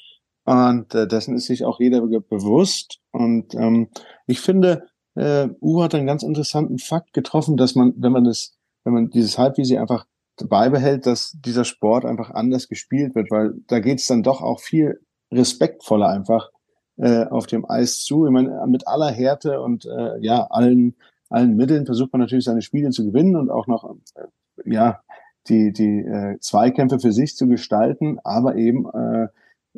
Und 0.44 0.94
äh, 0.94 1.08
dessen 1.08 1.34
ist 1.34 1.46
sich 1.46 1.64
auch 1.64 1.80
jeder 1.80 2.02
bewusst. 2.02 3.00
Und 3.12 3.54
ähm, 3.54 3.88
ich 4.26 4.40
finde, 4.40 4.86
äh, 5.14 5.48
Uwe 5.60 5.84
hat 5.84 5.94
einen 5.94 6.06
ganz 6.06 6.22
interessanten 6.22 6.78
Fakt 6.78 7.12
getroffen, 7.12 7.56
dass 7.56 7.74
man, 7.74 7.94
wenn 7.96 8.12
man 8.12 8.24
das, 8.24 8.56
wenn 8.84 8.92
man 8.92 9.10
dieses 9.10 9.38
Halbvisier 9.38 9.80
einfach 9.80 10.06
beibehält, 10.36 11.06
dass 11.06 11.32
dieser 11.44 11.64
Sport 11.64 12.04
einfach 12.04 12.30
anders 12.30 12.68
gespielt 12.68 13.14
wird, 13.14 13.30
weil 13.30 13.54
da 13.68 13.78
geht 13.78 14.00
es 14.00 14.06
dann 14.06 14.22
doch 14.22 14.42
auch 14.42 14.60
viel 14.60 15.00
respektvoller 15.32 16.08
einfach 16.08 16.50
äh, 16.96 17.24
auf 17.24 17.46
dem 17.46 17.68
Eis 17.68 18.02
zu. 18.02 18.26
Ich 18.26 18.32
meine, 18.32 18.64
mit 18.66 18.86
aller 18.86 19.10
Härte 19.10 19.60
und 19.60 19.86
äh, 19.86 20.18
ja, 20.20 20.46
allen, 20.50 20.96
allen 21.34 21.56
Mitteln 21.56 21.86
versucht 21.86 22.12
man 22.12 22.20
natürlich 22.20 22.44
seine 22.44 22.62
Spiele 22.62 22.90
zu 22.90 23.04
gewinnen 23.04 23.36
und 23.36 23.50
auch 23.50 23.66
noch 23.66 23.96
äh, 24.14 24.22
ja, 24.64 25.00
die, 25.48 25.72
die 25.72 26.00
äh, 26.00 26.38
Zweikämpfe 26.40 26.98
für 27.00 27.12
sich 27.12 27.36
zu 27.36 27.46
gestalten, 27.46 28.18
aber 28.24 28.56
eben 28.56 28.86
äh, 28.90 29.28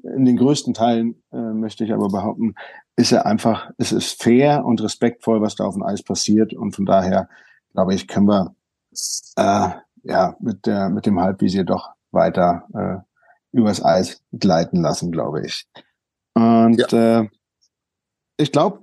in 0.02 0.24
den 0.24 0.36
größten 0.36 0.74
Teilen, 0.74 1.22
äh, 1.32 1.36
möchte 1.36 1.84
ich 1.84 1.92
aber 1.92 2.08
behaupten, 2.08 2.54
ist 2.96 3.12
er 3.12 3.26
einfach, 3.26 3.70
es 3.78 3.92
ist 3.92 4.22
fair 4.22 4.64
und 4.64 4.82
respektvoll, 4.82 5.40
was 5.40 5.56
da 5.56 5.64
auf 5.64 5.74
dem 5.74 5.82
Eis 5.82 6.02
passiert. 6.02 6.52
Und 6.54 6.74
von 6.74 6.86
daher, 6.86 7.28
glaube 7.72 7.94
ich, 7.94 8.06
können 8.06 8.26
wir 8.26 8.54
äh, 9.36 9.70
ja 10.02 10.36
mit 10.40 10.66
der 10.66 10.88
mit 10.88 11.06
dem 11.06 11.20
Halbvisier 11.20 11.64
doch 11.64 11.90
weiter 12.10 12.66
äh, 12.74 13.56
übers 13.56 13.84
Eis 13.84 14.22
gleiten 14.32 14.80
lassen, 14.82 15.12
glaube 15.12 15.46
ich. 15.46 15.66
Und 16.34 16.92
ja. 16.92 17.20
äh, 17.20 17.28
ich 18.36 18.52
glaube, 18.52 18.80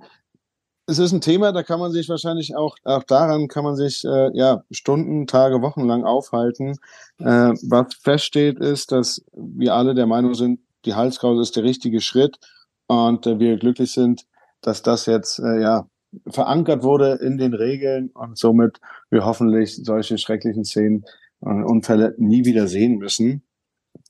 es 0.86 0.98
ist 0.98 1.12
ein 1.12 1.20
Thema, 1.20 1.52
da 1.52 1.62
kann 1.62 1.80
man 1.80 1.92
sich 1.92 2.08
wahrscheinlich 2.08 2.56
auch, 2.56 2.76
auch 2.84 3.04
daran 3.04 3.48
kann 3.48 3.64
man 3.64 3.76
sich 3.76 4.04
äh, 4.04 4.36
ja 4.36 4.64
Stunden, 4.70 5.26
Tage, 5.26 5.62
Wochen 5.62 5.86
lang 5.86 6.04
aufhalten. 6.04 6.76
Äh, 7.18 7.54
was 7.62 7.94
feststeht, 7.94 8.58
ist, 8.58 8.92
dass 8.92 9.24
wir 9.32 9.74
alle 9.74 9.94
der 9.94 10.06
Meinung 10.06 10.34
sind, 10.34 10.60
die 10.84 10.94
Halskrause 10.94 11.40
ist 11.40 11.56
der 11.56 11.64
richtige 11.64 12.00
Schritt 12.00 12.38
und 12.86 13.26
äh, 13.26 13.38
wir 13.38 13.56
glücklich 13.56 13.92
sind, 13.92 14.26
dass 14.60 14.82
das 14.82 15.06
jetzt 15.06 15.38
äh, 15.38 15.60
ja 15.60 15.88
verankert 16.28 16.82
wurde 16.82 17.18
in 17.22 17.38
den 17.38 17.54
Regeln 17.54 18.10
und 18.10 18.38
somit 18.38 18.78
wir 19.10 19.24
hoffentlich 19.24 19.76
solche 19.82 20.18
schrecklichen 20.18 20.64
Szenen 20.64 21.04
und 21.40 21.64
Unfälle 21.64 22.14
nie 22.18 22.44
wieder 22.44 22.68
sehen 22.68 22.98
müssen. 22.98 23.42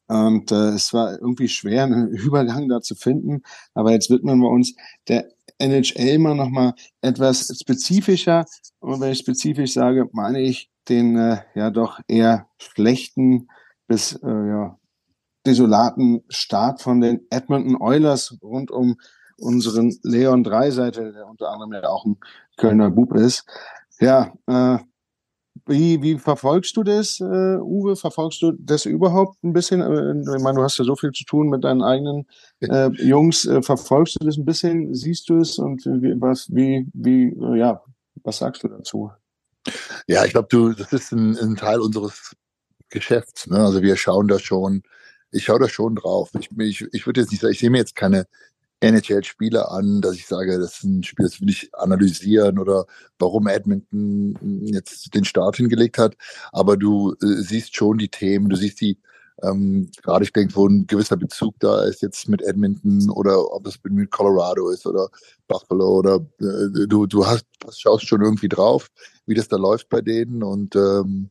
Und 0.06 0.52
äh, 0.52 0.70
es 0.70 0.92
war 0.92 1.12
irgendwie 1.12 1.48
schwer, 1.48 1.84
einen 1.84 2.08
Übergang 2.12 2.68
da 2.68 2.80
zu 2.80 2.94
finden. 2.94 3.42
Aber 3.74 3.92
jetzt 3.92 4.10
widmen 4.10 4.40
wir 4.40 4.50
uns 4.50 4.74
der 5.08 5.28
NHL 5.58 6.18
mal 6.18 6.34
nochmal 6.34 6.74
etwas 7.00 7.56
spezifischer. 7.60 8.44
Und 8.80 9.00
wenn 9.00 9.12
ich 9.12 9.18
spezifisch 9.18 9.72
sage, 9.72 10.08
meine 10.12 10.40
ich 10.40 10.70
den 10.88 11.16
äh, 11.16 11.42
ja 11.54 11.70
doch 11.70 12.00
eher 12.08 12.48
schlechten 12.58 13.48
bis 13.86 14.14
äh, 14.22 14.28
ja, 14.28 14.78
desolaten 15.46 16.22
Start 16.28 16.82
von 16.82 17.00
den 17.00 17.20
Edmonton 17.30 17.76
Oilers 17.80 18.36
rund 18.42 18.70
um 18.70 18.96
unseren 19.38 19.96
Leon 20.02 20.44
Dreiseite, 20.44 21.12
der 21.12 21.26
unter 21.26 21.50
anderem 21.50 21.72
ja 21.72 21.88
auch 21.88 22.04
ein 22.04 22.18
Kölner 22.56 22.90
Bub 22.90 23.14
ist. 23.14 23.44
Ja, 24.00 24.32
äh, 24.46 24.78
wie, 25.66 26.02
wie 26.02 26.18
verfolgst 26.18 26.76
du 26.76 26.82
das, 26.82 27.20
äh, 27.20 27.58
Uwe? 27.58 27.96
Verfolgst 27.96 28.42
du 28.42 28.52
das 28.52 28.84
überhaupt 28.84 29.42
ein 29.42 29.52
bisschen? 29.52 29.80
Äh, 29.80 30.36
ich 30.36 30.42
meine, 30.42 30.58
du 30.58 30.62
hast 30.62 30.78
ja 30.78 30.84
so 30.84 30.94
viel 30.94 31.12
zu 31.12 31.24
tun 31.24 31.48
mit 31.48 31.64
deinen 31.64 31.82
eigenen 31.82 32.26
äh, 32.60 32.88
Jungs. 33.02 33.46
Äh, 33.46 33.62
verfolgst 33.62 34.16
du 34.20 34.26
das 34.26 34.36
ein 34.36 34.44
bisschen? 34.44 34.94
Siehst 34.94 35.28
du 35.28 35.38
es? 35.38 35.58
Und 35.58 35.84
wie, 35.86 36.20
was, 36.20 36.48
wie, 36.54 36.86
wie, 36.92 37.28
äh, 37.28 37.58
ja, 37.58 37.82
was 38.22 38.38
sagst 38.38 38.62
du 38.62 38.68
dazu? 38.68 39.10
Ja, 40.06 40.24
ich 40.24 40.32
glaube, 40.32 40.48
du, 40.50 40.72
das 40.72 40.92
ist 40.92 41.12
ein, 41.12 41.36
ein 41.38 41.56
Teil 41.56 41.80
unseres 41.80 42.34
Geschäfts. 42.90 43.46
Ne? 43.46 43.58
Also 43.58 43.80
wir 43.80 43.96
schauen 43.96 44.28
da 44.28 44.38
schon, 44.38 44.82
ich 45.30 45.44
schaue 45.44 45.60
da 45.60 45.68
schon 45.68 45.96
drauf. 45.96 46.30
Ich, 46.38 46.50
ich, 46.58 46.86
ich 46.92 47.06
würde 47.06 47.22
jetzt 47.22 47.30
nicht 47.30 47.40
sagen, 47.40 47.52
ich 47.52 47.60
sehe 47.60 47.70
mir 47.70 47.78
jetzt 47.78 47.96
keine 47.96 48.26
NHL-Spieler 48.84 49.70
an, 49.70 50.00
dass 50.00 50.14
ich 50.14 50.26
sage, 50.26 50.58
das 50.58 50.74
ist 50.74 50.84
ein 50.84 51.02
Spiel, 51.02 51.26
das 51.26 51.40
will 51.40 51.50
ich 51.50 51.74
analysieren 51.74 52.58
oder 52.58 52.86
warum 53.18 53.46
Edmonton 53.46 54.36
jetzt 54.64 55.14
den 55.14 55.24
Start 55.24 55.56
hingelegt 55.56 55.98
hat. 55.98 56.16
Aber 56.52 56.76
du 56.76 57.14
äh, 57.22 57.42
siehst 57.42 57.76
schon 57.76 57.98
die 57.98 58.08
Themen, 58.08 58.48
du 58.48 58.56
siehst 58.56 58.80
die, 58.80 58.98
ähm, 59.42 59.90
gerade 60.02 60.24
ich 60.24 60.32
denke, 60.32 60.54
wo 60.54 60.66
ein 60.66 60.86
gewisser 60.86 61.16
Bezug 61.16 61.54
da 61.58 61.84
ist 61.84 62.02
jetzt 62.02 62.28
mit 62.28 62.42
Edmonton 62.42 63.10
oder 63.10 63.52
ob 63.52 63.66
es 63.66 63.78
mit 63.82 64.10
Colorado 64.10 64.70
ist 64.70 64.86
oder 64.86 65.08
Buffalo 65.48 65.98
oder 65.98 66.16
äh, 66.40 66.86
du, 66.86 67.06
du 67.06 67.26
hast, 67.26 67.46
schaust 67.70 68.06
schon 68.06 68.22
irgendwie 68.22 68.48
drauf, 68.48 68.88
wie 69.26 69.34
das 69.34 69.48
da 69.48 69.56
läuft 69.56 69.88
bei 69.88 70.00
denen 70.00 70.42
und 70.42 70.76
ähm, 70.76 71.30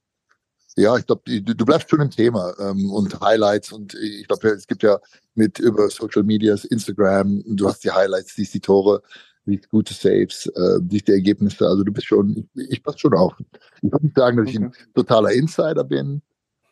ja, 0.75 0.97
ich 0.97 1.05
glaube, 1.05 1.21
du, 1.25 1.55
du, 1.55 1.65
bleibst 1.65 1.89
schon 1.89 2.01
im 2.01 2.09
Thema 2.09 2.53
ähm, 2.59 2.89
und 2.91 3.19
Highlights 3.21 3.71
und 3.71 3.93
ich 3.93 4.27
glaube, 4.27 4.49
es 4.49 4.67
gibt 4.67 4.83
ja 4.83 4.99
mit 5.35 5.59
über 5.59 5.89
Social 5.89 6.23
Medias, 6.23 6.65
Instagram, 6.65 7.43
du 7.45 7.67
hast 7.67 7.83
die 7.83 7.91
Highlights, 7.91 8.35
siehst 8.35 8.53
die 8.53 8.59
Tore, 8.59 9.01
siehst 9.45 9.69
gute 9.69 9.93
Saves, 9.93 10.47
äh, 10.47 10.79
siehst 10.89 11.07
die 11.07 11.11
Ergebnisse. 11.11 11.67
Also 11.67 11.83
du 11.83 11.91
bist 11.91 12.07
schon, 12.07 12.47
ich, 12.55 12.71
ich 12.71 12.83
passe 12.83 12.99
schon 12.99 13.13
auf. 13.13 13.33
Ich 13.81 13.91
würde 13.91 14.05
nicht 14.05 14.15
sagen, 14.15 14.37
dass 14.37 14.49
ich 14.49 14.59
ein 14.59 14.73
totaler 14.95 15.31
Insider 15.31 15.83
bin, 15.83 16.21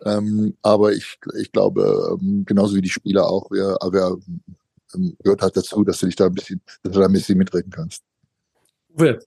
Ähm, 0.04 0.56
aber 0.64 0.94
ich, 0.94 1.20
ich 1.40 1.52
glaube, 1.52 2.18
ähm, 2.20 2.44
genauso 2.46 2.76
wie 2.76 2.82
die 2.82 2.90
Spieler 2.90 3.28
auch, 3.28 3.52
wir, 3.52 3.78
wir 3.92 4.18
ähm, 4.96 5.16
gehört 5.24 5.44
halt 5.44 5.56
dazu, 5.58 5.84
dass 5.84 6.00
du 6.00 6.08
dich 6.08 6.16
da 6.16 6.26
ein 6.26 6.34
bisschen, 6.34 6.62
dass 6.84 6.94
du 6.94 7.00
da 7.00 7.06
ein 7.06 7.14
bisschen 7.14 7.38
mitreden 7.38 7.72
kannst. 7.72 8.04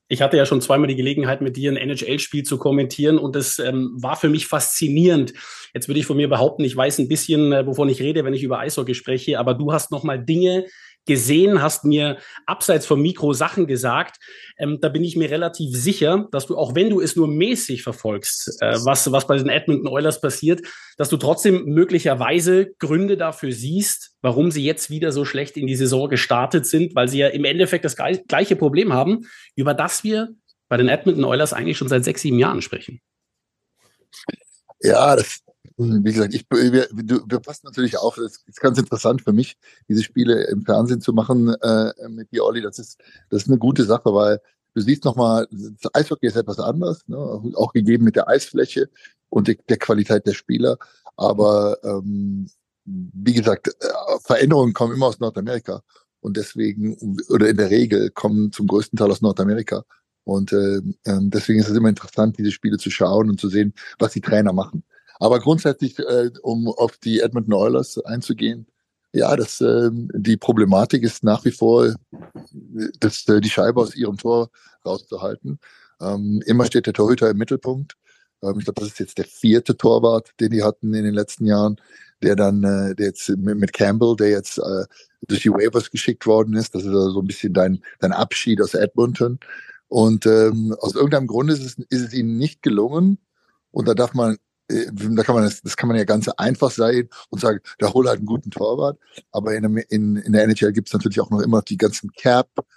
Ich 0.09 0.21
hatte 0.21 0.37
ja 0.37 0.47
schon 0.47 0.61
zweimal 0.61 0.89
die 0.89 0.97
Gelegenheit, 0.97 1.41
mit 1.41 1.57
dir 1.57 1.73
ein 1.73 1.77
NHL-Spiel 1.77 2.43
zu 2.43 2.59
kommentieren 2.59 3.19
und 3.19 3.35
es 3.35 3.59
ähm, 3.59 3.93
war 3.97 4.17
für 4.17 4.29
mich 4.29 4.47
faszinierend. 4.47 5.33
Jetzt 5.73 5.89
würde 5.89 6.01
ich 6.01 6.07
von 6.07 6.17
mir 6.17 6.29
behaupten, 6.29 6.65
ich 6.65 6.77
weiß 6.77 6.99
ein 6.99 7.09
bisschen, 7.09 7.53
äh, 7.53 7.67
wovon 7.67 7.89
ich 7.89 8.01
rede, 8.01 8.25
wenn 8.25 8.35
ich 8.35 8.43
über 8.43 8.59
Eishockey 8.59 8.95
spreche, 8.95 9.39
aber 9.39 9.55
du 9.55 9.73
hast 9.73 9.91
nochmal 9.91 10.23
Dinge 10.23 10.67
gesehen, 11.07 11.63
hast 11.63 11.85
mir 11.85 12.19
abseits 12.47 12.87
vom 12.87 13.03
Mikro 13.03 13.33
Sachen 13.33 13.67
gesagt. 13.67 14.17
Ähm, 14.59 14.79
da 14.81 14.89
bin 14.89 15.05
ich 15.05 15.17
mir 15.17 15.31
relativ 15.31 15.77
sicher, 15.77 16.29
dass 16.31 16.47
du, 16.47 16.57
auch 16.57 16.75
wenn 16.75 16.91
du 16.91 17.01
es 17.01 17.17
nur 17.17 17.29
mäßig 17.29 17.83
verfolgst, 17.83 18.57
äh, 18.61 18.77
was, 18.85 19.11
was 19.13 19.27
bei 19.27 19.37
den 19.37 19.49
Edmonton 19.49 19.89
Oilers 19.89 20.21
passiert, 20.21 20.63
dass 20.97 21.09
du 21.09 21.17
trotzdem 21.17 21.65
möglicherweise 21.65 22.73
Gründe 22.79 23.17
dafür 23.17 23.53
siehst, 23.53 24.17
warum 24.23 24.51
sie 24.51 24.65
jetzt 24.65 24.91
wieder 24.91 25.13
so 25.13 25.25
schlecht 25.25 25.57
in 25.57 25.67
die 25.67 25.77
Saison 25.77 26.09
gestartet 26.09 26.67
sind, 26.67 26.95
weil 26.95 27.09
sie 27.09 27.19
ja 27.19 27.29
im 27.29 27.45
Endeffekt 27.45 27.85
das 27.85 27.97
gleiche 27.97 28.57
Problem 28.57 28.93
haben, 28.93 29.27
über 29.57 29.75
das 29.75 30.05
wir 30.05 30.35
bei 30.69 30.77
den 30.77 30.89
Edmonton 30.89 31.25
Oilers 31.25 31.53
eigentlich 31.53 31.77
schon 31.77 31.89
seit 31.89 32.05
sechs, 32.05 32.23
sieben 32.23 32.39
Jahren 32.39 32.63
sprechen. 32.63 33.01
Ja, 34.81 35.17
das, 35.17 35.41
wie 35.77 36.13
gesagt, 36.13 36.35
ich, 36.35 36.47
wir, 36.51 36.89
wir 36.93 37.41
passen 37.41 37.67
natürlich 37.67 37.99
auf. 37.99 38.17
Es 38.19 38.45
ist 38.47 38.61
ganz 38.61 38.79
interessant 38.79 39.23
für 39.23 39.33
mich, 39.33 39.57
diese 39.89 40.03
Spiele 40.03 40.45
im 40.45 40.63
Fernsehen 40.65 41.01
zu 41.01 41.13
machen 41.13 41.49
äh, 41.49 41.93
mit 42.09 42.31
dir, 42.31 42.45
Olli. 42.45 42.63
Das 42.63 42.79
ist, 42.79 43.01
das 43.31 43.43
ist 43.43 43.49
eine 43.49 43.59
gute 43.59 43.85
Sache, 43.85 44.15
weil 44.15 44.41
du 44.75 44.81
siehst 44.81 45.05
nochmal, 45.05 45.49
das 45.51 45.95
Eishockey 45.95 46.27
ist 46.27 46.37
etwas 46.37 46.61
anderes, 46.61 47.07
ne? 47.09 47.17
auch 47.55 47.73
gegeben 47.73 48.05
mit 48.05 48.17
der 48.17 48.29
Eisfläche 48.29 48.89
und 49.31 49.49
der, 49.49 49.57
der 49.69 49.79
Qualität 49.79 50.27
der 50.27 50.35
Spieler. 50.35 50.79
Aber 51.17 51.79
ähm, 51.83 52.49
wie 52.85 53.33
gesagt, 53.33 53.69
äh, 53.69 54.19
Veränderungen 54.23 54.75
kommen 54.75 54.95
immer 54.95 55.07
aus 55.07 55.19
Nordamerika 55.19 55.83
und 56.21 56.37
deswegen 56.37 57.19
oder 57.29 57.49
in 57.49 57.57
der 57.57 57.71
Regel 57.71 58.11
kommen 58.11 58.53
zum 58.53 58.67
größten 58.67 58.97
Teil 58.97 59.11
aus 59.11 59.23
Nordamerika. 59.23 59.85
Und 60.25 60.53
äh, 60.53 60.81
ähm, 61.05 61.31
deswegen 61.31 61.61
ist 61.61 61.69
es 61.69 61.77
immer 61.77 61.91
interessant, 61.91 62.39
diese 62.39 62.51
Spiele 62.51 62.79
zu 62.79 62.91
schauen 62.91 63.29
und 63.29 63.41
zu 63.41 63.49
sehen, 63.49 63.75
was 63.99 64.13
die 64.13 64.23
Trainer 64.23 64.53
machen. 64.53 64.85
Aber 65.25 65.41
grundsätzlich, 65.41 65.99
äh, 66.01 66.33
um 66.43 66.69
auf 66.69 66.99
die 66.99 67.21
Edmonton 67.21 67.55
Oilers 67.55 67.99
einzugehen, 68.05 68.67
ja, 69.15 69.35
das, 69.37 69.59
äh, 69.63 69.89
die 69.91 70.37
Problematik 70.37 71.03
ist 71.03 71.25
nach 71.25 71.47
wie 71.47 71.51
vor, 71.51 71.95
das, 73.01 73.27
äh, 73.29 73.41
die 73.41 73.49
Scheibe 73.49 73.81
aus 73.81 73.97
ihrem 73.97 74.19
Tor 74.19 74.51
rauszuhalten. 74.85 75.59
Ähm, 75.99 76.43
immer 76.45 76.67
steht 76.67 76.85
der 76.85 76.93
Torhüter 76.93 77.31
im 77.31 77.39
Mittelpunkt. 77.39 77.97
Ähm, 78.43 78.57
ich 78.59 78.67
glaube, 78.67 78.83
das 78.83 78.91
ist 78.91 78.99
jetzt 78.99 79.17
der 79.17 79.25
vierte 79.25 79.79
Torwart, 79.79 80.31
den 80.41 80.51
die 80.51 80.63
hatten 80.63 80.93
in 80.93 81.05
den 81.05 81.15
letzten 81.15 81.47
Jahren, 81.47 81.81
der 82.23 82.37
dann, 82.37 82.63
äh, 82.63 82.95
der 82.95 83.07
jetzt 83.07 83.31
mit, 83.31 83.57
mit 83.57 83.73
Campbell, 83.73 84.17
der 84.17 84.29
jetzt 84.29 84.59
äh, 84.59 84.85
durch 85.27 85.41
die 85.41 85.51
Waivers 85.51 85.91
geschickt 85.91 86.27
worden 86.27 86.53
ist. 86.53 86.75
Das 86.75 86.83
ist 86.83 86.89
also 86.89 87.13
so 87.13 87.21
ein 87.23 87.27
bisschen 87.27 87.55
dein, 87.55 87.83
dein 87.99 88.13
Abschied 88.13 88.61
aus 88.61 88.75
Edmonton. 88.75 89.39
Und 89.89 90.27
ähm, 90.27 90.77
aus 90.81 90.95
irgendeinem 90.95 91.29
Grund 91.29 91.51
ist 91.51 91.65
es, 91.65 91.79
ist 91.89 92.09
es 92.09 92.13
ihnen 92.13 92.37
nicht 92.37 92.63
gelungen. 92.63 93.17
Und 93.71 93.89
da 93.89 93.95
darf 93.95 94.13
man 94.13 94.37
da 94.69 95.23
kann 95.23 95.35
man 95.35 95.45
das, 95.45 95.61
das 95.63 95.77
kann 95.77 95.89
man 95.89 95.97
ja 95.99 96.05
ganz 96.05 96.29
einfach 96.29 96.71
sein 96.71 97.09
und 97.31 97.41
sagen, 97.41 97.61
da 97.79 97.93
hol 97.93 98.09
halt 98.09 98.19
einen 98.19 98.27
guten 98.27 98.51
Torwart. 98.51 98.99
Aber 99.31 99.55
in, 99.55 99.77
in, 99.89 100.17
in 100.17 100.33
der 100.33 100.45
NHL 100.45 100.73
gibt 100.73 100.89
es 100.89 100.95
natürlich 100.95 101.21
auch 101.21 101.31
noch 101.31 101.41
immer 101.41 101.63
die 101.63 101.77
ganzen 101.77 102.11
Cap-Gründe, 102.13 102.73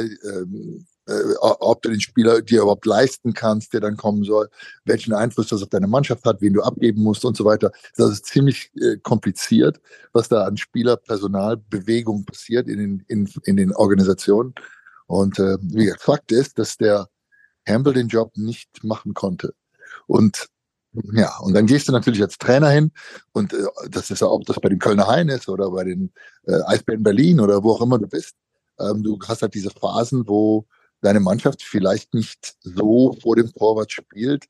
äh, 0.00 0.08
ähm, 0.28 0.86
äh, 1.06 1.34
ob 1.40 1.82
du 1.82 1.90
den 1.90 2.00
Spieler 2.00 2.42
dir 2.42 2.62
überhaupt 2.62 2.86
leisten 2.86 3.34
kannst, 3.34 3.72
der 3.72 3.80
dann 3.80 3.96
kommen 3.96 4.24
soll, 4.24 4.48
welchen 4.84 5.12
Einfluss 5.12 5.48
das 5.48 5.62
auf 5.62 5.68
deine 5.68 5.88
Mannschaft 5.88 6.24
hat, 6.24 6.40
wen 6.40 6.52
du 6.52 6.62
abgeben 6.62 7.02
musst 7.02 7.24
und 7.24 7.36
so 7.36 7.44
weiter. 7.44 7.72
Das 7.96 8.10
ist 8.10 8.26
ziemlich 8.26 8.70
äh, 8.80 8.96
kompliziert, 8.98 9.80
was 10.12 10.28
da 10.28 10.44
an 10.44 10.56
Spielerpersonalbewegung 10.56 12.24
passiert 12.24 12.68
in 12.68 12.78
den, 12.78 13.04
in, 13.08 13.28
in 13.44 13.56
den 13.56 13.72
Organisationen. 13.74 14.54
Und 15.06 15.38
äh, 15.38 15.58
wie 15.60 15.84
gesagt, 15.84 16.02
Fakt 16.02 16.32
ist, 16.32 16.58
dass 16.58 16.76
der 16.76 17.08
Campbell 17.64 17.94
den 17.94 18.08
Job 18.08 18.36
nicht 18.36 18.82
machen 18.82 19.14
konnte. 19.14 19.54
Und 20.06 20.48
ja, 21.14 21.38
und 21.38 21.54
dann 21.54 21.66
gehst 21.66 21.88
du 21.88 21.92
natürlich 21.92 22.20
als 22.20 22.36
Trainer 22.36 22.68
hin 22.68 22.92
und 23.32 23.54
äh, 23.54 23.64
das 23.88 24.10
ist 24.10 24.20
ja, 24.20 24.26
ob 24.26 24.44
das 24.44 24.60
bei 24.60 24.68
den 24.68 24.78
Kölner 24.78 25.06
Haien 25.06 25.30
ist 25.30 25.48
oder 25.48 25.70
bei 25.70 25.84
den 25.84 26.12
äh, 26.46 26.60
Eisbären 26.66 27.02
Berlin 27.02 27.40
oder 27.40 27.62
wo 27.62 27.72
auch 27.72 27.80
immer 27.80 27.98
du 27.98 28.06
bist. 28.06 28.34
Ähm, 28.78 29.02
du 29.02 29.18
hast 29.26 29.40
halt 29.40 29.54
diese 29.54 29.70
Phasen, 29.70 30.28
wo 30.28 30.66
deine 31.00 31.20
Mannschaft 31.20 31.62
vielleicht 31.62 32.12
nicht 32.12 32.56
so 32.60 33.16
vor 33.22 33.36
dem 33.36 33.50
Torwart 33.52 33.90
spielt, 33.90 34.44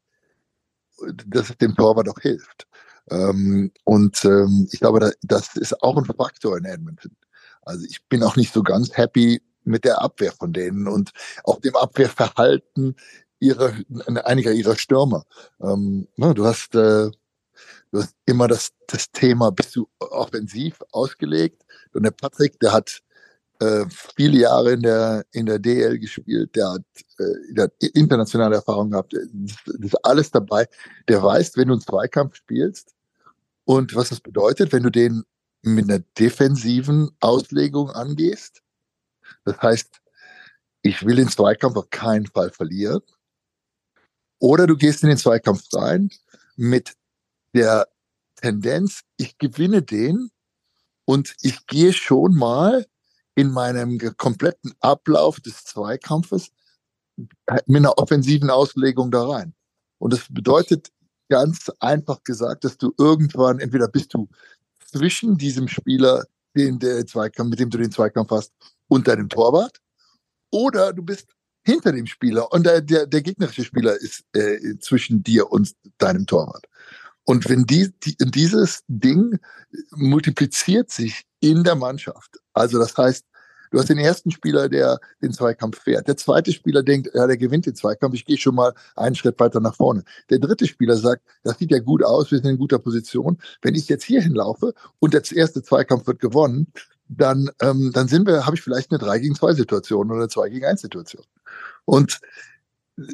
dass 1.27 1.51
es 1.51 1.59
dem 1.59 1.77
Torwart 1.77 2.09
auch 2.09 2.19
hilft. 2.19 2.67
Ähm, 3.11 3.73
und 3.85 4.25
ähm, 4.25 4.69
ich 4.73 4.81
glaube, 4.81 5.01
da, 5.01 5.11
das 5.23 5.57
ist 5.57 5.83
auch 5.83 5.97
ein 5.97 6.05
Faktor 6.05 6.59
in 6.59 6.65
Edmonton. 6.65 7.17
Also 7.63 7.85
ich 7.89 8.05
bin 8.09 8.23
auch 8.23 8.37
nicht 8.37 8.53
so 8.53 8.63
ganz 8.63 8.97
happy 8.97 9.43
mit 9.65 9.85
der 9.85 10.03
Abwehr 10.03 10.33
von 10.33 10.53
denen 10.53 10.89
und 10.89 11.13
auch 11.45 11.61
dem 11.61 11.77
Abwehrverhalten 11.77 12.97
ihrer, 13.43 13.73
einiger 14.25 14.53
ihrer 14.53 14.77
Stürmer. 14.77 15.25
Ähm, 15.61 16.07
ne, 16.17 16.33
du 16.33 16.45
hast, 16.45 16.75
äh, 16.75 17.11
du 17.91 17.99
hast 17.99 18.15
immer 18.25 18.47
das, 18.47 18.71
das 18.87 19.11
Thema, 19.11 19.51
bist 19.51 19.75
du 19.75 19.89
offensiv 19.99 20.81
ausgelegt? 20.93 21.63
Und 21.93 22.05
der 22.05 22.13
Patrick, 22.13 22.59
der 22.61 22.73
hat 22.73 23.03
äh, 23.59 23.85
viele 24.17 24.39
Jahre 24.39 24.73
in 24.73 24.83
der, 24.83 25.27
in 25.33 25.47
der 25.47 25.59
DL 25.59 25.99
gespielt, 25.99 26.55
der 26.55 26.71
hat, 26.71 26.85
äh, 27.19 27.55
der 27.55 27.65
hat 27.65 27.73
internationale 27.95 28.57
Erfahrung 28.57 28.93
gehabt, 28.93 29.13
das, 29.13 29.57
ist 29.81 30.05
alles 30.05 30.31
dabei. 30.31 30.69
Der 31.09 31.21
weiß, 31.23 31.57
wenn 31.57 31.69
du 31.69 31.75
einen 31.75 31.83
Zweikampf 31.83 32.37
spielst 32.37 32.95
und 33.65 33.95
was 33.97 34.11
das 34.11 34.21
bedeutet, 34.21 34.73
wenn 34.73 34.85
du 34.85 34.91
den 34.91 35.25
mit 35.63 35.91
einer 35.91 36.01
defensiven 36.19 37.11
Auslegung 37.21 37.91
angehst. 37.91 38.63
Das 39.45 39.61
heißt, 39.61 40.01
ich 40.83 41.05
will 41.05 41.17
den 41.17 41.29
Zweikampf 41.29 41.77
auf 41.77 41.91
keinen 41.91 42.27
Fall 42.27 42.51
verlieren. 42.51 43.03
Oder 44.43 44.67
du 44.67 44.77
gehst 44.77 45.05
in 45.05 45.09
den 45.09 45.19
Zweikampf 45.19 45.63
rein 45.73 46.11
mit 46.57 46.95
der 47.55 47.87
Tendenz, 48.35 49.03
ich 49.17 49.39
gewinne 49.39 49.83
den 49.83 50.33
und 51.05 51.37
ich 51.43 51.65
gehe 51.69 51.93
schon 51.93 52.35
mal 52.35 52.85
in 53.37 53.53
meinem 53.53 54.01
kompletten 54.17 54.75
Ablauf 54.81 55.39
des 55.39 55.65
Zweikampfes 55.65 56.51
mit 57.67 57.77
einer 57.77 57.97
offensiven 57.99 58.51
Auslegung 58.51 59.13
da 59.13 59.29
rein. 59.29 59.55
Und 59.99 60.13
das 60.13 60.27
bedeutet 60.29 60.91
ganz 61.29 61.71
einfach 61.79 62.25
gesagt, 62.25 62.65
dass 62.65 62.77
du 62.77 62.93
irgendwann, 62.99 63.61
entweder 63.61 63.87
bist 63.87 64.13
du 64.13 64.29
zwischen 64.85 65.39
diesem 65.39 65.69
Spieler, 65.69 66.25
den 66.57 66.81
der 66.81 67.07
Zweikampf, 67.07 67.51
mit 67.51 67.61
dem 67.61 67.71
du 67.71 67.79
den 67.79 67.93
Zweikampf 67.93 68.33
hast, 68.33 68.53
und 68.89 69.07
deinem 69.07 69.29
Torwart, 69.29 69.81
oder 70.51 70.93
du 70.93 71.05
bist 71.05 71.29
hinter 71.65 71.93
dem 71.93 72.07
Spieler 72.07 72.53
und 72.53 72.67
der, 72.67 72.81
der, 72.81 73.07
der 73.07 73.23
gegnerische 73.23 73.65
Spieler 73.65 73.95
ist 73.95 74.25
äh, 74.33 74.79
zwischen 74.81 75.23
dir 75.23 75.51
und 75.51 75.73
deinem 75.99 76.27
Torwart. 76.27 76.67
Und 77.25 77.49
wenn 77.49 77.65
die, 77.65 77.93
die, 78.03 78.17
dieses 78.19 78.83
Ding 78.89 79.39
multipliziert 79.93 80.91
sich 80.91 81.23
in 81.41 81.63
der 81.63 81.77
Mannschaft, 81.77 82.39
also 82.53 82.79
das 82.79 82.97
heißt, 82.97 83.25
du 83.71 83.79
hast 83.79 83.89
den 83.89 83.99
ersten 83.99 84.31
Spieler, 84.31 84.69
der 84.69 84.99
den 85.23 85.33
Zweikampf 85.33 85.81
fährt. 85.81 86.09
Der 86.09 86.17
zweite 86.17 86.53
Spieler 86.53 86.83
denkt, 86.83 87.11
ja, 87.15 87.27
der 87.27 87.37
gewinnt 87.37 87.67
den 87.67 87.77
Zweikampf, 87.77 88.15
ich 88.15 88.25
gehe 88.25 88.37
schon 88.37 88.57
mal 88.57 88.75
einen 88.97 89.15
Schritt 89.15 89.39
weiter 89.39 89.61
nach 89.61 89.77
vorne. 89.77 90.03
Der 90.31 90.41
dritte 90.41 90.67
Spieler 90.67 90.97
sagt, 90.97 91.23
das 91.45 91.59
sieht 91.59 91.71
ja 91.71 91.79
gut 91.79 92.03
aus, 92.05 92.31
wir 92.31 92.39
sind 92.39 92.51
in 92.51 92.59
guter 92.59 92.81
Position. 92.81 93.39
Wenn 93.63 93.77
ich 93.77 93.89
jetzt 93.89 94.05
hier 94.05 94.21
hinlaufe 94.21 94.75
und 94.99 95.15
der 95.15 95.23
erste 95.33 95.63
Zweikampf 95.63 96.07
wird 96.07 96.19
gewonnen, 96.19 96.73
dann, 97.09 97.51
ähm, 97.61 97.93
dann 97.93 98.09
sind 98.09 98.27
wir, 98.27 98.47
habe 98.47 98.57
ich 98.57 98.63
vielleicht 98.63 98.91
eine 98.91 98.99
3 98.99 99.19
gegen 99.19 99.35
2 99.35 99.55
Situation 99.55 100.11
oder 100.11 100.21
eine 100.21 100.29
2 100.29 100.49
gegen 100.49 100.67
1 100.67 100.81
Situation. 100.81 101.25
Und 101.85 102.21
äh, 102.99 103.05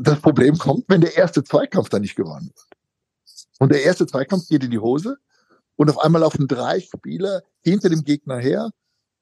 das 0.00 0.20
Problem 0.20 0.58
kommt, 0.58 0.84
wenn 0.88 1.00
der 1.00 1.16
erste 1.16 1.44
Zweikampf 1.44 1.88
dann 1.88 2.02
nicht 2.02 2.16
gewonnen 2.16 2.50
wird. 2.54 2.66
Und 3.58 3.72
der 3.72 3.82
erste 3.82 4.06
Zweikampf 4.06 4.48
geht 4.48 4.64
in 4.64 4.70
die 4.70 4.78
Hose 4.78 5.18
und 5.76 5.90
auf 5.90 5.98
einmal 5.98 6.22
laufen 6.22 6.48
drei 6.48 6.80
Spieler 6.80 7.42
hinter 7.62 7.88
dem 7.88 8.04
Gegner 8.04 8.38
her 8.38 8.70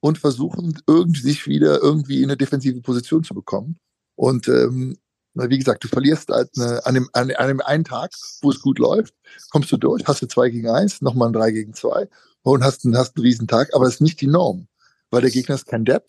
und 0.00 0.18
versuchen 0.18 0.78
irgendwie 0.86 1.20
sich 1.20 1.46
wieder 1.46 1.80
irgendwie 1.80 2.22
in 2.22 2.30
eine 2.30 2.36
defensive 2.36 2.80
Position 2.80 3.24
zu 3.24 3.34
bekommen. 3.34 3.78
Und 4.14 4.48
ähm, 4.48 4.98
wie 5.34 5.58
gesagt, 5.58 5.84
du 5.84 5.88
verlierst 5.88 6.30
halt 6.30 6.50
eine, 6.56 6.84
an, 6.86 6.94
dem, 6.94 7.10
an, 7.12 7.30
an 7.32 7.48
dem 7.48 7.60
einen 7.60 7.84
Tag, 7.84 8.12
wo 8.40 8.50
es 8.50 8.60
gut 8.60 8.78
läuft, 8.78 9.14
kommst 9.50 9.70
du 9.70 9.76
durch, 9.76 10.06
hast 10.06 10.22
du 10.22 10.26
zwei 10.26 10.48
gegen 10.48 10.70
eins, 10.70 11.02
nochmal 11.02 11.28
ein 11.28 11.34
drei 11.34 11.50
gegen 11.50 11.74
zwei 11.74 12.08
und 12.42 12.64
hast, 12.64 12.84
einen, 12.84 12.96
hast 12.96 13.16
einen 13.16 13.26
Riesentag, 13.26 13.74
aber 13.74 13.86
es 13.86 13.94
ist 13.94 14.00
nicht 14.00 14.20
die 14.20 14.28
Norm, 14.28 14.68
weil 15.10 15.22
der 15.22 15.30
Gegner 15.30 15.54
ist 15.54 15.66
kein 15.66 15.84
Depp. 15.84 16.06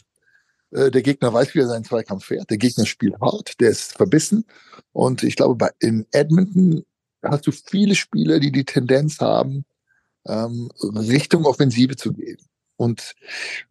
Äh, 0.72 0.91
der 0.91 1.01
Gegner 1.01 1.34
weiß, 1.34 1.53
wie 1.55 1.59
er 1.59 1.68
seinen 1.68 1.86
Zweikampf 1.86 2.26
fährt. 2.26 2.49
Der 2.49 2.57
Gegner 2.57 2.86
spielt 2.86 3.20
hart, 3.22 3.59
der 3.59 3.70
ist 3.70 3.93
verbissen. 3.93 4.45
Und 4.91 5.24
ich 5.24 5.36
glaube, 5.36 5.55
bei, 5.55 5.70
in 5.80 6.05
Edmonton 6.11 6.84
hast 7.24 7.47
du 7.47 7.51
viele 7.51 7.95
Spieler, 7.95 8.39
die 8.39 8.51
die 8.51 8.65
Tendenz 8.65 9.20
haben, 9.20 9.65
ähm, 10.26 10.70
Richtung 10.82 11.45
Offensive 11.45 11.95
zu 11.95 12.13
gehen. 12.13 12.38
Und, 12.76 13.15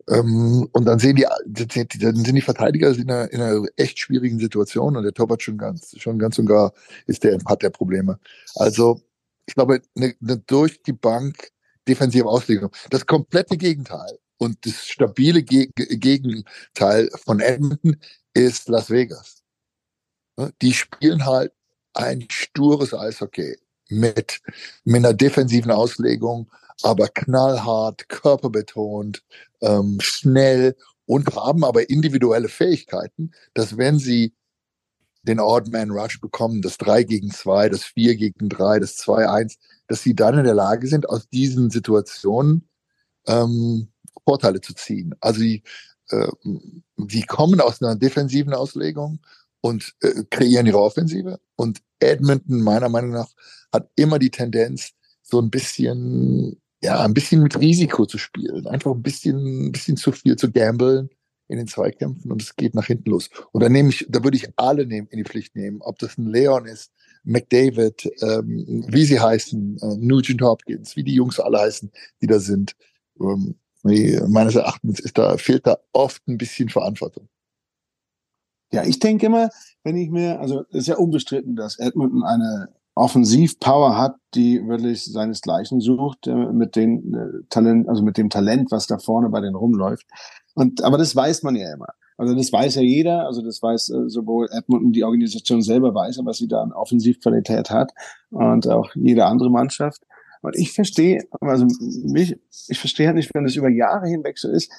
ähm, 0.08 0.68
und 0.72 0.84
dann 0.84 0.98
sehen 0.98 1.14
die, 1.14 1.26
dann 1.46 2.16
sind 2.16 2.34
die 2.34 2.40
Verteidiger 2.40 2.90
in 2.90 3.08
einer, 3.08 3.32
in 3.32 3.40
einer 3.40 3.64
echt 3.76 4.00
schwierigen 4.00 4.40
Situation 4.40 4.96
und 4.96 5.04
der 5.04 5.14
Torwart 5.14 5.42
schon 5.42 5.58
ganz, 5.58 5.94
schon 5.98 6.18
ganz 6.18 6.38
und 6.40 6.46
gar 6.46 6.72
ist 7.06 7.22
der, 7.22 7.38
hat 7.46 7.62
der 7.62 7.70
Probleme. 7.70 8.18
Also, 8.56 9.00
ich 9.46 9.54
glaube, 9.54 9.80
eine, 9.94 10.14
eine 10.20 10.38
durch 10.38 10.82
die 10.82 10.92
Bank 10.92 11.50
defensive 11.86 12.26
Auslegung. 12.26 12.70
Das 12.90 13.06
komplette 13.06 13.56
Gegenteil 13.56 14.18
und 14.38 14.64
das 14.66 14.86
stabile 14.86 15.42
Ge 15.42 15.70
Gegenteil 15.74 17.10
von 17.24 17.40
Edmonton 17.40 17.96
ist 18.34 18.68
Las 18.68 18.90
Vegas. 18.90 19.42
Die 20.60 20.74
spielen 20.74 21.24
halt 21.24 21.52
ein 21.94 22.26
stures 22.30 22.92
Eishockey 22.92 23.56
mit, 23.88 24.40
mit 24.84 24.96
einer 24.96 25.14
defensiven 25.14 25.70
Auslegung, 25.70 26.50
aber 26.82 27.08
knallhart, 27.08 28.08
körperbetont, 28.08 29.24
ähm, 29.62 29.98
schnell 30.00 30.76
und 31.06 31.34
haben 31.34 31.64
aber 31.64 31.88
individuelle 31.88 32.48
Fähigkeiten, 32.48 33.32
dass 33.54 33.78
wenn 33.78 33.98
sie 33.98 34.34
den 35.22 35.40
Odd 35.40 35.70
Man 35.70 35.90
Rush 35.90 36.20
bekommen, 36.20 36.62
das 36.62 36.78
3 36.78 37.04
gegen 37.04 37.30
2, 37.30 37.68
das 37.68 37.84
4 37.84 38.16
gegen 38.16 38.48
3, 38.48 38.78
das 38.80 38.96
2-1, 38.98 39.56
dass 39.88 40.02
sie 40.02 40.14
dann 40.14 40.38
in 40.38 40.44
der 40.44 40.54
Lage 40.54 40.86
sind, 40.86 41.08
aus 41.08 41.28
diesen 41.28 41.70
Situationen 41.70 42.68
ähm, 43.26 43.88
Vorteile 44.24 44.60
zu 44.60 44.74
ziehen. 44.74 45.14
Also 45.20 45.40
die, 45.40 45.62
äh, 46.10 46.28
die 46.96 47.22
kommen 47.22 47.60
aus 47.60 47.82
einer 47.82 47.96
defensiven 47.96 48.54
Auslegung 48.54 49.20
und 49.60 49.94
äh, 50.00 50.24
kreieren 50.30 50.66
ihre 50.66 50.80
Offensive. 50.80 51.40
Und 51.56 51.80
Edmonton, 51.98 52.60
meiner 52.60 52.88
Meinung 52.88 53.10
nach, 53.10 53.28
hat 53.72 53.90
immer 53.96 54.18
die 54.18 54.30
Tendenz, 54.30 54.92
so 55.22 55.40
ein 55.40 55.50
bisschen, 55.50 56.60
ja, 56.82 57.00
ein 57.00 57.14
bisschen 57.14 57.42
mit 57.42 57.58
Risiko 57.58 58.06
zu 58.06 58.18
spielen. 58.18 58.66
Einfach 58.66 58.92
ein 58.92 59.02
bisschen, 59.02 59.66
ein 59.66 59.72
bisschen 59.72 59.96
zu 59.96 60.12
viel 60.12 60.36
zu 60.36 60.52
gambeln 60.52 61.10
in 61.48 61.58
den 61.58 61.66
Zweikämpfen 61.66 62.30
und 62.30 62.42
es 62.42 62.56
geht 62.56 62.74
nach 62.74 62.86
hinten 62.86 63.10
los. 63.10 63.30
Und 63.52 63.62
da 63.62 63.68
nehme 63.68 63.90
ich, 63.90 64.06
da 64.08 64.22
würde 64.22 64.36
ich 64.36 64.48
alle 64.56 64.86
nehmen, 64.86 65.08
in 65.08 65.18
die 65.18 65.24
Pflicht 65.24 65.54
nehmen, 65.54 65.80
ob 65.80 65.98
das 65.98 66.18
ein 66.18 66.26
Leon 66.26 66.66
ist, 66.66 66.92
McDavid, 67.24 68.08
ähm, 68.22 68.84
wie 68.88 69.04
sie 69.04 69.20
heißen, 69.20 69.78
äh, 69.78 69.96
Nugent 69.98 70.42
Hopkins, 70.42 70.96
wie 70.96 71.02
die 71.02 71.14
Jungs 71.14 71.40
alle 71.40 71.58
heißen, 71.58 71.90
die 72.20 72.26
da 72.26 72.38
sind. 72.38 72.76
Ähm, 73.20 73.56
meines 74.28 74.54
Erachtens 74.54 75.00
ist 75.00 75.18
da, 75.18 75.36
fehlt 75.36 75.66
da 75.66 75.78
oft 75.92 76.26
ein 76.28 76.38
bisschen 76.38 76.68
Verantwortung. 76.68 77.28
Ja, 78.72 78.84
ich 78.84 78.98
denke 78.98 79.26
immer, 79.26 79.50
wenn 79.84 79.96
ich 79.96 80.10
mir, 80.10 80.40
also 80.40 80.64
ist 80.70 80.88
ja 80.88 80.96
unbestritten, 80.96 81.56
dass 81.56 81.78
Edmonton 81.78 82.24
eine 82.24 82.68
Offensivpower 82.96 83.96
hat, 83.96 84.16
die 84.34 84.66
wirklich 84.66 85.04
seinesgleichen 85.04 85.80
sucht, 85.80 86.26
äh, 86.26 86.34
mit 86.34 86.76
dem 86.76 87.14
äh, 87.14 87.44
Talent, 87.50 87.88
also 87.88 88.02
mit 88.02 88.16
dem 88.16 88.30
Talent, 88.30 88.70
was 88.70 88.86
da 88.86 88.98
vorne 88.98 89.28
bei 89.28 89.40
denen 89.40 89.54
rumläuft. 89.54 90.06
Und, 90.54 90.82
aber 90.82 90.96
das 90.96 91.14
weiß 91.14 91.42
man 91.42 91.54
ja 91.54 91.72
immer. 91.72 91.88
Also 92.16 92.34
das 92.34 92.50
weiß 92.50 92.76
ja 92.76 92.82
jeder, 92.82 93.26
also 93.26 93.42
das 93.42 93.62
weiß 93.62 93.90
äh, 93.90 94.08
sowohl 94.08 94.48
Edmonton, 94.50 94.92
die 94.92 95.04
Organisation 95.04 95.60
selber 95.60 95.94
weiß, 95.94 96.20
was 96.24 96.38
sie 96.38 96.48
da 96.48 96.62
an 96.62 96.72
Offensivqualität 96.72 97.70
hat 97.70 97.92
und 98.30 98.66
auch 98.68 98.90
jede 98.94 99.26
andere 99.26 99.50
Mannschaft. 99.50 100.02
Und 100.46 100.56
ich 100.56 100.72
verstehe, 100.72 101.24
also 101.40 101.66
mich, 102.04 102.36
ich 102.68 102.78
verstehe 102.78 103.08
halt 103.08 103.16
nicht, 103.16 103.34
wenn 103.34 103.44
das 103.44 103.56
über 103.56 103.68
Jahre 103.68 104.06
hinweg 104.08 104.38
so 104.38 104.48
ist, 104.48 104.70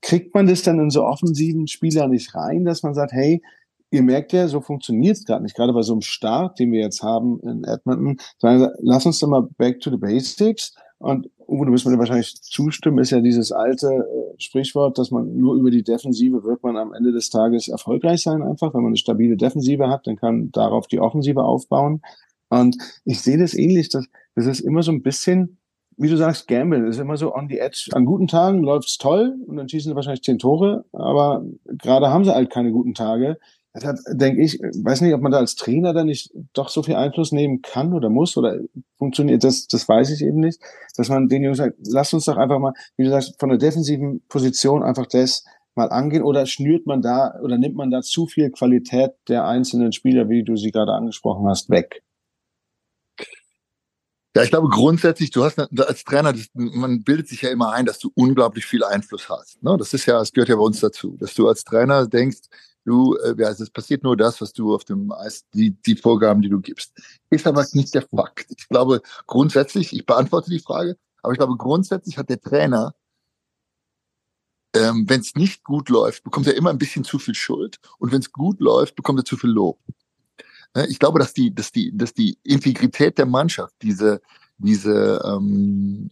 kriegt 0.00 0.34
man 0.34 0.46
das 0.46 0.62
dann 0.62 0.78
in 0.78 0.90
so 0.90 1.04
offensiven 1.04 1.66
Spieler 1.66 2.08
nicht 2.08 2.34
rein, 2.34 2.64
dass 2.64 2.82
man 2.82 2.94
sagt, 2.94 3.12
hey, 3.12 3.42
ihr 3.90 4.02
merkt 4.02 4.32
ja, 4.32 4.48
so 4.48 4.60
funktioniert 4.60 5.16
es 5.16 5.24
gerade 5.24 5.42
nicht. 5.42 5.56
Gerade 5.56 5.72
bei 5.72 5.82
so 5.82 5.92
einem 5.94 6.02
Start, 6.02 6.58
den 6.58 6.72
wir 6.72 6.80
jetzt 6.80 7.02
haben 7.02 7.40
in 7.40 7.64
Edmonton, 7.64 8.18
sagen, 8.38 8.68
lass 8.80 9.06
uns 9.06 9.18
doch 9.18 9.28
mal 9.28 9.48
back 9.56 9.80
to 9.80 9.90
the 9.90 9.96
basics. 9.96 10.74
Und 10.98 11.30
Uwe, 11.46 11.66
du 11.66 11.72
wirst 11.72 11.86
mir 11.86 11.98
wahrscheinlich 11.98 12.40
zustimmen, 12.42 12.98
ist 12.98 13.10
ja 13.10 13.20
dieses 13.20 13.52
alte 13.52 13.86
äh, 13.88 14.40
Sprichwort, 14.40 14.98
dass 14.98 15.10
man 15.10 15.36
nur 15.36 15.54
über 15.54 15.70
die 15.70 15.82
Defensive 15.82 16.44
wird 16.44 16.62
man 16.62 16.76
am 16.76 16.92
Ende 16.92 17.12
des 17.12 17.30
Tages 17.30 17.68
erfolgreich 17.68 18.22
sein 18.22 18.42
einfach. 18.42 18.74
Wenn 18.74 18.82
man 18.82 18.90
eine 18.90 18.96
stabile 18.96 19.36
Defensive 19.36 19.88
hat, 19.88 20.06
dann 20.06 20.16
kann 20.16 20.50
darauf 20.52 20.86
die 20.88 21.00
Offensive 21.00 21.42
aufbauen. 21.42 22.02
Und 22.50 22.76
ich 23.04 23.20
sehe 23.20 23.38
das 23.38 23.54
ähnlich, 23.54 23.88
dass 23.88 24.06
das 24.38 24.46
ist 24.46 24.60
immer 24.60 24.82
so 24.82 24.92
ein 24.92 25.02
bisschen, 25.02 25.58
wie 25.96 26.08
du 26.08 26.16
sagst, 26.16 26.46
Gamble. 26.46 26.86
Das 26.86 26.96
ist 26.96 27.02
immer 27.02 27.16
so 27.16 27.34
on 27.34 27.48
the 27.48 27.58
edge. 27.58 27.90
An 27.92 28.04
guten 28.04 28.28
Tagen 28.28 28.62
läuft's 28.62 28.98
toll 28.98 29.36
und 29.46 29.56
dann 29.56 29.68
schießen 29.68 29.90
sie 29.90 29.96
wahrscheinlich 29.96 30.22
zehn 30.22 30.38
Tore, 30.38 30.84
aber 30.92 31.44
gerade 31.66 32.10
haben 32.10 32.24
sie 32.24 32.34
halt 32.34 32.50
keine 32.50 32.70
guten 32.70 32.94
Tage. 32.94 33.38
Deshalb 33.74 33.98
denke 34.10 34.42
ich, 34.42 34.58
weiß 34.60 35.02
nicht, 35.02 35.14
ob 35.14 35.20
man 35.20 35.32
da 35.32 35.38
als 35.38 35.54
Trainer 35.54 35.92
dann 35.92 36.06
nicht 36.06 36.32
doch 36.52 36.68
so 36.68 36.82
viel 36.82 36.94
Einfluss 36.94 37.32
nehmen 37.32 37.62
kann 37.62 37.92
oder 37.92 38.08
muss 38.10 38.36
oder 38.36 38.58
funktioniert 38.96 39.44
das, 39.44 39.66
das 39.66 39.88
weiß 39.88 40.10
ich 40.10 40.22
eben 40.22 40.40
nicht, 40.40 40.60
dass 40.96 41.08
man 41.08 41.28
den 41.28 41.44
Jungs 41.44 41.58
sagt, 41.58 41.76
lass 41.86 42.14
uns 42.14 42.24
doch 42.24 42.36
einfach 42.36 42.58
mal, 42.58 42.72
wie 42.96 43.04
du 43.04 43.10
sagst, 43.10 43.38
von 43.38 43.50
der 43.50 43.58
defensiven 43.58 44.22
Position 44.28 44.82
einfach 44.82 45.06
das 45.06 45.44
mal 45.74 45.90
angehen 45.90 46.22
oder 46.22 46.46
schnürt 46.46 46.86
man 46.86 47.02
da 47.02 47.34
oder 47.42 47.58
nimmt 47.58 47.76
man 47.76 47.90
da 47.90 48.00
zu 48.02 48.26
viel 48.26 48.50
Qualität 48.50 49.12
der 49.28 49.46
einzelnen 49.46 49.92
Spieler, 49.92 50.28
wie 50.28 50.44
du 50.44 50.56
sie 50.56 50.70
gerade 50.70 50.92
angesprochen 50.92 51.46
hast, 51.46 51.70
weg? 51.70 52.02
Ja, 54.36 54.42
ich 54.42 54.50
glaube 54.50 54.68
grundsätzlich, 54.68 55.30
du 55.30 55.42
hast 55.42 55.58
als 55.58 56.04
Trainer, 56.04 56.32
das, 56.32 56.48
man 56.52 57.02
bildet 57.02 57.28
sich 57.28 57.42
ja 57.42 57.50
immer 57.50 57.72
ein, 57.72 57.86
dass 57.86 57.98
du 57.98 58.10
unglaublich 58.14 58.66
viel 58.66 58.84
Einfluss 58.84 59.28
hast. 59.28 59.62
Ne? 59.62 59.76
Das 59.78 59.94
ist 59.94 60.06
ja, 60.06 60.20
es 60.20 60.32
gehört 60.32 60.48
ja 60.48 60.56
bei 60.56 60.62
uns 60.62 60.80
dazu, 60.80 61.16
dass 61.18 61.34
du 61.34 61.48
als 61.48 61.64
Trainer 61.64 62.06
denkst, 62.06 62.42
du, 62.84 63.16
äh, 63.16 63.34
ja, 63.38 63.50
es 63.50 63.70
passiert 63.70 64.02
nur 64.02 64.16
das, 64.16 64.40
was 64.40 64.52
du 64.52 64.74
auf 64.74 64.84
dem 64.84 65.12
Eis, 65.12 65.44
die, 65.54 65.70
die 65.70 65.96
Vorgaben, 65.96 66.42
die 66.42 66.48
du 66.48 66.60
gibst. 66.60 66.92
Ist 67.30 67.46
aber 67.46 67.64
nicht 67.72 67.94
der 67.94 68.02
Fakt. 68.02 68.46
Ich 68.56 68.68
glaube 68.68 69.02
grundsätzlich, 69.26 69.92
ich 69.92 70.06
beantworte 70.06 70.50
die 70.50 70.60
Frage, 70.60 70.96
aber 71.22 71.32
ich 71.32 71.38
glaube 71.38 71.56
grundsätzlich 71.56 72.18
hat 72.18 72.28
der 72.28 72.40
Trainer, 72.40 72.94
ähm, 74.74 75.04
wenn 75.08 75.20
es 75.20 75.34
nicht 75.34 75.64
gut 75.64 75.88
läuft, 75.88 76.24
bekommt 76.24 76.46
er 76.46 76.56
immer 76.56 76.70
ein 76.70 76.78
bisschen 76.78 77.04
zu 77.04 77.18
viel 77.18 77.34
Schuld 77.34 77.78
und 77.98 78.12
wenn 78.12 78.20
es 78.20 78.32
gut 78.32 78.60
läuft, 78.60 78.94
bekommt 78.96 79.20
er 79.20 79.24
zu 79.24 79.36
viel 79.36 79.50
Lob. 79.50 79.78
Ich 80.86 80.98
glaube, 80.98 81.18
dass 81.18 81.32
die, 81.32 81.54
dass 81.54 81.72
die, 81.72 81.96
dass 81.96 82.14
die 82.14 82.38
Integrität 82.42 83.18
der 83.18 83.26
Mannschaft, 83.26 83.74
diese, 83.82 84.20
diese, 84.58 85.20
ähm, 85.24 86.10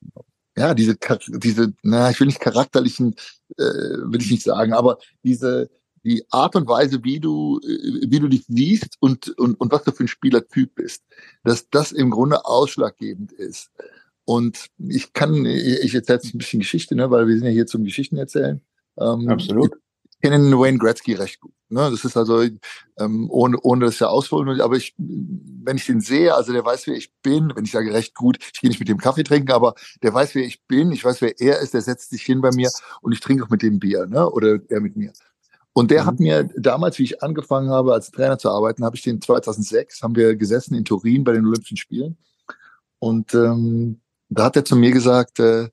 ja, 0.57 0.75
diese, 0.75 0.97
diese, 1.29 1.75
na, 1.83 2.11
ich 2.11 2.19
will 2.19 2.27
nicht 2.27 2.41
charakterlichen, 2.41 3.15
äh, 3.57 3.63
will 3.63 4.23
ich 4.23 4.31
nicht 4.31 4.43
sagen, 4.43 4.73
aber 4.73 4.99
diese, 5.23 5.69
die 6.05 6.25
Art 6.31 6.55
und 6.57 6.69
Weise, 6.69 7.03
wie 7.05 7.21
du, 7.21 7.61
äh, 7.61 8.11
wie 8.11 8.21
du 8.21 8.29
dich 8.29 8.45
siehst 8.49 8.97
und, 9.01 9.29
und, 9.39 9.61
und 9.61 9.73
was 9.73 9.83
du 9.85 9.93
für 9.93 10.05
ein 10.05 10.09
Spielertyp 10.09 10.75
bist, 10.75 11.05
dass 11.45 11.69
das 11.69 11.93
im 11.93 12.11
Grunde 12.11 12.45
ausschlaggebend 12.45 13.33
ist. 13.33 13.71
Und 14.25 14.67
ich 14.79 15.13
kann, 15.13 15.45
ich 15.47 15.95
erzähle 15.95 16.19
jetzt 16.19 16.35
ein 16.35 16.39
bisschen 16.39 16.61
Geschichte, 16.61 16.97
ne, 16.97 17.11
weil 17.11 17.29
wir 17.29 17.35
sind 17.37 17.45
ja 17.45 17.53
hier 17.53 17.67
zum 17.67 17.85
Geschichten 17.85 18.17
erzählen. 18.17 18.61
Ähm, 18.99 19.29
Absolut. 19.29 19.73
Ich 20.19 20.31
kenne 20.31 20.59
Wayne 20.59 20.79
Gretzky 20.79 21.15
recht 21.15 21.41
gut. 21.41 21.53
Ne? 21.69 21.91
Das 21.91 22.05
ist 22.05 22.17
also, 22.17 22.43
ähm, 22.99 23.29
ohne, 23.31 23.59
ohne 23.61 23.87
das 23.87 23.99
ja 23.99 24.09
ausholen, 24.09 24.61
aber 24.61 24.77
ich, 24.77 24.95
wenn 24.99 25.77
ich 25.77 25.87
den 25.87 26.01
sehe, 26.01 26.35
also 26.35 26.53
der 26.53 26.65
weiß, 26.65 26.87
wer 26.87 26.95
ich 26.95 27.13
bin, 27.23 27.53
wenn 27.55 27.65
ich 27.65 27.73
sage 27.73 27.93
recht 27.93 28.15
gut, 28.15 28.39
ich 28.41 28.61
gehe 28.61 28.71
nicht 28.71 28.79
mit 28.79 28.89
dem 28.89 28.99
Kaffee 28.99 29.25
trinken, 29.25 29.53
aber 29.53 29.75
der 30.03 30.15
weiß, 30.15 30.35
wer 30.35 30.45
ich 30.45 30.65
bin, 30.67 30.93
ich 30.93 31.05
weiß, 31.05 31.21
wer 31.21 31.39
er 31.41 31.61
ist, 31.61 31.75
der 31.75 31.83
setzt 31.83 32.11
sich 32.11 32.23
hin 32.23 32.41
bei 32.41 32.51
mir 32.55 32.71
und 33.03 33.13
ich 33.13 33.21
trinke 33.21 33.45
auch 33.45 33.51
mit 33.51 33.63
dem 33.63 33.79
Bier, 33.79 34.07
ne? 34.07 34.31
Oder 34.31 34.59
er 34.69 34.81
mit 34.81 34.97
mir. 34.97 35.13
Und 35.73 35.91
der 35.91 36.05
mhm. 36.05 36.07
hat 36.07 36.21
mir 36.21 36.45
damals, 36.57 36.99
wie 36.99 37.05
ich 37.05 37.23
angefangen 37.23 37.69
habe, 37.69 37.93
als 37.93 38.11
Trainer 38.11 38.39
zu 38.39 38.49
arbeiten, 38.51 38.85
habe 38.85 38.97
ich 38.97 39.03
den 39.03 39.21
2006, 39.21 40.03
haben 40.03 40.17
wir 40.17 40.35
gesessen 40.37 40.75
in 40.75 40.87
Turin 40.87 41.23
bei 41.25 41.33
den 41.33 41.45
Olympischen 41.45 41.77
Spielen. 41.77 42.17
Und 42.99 43.35
ähm, 43.35 44.01
da 44.31 44.45
hat 44.45 44.57
er 44.57 44.65
zu 44.65 44.75
mir 44.75 44.91
gesagt, 44.93 45.39
äh, 45.39 45.69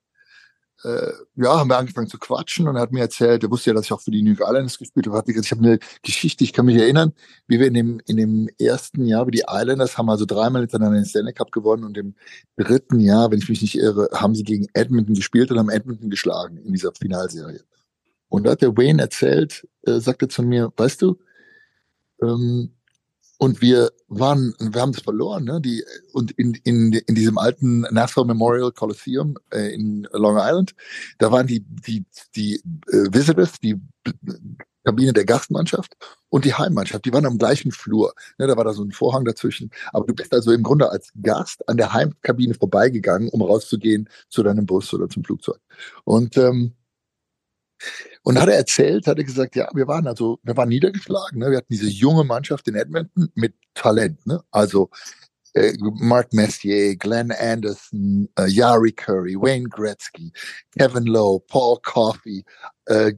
äh, 0.83 1.11
ja, 1.35 1.57
haben 1.57 1.69
wir 1.69 1.77
angefangen 1.77 2.07
zu 2.07 2.17
quatschen 2.17 2.67
und 2.67 2.75
er 2.75 2.81
hat 2.81 2.91
mir 2.91 3.01
erzählt, 3.01 3.43
er 3.43 3.51
wusste 3.51 3.69
ja, 3.69 3.73
dass 3.73 3.85
ich 3.85 3.93
auch 3.93 4.01
für 4.01 4.11
die 4.11 4.21
New 4.21 4.33
Islanders 4.33 4.77
gespielt 4.77 5.07
habe. 5.07 5.31
Ich 5.31 5.51
habe 5.51 5.61
eine 5.63 5.79
Geschichte, 6.01 6.43
ich 6.43 6.53
kann 6.53 6.65
mich 6.65 6.77
erinnern, 6.77 7.13
wie 7.47 7.59
wir 7.59 7.67
in 7.67 7.73
dem, 7.73 8.01
in 8.05 8.17
dem 8.17 8.49
ersten 8.59 9.05
Jahr, 9.05 9.25
wie 9.27 9.31
die 9.31 9.43
Islanders 9.47 9.97
haben 9.97 10.09
also 10.09 10.25
dreimal 10.25 10.61
hintereinander 10.61 10.99
den 10.99 11.05
Stanley 11.05 11.33
Cup 11.33 11.51
gewonnen 11.51 11.83
und 11.83 11.97
im 11.97 12.15
dritten 12.57 12.99
Jahr, 12.99 13.31
wenn 13.31 13.39
ich 13.39 13.49
mich 13.49 13.61
nicht 13.61 13.75
irre, 13.75 14.09
haben 14.13 14.35
sie 14.35 14.43
gegen 14.43 14.67
Edmonton 14.73 15.15
gespielt 15.15 15.51
und 15.51 15.59
haben 15.59 15.69
Edmonton 15.69 16.09
geschlagen 16.09 16.57
in 16.57 16.73
dieser 16.73 16.91
Finalserie. 16.93 17.61
Und 18.29 18.45
da 18.45 18.51
hat 18.51 18.61
der 18.61 18.75
Wayne 18.75 19.01
erzählt, 19.01 19.67
äh, 19.83 19.99
sagte 19.99 20.27
zu 20.27 20.43
mir, 20.43 20.73
weißt 20.75 21.01
du, 21.01 21.19
ähm, 22.21 22.71
und 23.37 23.61
wir 23.61 23.91
waren, 24.07 24.53
wir 24.59 24.81
haben 24.81 24.93
das 24.93 25.01
verloren, 25.01 25.43
ne? 25.43 25.59
Die, 25.59 25.83
und 26.13 26.31
in, 26.31 26.53
in, 26.63 26.93
in 26.93 27.15
diesem 27.15 27.37
alten 27.37 27.81
Nassau 27.81 28.23
Memorial 28.23 28.71
Coliseum 28.71 29.37
äh, 29.51 29.73
in 29.73 30.07
Long 30.13 30.37
Island, 30.37 30.75
da 31.17 31.31
waren 31.31 31.47
die, 31.47 31.61
die, 31.61 32.05
die 32.35 32.55
äh, 32.87 33.07
Visitors, 33.11 33.59
die 33.59 33.75
Kabine 34.83 35.13
der 35.13 35.25
Gastmannschaft 35.25 35.95
und 36.29 36.45
die 36.45 36.53
Heimmannschaft, 36.53 37.05
die 37.05 37.13
waren 37.13 37.25
am 37.25 37.37
gleichen 37.37 37.71
Flur. 37.71 38.13
Ne, 38.37 38.47
da 38.47 38.57
war 38.57 38.65
da 38.65 38.73
so 38.73 38.83
ein 38.83 38.91
Vorhang 38.91 39.25
dazwischen. 39.25 39.71
Aber 39.93 40.05
du 40.05 40.13
bist 40.13 40.33
also 40.33 40.51
im 40.51 40.63
Grunde 40.63 40.89
als 40.89 41.11
Gast 41.21 41.67
an 41.67 41.77
der 41.77 41.93
Heimkabine 41.93 42.53
vorbeigegangen, 42.53 43.29
um 43.29 43.41
rauszugehen 43.41 44.09
zu 44.29 44.43
deinem 44.43 44.65
Bus 44.65 44.93
oder 44.93 45.07
zum 45.09 45.23
Flugzeug. 45.23 45.59
Und 46.03 46.37
ähm, 46.37 46.73
und 48.23 48.39
hat 48.39 48.49
er 48.49 48.55
erzählt, 48.55 49.07
hat 49.07 49.17
er 49.17 49.23
gesagt, 49.23 49.55
ja, 49.55 49.69
wir 49.73 49.87
waren 49.87 50.07
also, 50.07 50.39
wir 50.43 50.55
waren 50.55 50.69
niedergeschlagen. 50.69 51.39
Ne? 51.39 51.51
Wir 51.51 51.57
hatten 51.57 51.73
diese 51.73 51.89
junge 51.89 52.23
Mannschaft 52.23 52.67
in 52.67 52.75
Edmonton 52.75 53.29
mit 53.35 53.53
Talent. 53.73 54.25
Ne? 54.25 54.41
Also 54.51 54.89
äh, 55.53 55.73
Mark 55.79 56.33
Messier, 56.33 56.95
Glenn 56.95 57.31
Anderson, 57.31 58.29
äh, 58.37 58.47
Yari 58.47 58.91
Curry, 58.91 59.35
Wayne 59.35 59.69
Gretzky, 59.69 60.31
Kevin 60.77 61.05
Lowe, 61.05 61.41
Paul 61.47 61.79
Coffey, 61.83 62.43
äh, 62.85 63.13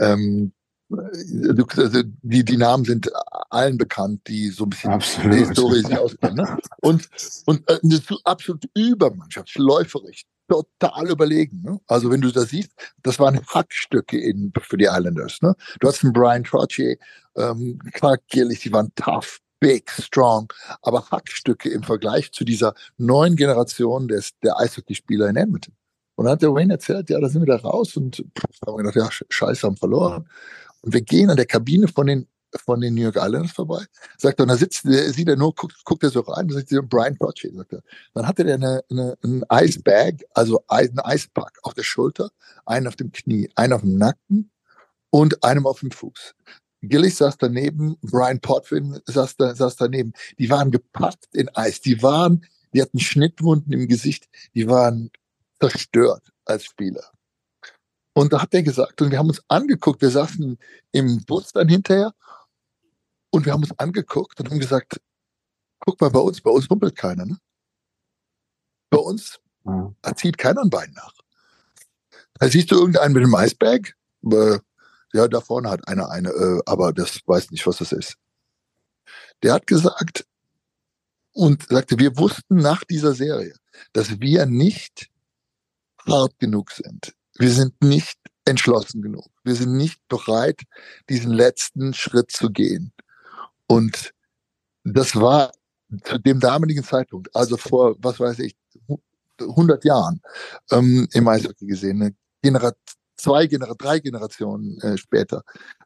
ähm, 0.00 0.52
also 0.88 2.02
die, 2.22 2.44
die 2.44 2.56
Namen 2.56 2.84
sind 2.84 3.10
allen 3.50 3.76
bekannt, 3.76 4.20
die 4.28 4.50
so 4.50 4.64
ein 4.64 4.70
bisschen 4.70 4.92
Absolut. 4.92 5.74
sich 5.74 5.98
auskennen. 5.98 6.36
Ne? 6.36 6.58
Und, 6.80 7.08
und 7.46 7.68
äh, 7.68 7.78
eine 7.82 7.96
so 7.96 8.18
absolut 8.22 8.64
Übermannschaft, 8.74 9.56
läuferisch, 9.56 10.24
total 10.48 11.10
überlegen. 11.10 11.62
Ne? 11.62 11.80
Also 11.86 12.10
wenn 12.10 12.20
du 12.20 12.30
das 12.30 12.50
siehst, 12.50 12.72
das 13.02 13.18
waren 13.18 13.40
Hackstücke 13.46 14.18
in, 14.18 14.52
für 14.60 14.76
die 14.76 14.84
Islanders. 14.84 15.38
Ne? 15.42 15.54
Du 15.80 15.88
hast 15.88 16.02
einen 16.04 16.12
Brian 16.12 16.44
Trottier, 16.44 16.96
ähm, 17.36 17.78
Clark 17.92 18.22
Gillis, 18.28 18.60
die 18.60 18.72
waren 18.72 18.92
tough, 18.94 19.40
big, 19.60 19.90
strong, 19.90 20.52
aber 20.82 21.04
Hackstücke 21.10 21.68
im 21.70 21.82
Vergleich 21.82 22.32
zu 22.32 22.44
dieser 22.44 22.74
neuen 22.96 23.36
Generation 23.36 24.08
des, 24.08 24.32
der 24.42 24.58
Eishockeyspieler 24.58 25.28
in 25.28 25.36
Edmonton. 25.36 25.74
Und 26.16 26.24
dann 26.24 26.32
hat 26.32 26.42
der 26.42 26.54
Wayne 26.54 26.74
erzählt, 26.74 27.10
ja, 27.10 27.20
da 27.20 27.28
sind 27.28 27.42
wir 27.42 27.56
da 27.56 27.56
raus 27.56 27.96
und 27.96 28.16
pff, 28.16 28.66
haben 28.66 28.78
wir 28.78 28.84
gedacht, 28.84 28.96
ja, 28.96 29.26
scheiße, 29.28 29.66
haben 29.66 29.76
verloren. 29.76 30.28
Und 30.80 30.94
wir 30.94 31.02
gehen 31.02 31.30
an 31.30 31.36
der 31.36 31.46
Kabine 31.46 31.88
von 31.88 32.06
den 32.06 32.26
von 32.54 32.80
den 32.80 32.94
New 32.94 33.02
York 33.02 33.16
Islanders 33.16 33.52
vorbei. 33.52 33.84
Sagt 34.18 34.40
er, 34.40 34.44
und 34.44 34.48
da 34.48 34.56
sitzt, 34.56 34.84
der, 34.84 35.12
sieht 35.12 35.28
er 35.28 35.36
nur, 35.36 35.54
guckt, 35.54 35.84
guckt 35.84 36.02
er 36.02 36.10
so 36.10 36.20
rein, 36.20 36.48
sagt 36.48 36.72
er, 36.72 36.82
Brian 36.82 37.18
Crotchet, 37.18 37.54
sagt 37.54 37.72
er. 37.72 37.82
Dann 38.14 38.26
hatte 38.26 38.44
der 38.44 38.54
eine, 38.54 38.82
eine, 38.90 39.18
ein 39.22 39.44
Eisbag, 39.48 40.24
also 40.34 40.62
ein 40.68 40.98
Eispack 40.98 41.58
auf 41.62 41.74
der 41.74 41.82
Schulter, 41.82 42.30
einen 42.64 42.86
auf 42.86 42.96
dem 42.96 43.12
Knie, 43.12 43.50
einen 43.54 43.72
auf 43.72 43.82
dem 43.82 43.98
Nacken 43.98 44.50
und 45.10 45.42
einem 45.44 45.66
auf 45.66 45.80
dem 45.80 45.90
Fuß. 45.90 46.34
Gillis 46.82 47.18
saß 47.18 47.38
daneben, 47.38 47.96
Brian 48.02 48.40
Potvin 48.40 49.00
saß, 49.06 49.36
da, 49.36 49.54
saß 49.54 49.76
daneben. 49.76 50.12
Die 50.38 50.50
waren 50.50 50.70
gepackt 50.70 51.34
in 51.34 51.48
Eis. 51.54 51.80
Die 51.80 52.02
waren, 52.02 52.44
die 52.72 52.82
hatten 52.82 53.00
Schnittwunden 53.00 53.72
im 53.72 53.88
Gesicht. 53.88 54.28
Die 54.54 54.68
waren 54.68 55.10
zerstört 55.60 56.32
als 56.44 56.64
Spieler. 56.64 57.04
Und 58.12 58.32
da 58.32 58.40
hat 58.40 58.54
er 58.54 58.62
gesagt, 58.62 59.02
und 59.02 59.10
wir 59.10 59.18
haben 59.18 59.28
uns 59.28 59.42
angeguckt, 59.48 60.00
wir 60.00 60.10
saßen 60.10 60.58
im 60.92 61.24
Bus 61.24 61.52
dann 61.52 61.68
hinterher 61.68 62.14
und 63.36 63.46
wir 63.46 63.52
haben 63.52 63.62
uns 63.62 63.78
angeguckt 63.78 64.40
und 64.40 64.50
haben 64.50 64.58
gesagt, 64.58 65.00
guck 65.80 66.00
mal 66.00 66.10
bei 66.10 66.20
uns, 66.20 66.40
bei 66.40 66.50
uns 66.50 66.68
humpelt 66.68 66.96
keiner. 66.96 67.26
Ne? 67.26 67.38
Bei 68.90 68.98
uns 68.98 69.38
Ja. 69.64 69.92
zieht 70.14 70.38
keiner 70.38 70.62
ein 70.62 70.70
Bein 70.70 70.92
nach. 70.92 71.12
Da 72.34 72.48
siehst 72.48 72.70
du 72.70 72.76
irgendeinen 72.76 73.14
mit 73.14 73.22
einem 73.22 73.34
Eisberg, 73.34 73.94
äh, 74.30 74.58
ja, 75.12 75.28
da 75.28 75.40
vorne 75.40 75.70
hat 75.70 75.86
einer 75.88 76.10
eine, 76.10 76.30
äh, 76.30 76.60
aber 76.66 76.92
das 76.92 77.20
weiß 77.26 77.50
nicht, 77.50 77.66
was 77.66 77.78
das 77.78 77.92
ist. 77.92 78.16
Der 79.42 79.54
hat 79.54 79.66
gesagt 79.66 80.26
und 81.32 81.66
sagte, 81.68 81.98
wir 81.98 82.16
wussten 82.16 82.56
nach 82.56 82.84
dieser 82.84 83.14
Serie, 83.14 83.54
dass 83.92 84.20
wir 84.20 84.46
nicht 84.46 85.08
hart 86.06 86.38
genug 86.38 86.70
sind. 86.70 87.14
Wir 87.38 87.50
sind 87.50 87.82
nicht 87.82 88.18
entschlossen 88.44 89.02
genug. 89.02 89.28
Wir 89.44 89.54
sind 89.54 89.76
nicht 89.76 90.00
bereit, 90.08 90.62
diesen 91.08 91.32
letzten 91.32 91.92
Schritt 91.92 92.30
zu 92.30 92.50
gehen. 92.50 92.92
Und 93.66 94.12
das 94.84 95.16
war 95.16 95.52
zu 96.04 96.18
dem 96.18 96.40
damaligen 96.40 96.82
Zeitpunkt, 96.82 97.34
also 97.34 97.56
vor, 97.56 97.96
was 97.98 98.18
weiß 98.18 98.38
ich, 98.40 98.56
100 99.38 99.84
Jahren 99.84 100.20
ähm, 100.70 101.08
im 101.12 101.28
Eishockey 101.28 101.66
gesehen, 101.66 102.02
eine 102.02 102.14
Genera 102.42 102.72
zwei, 103.16 103.46
Genera 103.46 103.74
drei 103.74 103.98
Generationen 103.98 104.80
äh, 104.80 104.96
später, 104.96 105.42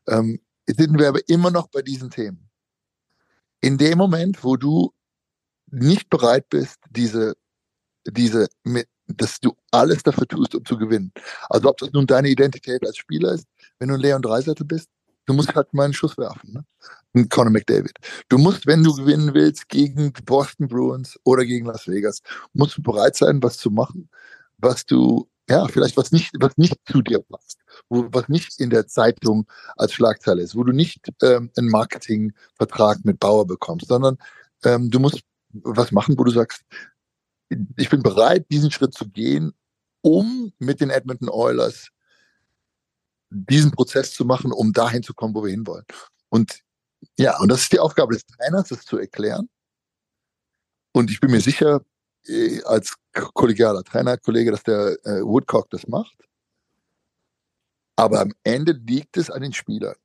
ähm, 0.06 0.40
sind 0.66 0.98
wir 0.98 1.08
aber 1.08 1.20
immer 1.28 1.50
noch 1.50 1.68
bei 1.68 1.82
diesen 1.82 2.10
Themen. 2.10 2.48
In 3.60 3.76
dem 3.76 3.98
Moment, 3.98 4.42
wo 4.44 4.56
du 4.56 4.92
nicht 5.70 6.08
bereit 6.08 6.48
bist, 6.48 6.78
diese, 6.90 7.34
diese, 8.06 8.48
dass 9.06 9.40
du 9.40 9.54
alles 9.70 10.02
dafür 10.02 10.26
tust, 10.26 10.54
um 10.54 10.64
zu 10.64 10.76
gewinnen. 10.76 11.12
Also 11.48 11.68
ob 11.68 11.78
das 11.78 11.92
nun 11.92 12.06
deine 12.06 12.28
Identität 12.28 12.84
als 12.86 12.96
Spieler 12.96 13.32
ist, 13.32 13.46
wenn 13.78 13.88
du 13.88 13.94
ein 13.94 14.00
Leon 14.00 14.22
Dreisettel 14.22 14.66
bist, 14.66 14.88
du 15.26 15.34
musst 15.34 15.54
halt 15.54 15.72
mal 15.74 15.84
einen 15.84 15.94
Schuss 15.94 16.16
werfen. 16.18 16.52
Ne? 16.52 17.28
Conor 17.28 17.50
McDavid. 17.50 17.94
Du 18.28 18.38
musst, 18.38 18.66
wenn 18.66 18.82
du 18.84 18.94
gewinnen 18.94 19.34
willst 19.34 19.68
gegen 19.68 20.12
die 20.12 20.22
Boston 20.22 20.68
Bruins 20.68 21.18
oder 21.24 21.44
gegen 21.44 21.66
Las 21.66 21.88
Vegas, 21.88 22.22
musst 22.52 22.78
du 22.78 22.82
bereit 22.82 23.16
sein, 23.16 23.42
was 23.42 23.56
zu 23.58 23.70
machen, 23.70 24.08
was 24.58 24.86
du, 24.86 25.28
ja, 25.48 25.66
vielleicht 25.66 25.96
was 25.96 26.12
nicht, 26.12 26.32
was 26.38 26.56
nicht 26.56 26.76
zu 26.86 27.02
dir 27.02 27.20
passt, 27.20 27.58
wo, 27.88 28.06
was 28.12 28.28
nicht 28.28 28.60
in 28.60 28.70
der 28.70 28.86
Zeitung 28.86 29.46
als 29.76 29.92
Schlagzeile 29.92 30.42
ist, 30.42 30.54
wo 30.54 30.64
du 30.64 30.72
nicht 30.72 31.00
ähm, 31.22 31.50
einen 31.56 31.68
Marketingvertrag 31.68 33.04
mit 33.04 33.18
Bauer 33.18 33.46
bekommst, 33.46 33.88
sondern 33.88 34.18
ähm, 34.64 34.90
du 34.90 35.00
musst 35.00 35.22
was 35.52 35.90
machen, 35.90 36.16
wo 36.16 36.24
du 36.24 36.30
sagst, 36.30 36.62
ich 37.76 37.90
bin 37.90 38.02
bereit, 38.02 38.46
diesen 38.50 38.70
Schritt 38.70 38.94
zu 38.94 39.08
gehen, 39.08 39.52
um 40.02 40.52
mit 40.58 40.80
den 40.80 40.90
Edmonton 40.90 41.28
Oilers 41.28 41.90
diesen 43.30 43.70
Prozess 43.70 44.12
zu 44.12 44.24
machen, 44.24 44.52
um 44.52 44.72
dahin 44.72 45.02
zu 45.02 45.14
kommen, 45.14 45.34
wo 45.34 45.44
wir 45.44 45.50
hinwollen. 45.50 45.84
Und 46.28 46.60
ja, 47.18 47.38
und 47.38 47.48
das 47.48 47.62
ist 47.62 47.72
die 47.72 47.78
Aufgabe 47.78 48.14
des 48.14 48.26
Trainers, 48.26 48.68
das 48.68 48.84
zu 48.84 48.98
erklären. 48.98 49.48
Und 50.92 51.10
ich 51.10 51.20
bin 51.20 51.30
mir 51.30 51.40
sicher, 51.40 51.80
äh, 52.26 52.62
als 52.64 52.94
kollegialer 53.12 53.84
Trainerkollege, 53.84 54.50
dass 54.50 54.62
der 54.62 54.96
äh, 55.04 55.22
Woodcock 55.22 55.70
das 55.70 55.86
macht. 55.86 56.16
Aber 57.96 58.20
am 58.20 58.32
Ende 58.42 58.72
liegt 58.72 59.16
es 59.16 59.30
an 59.30 59.42
den 59.42 59.52
Spielern. 59.52 59.96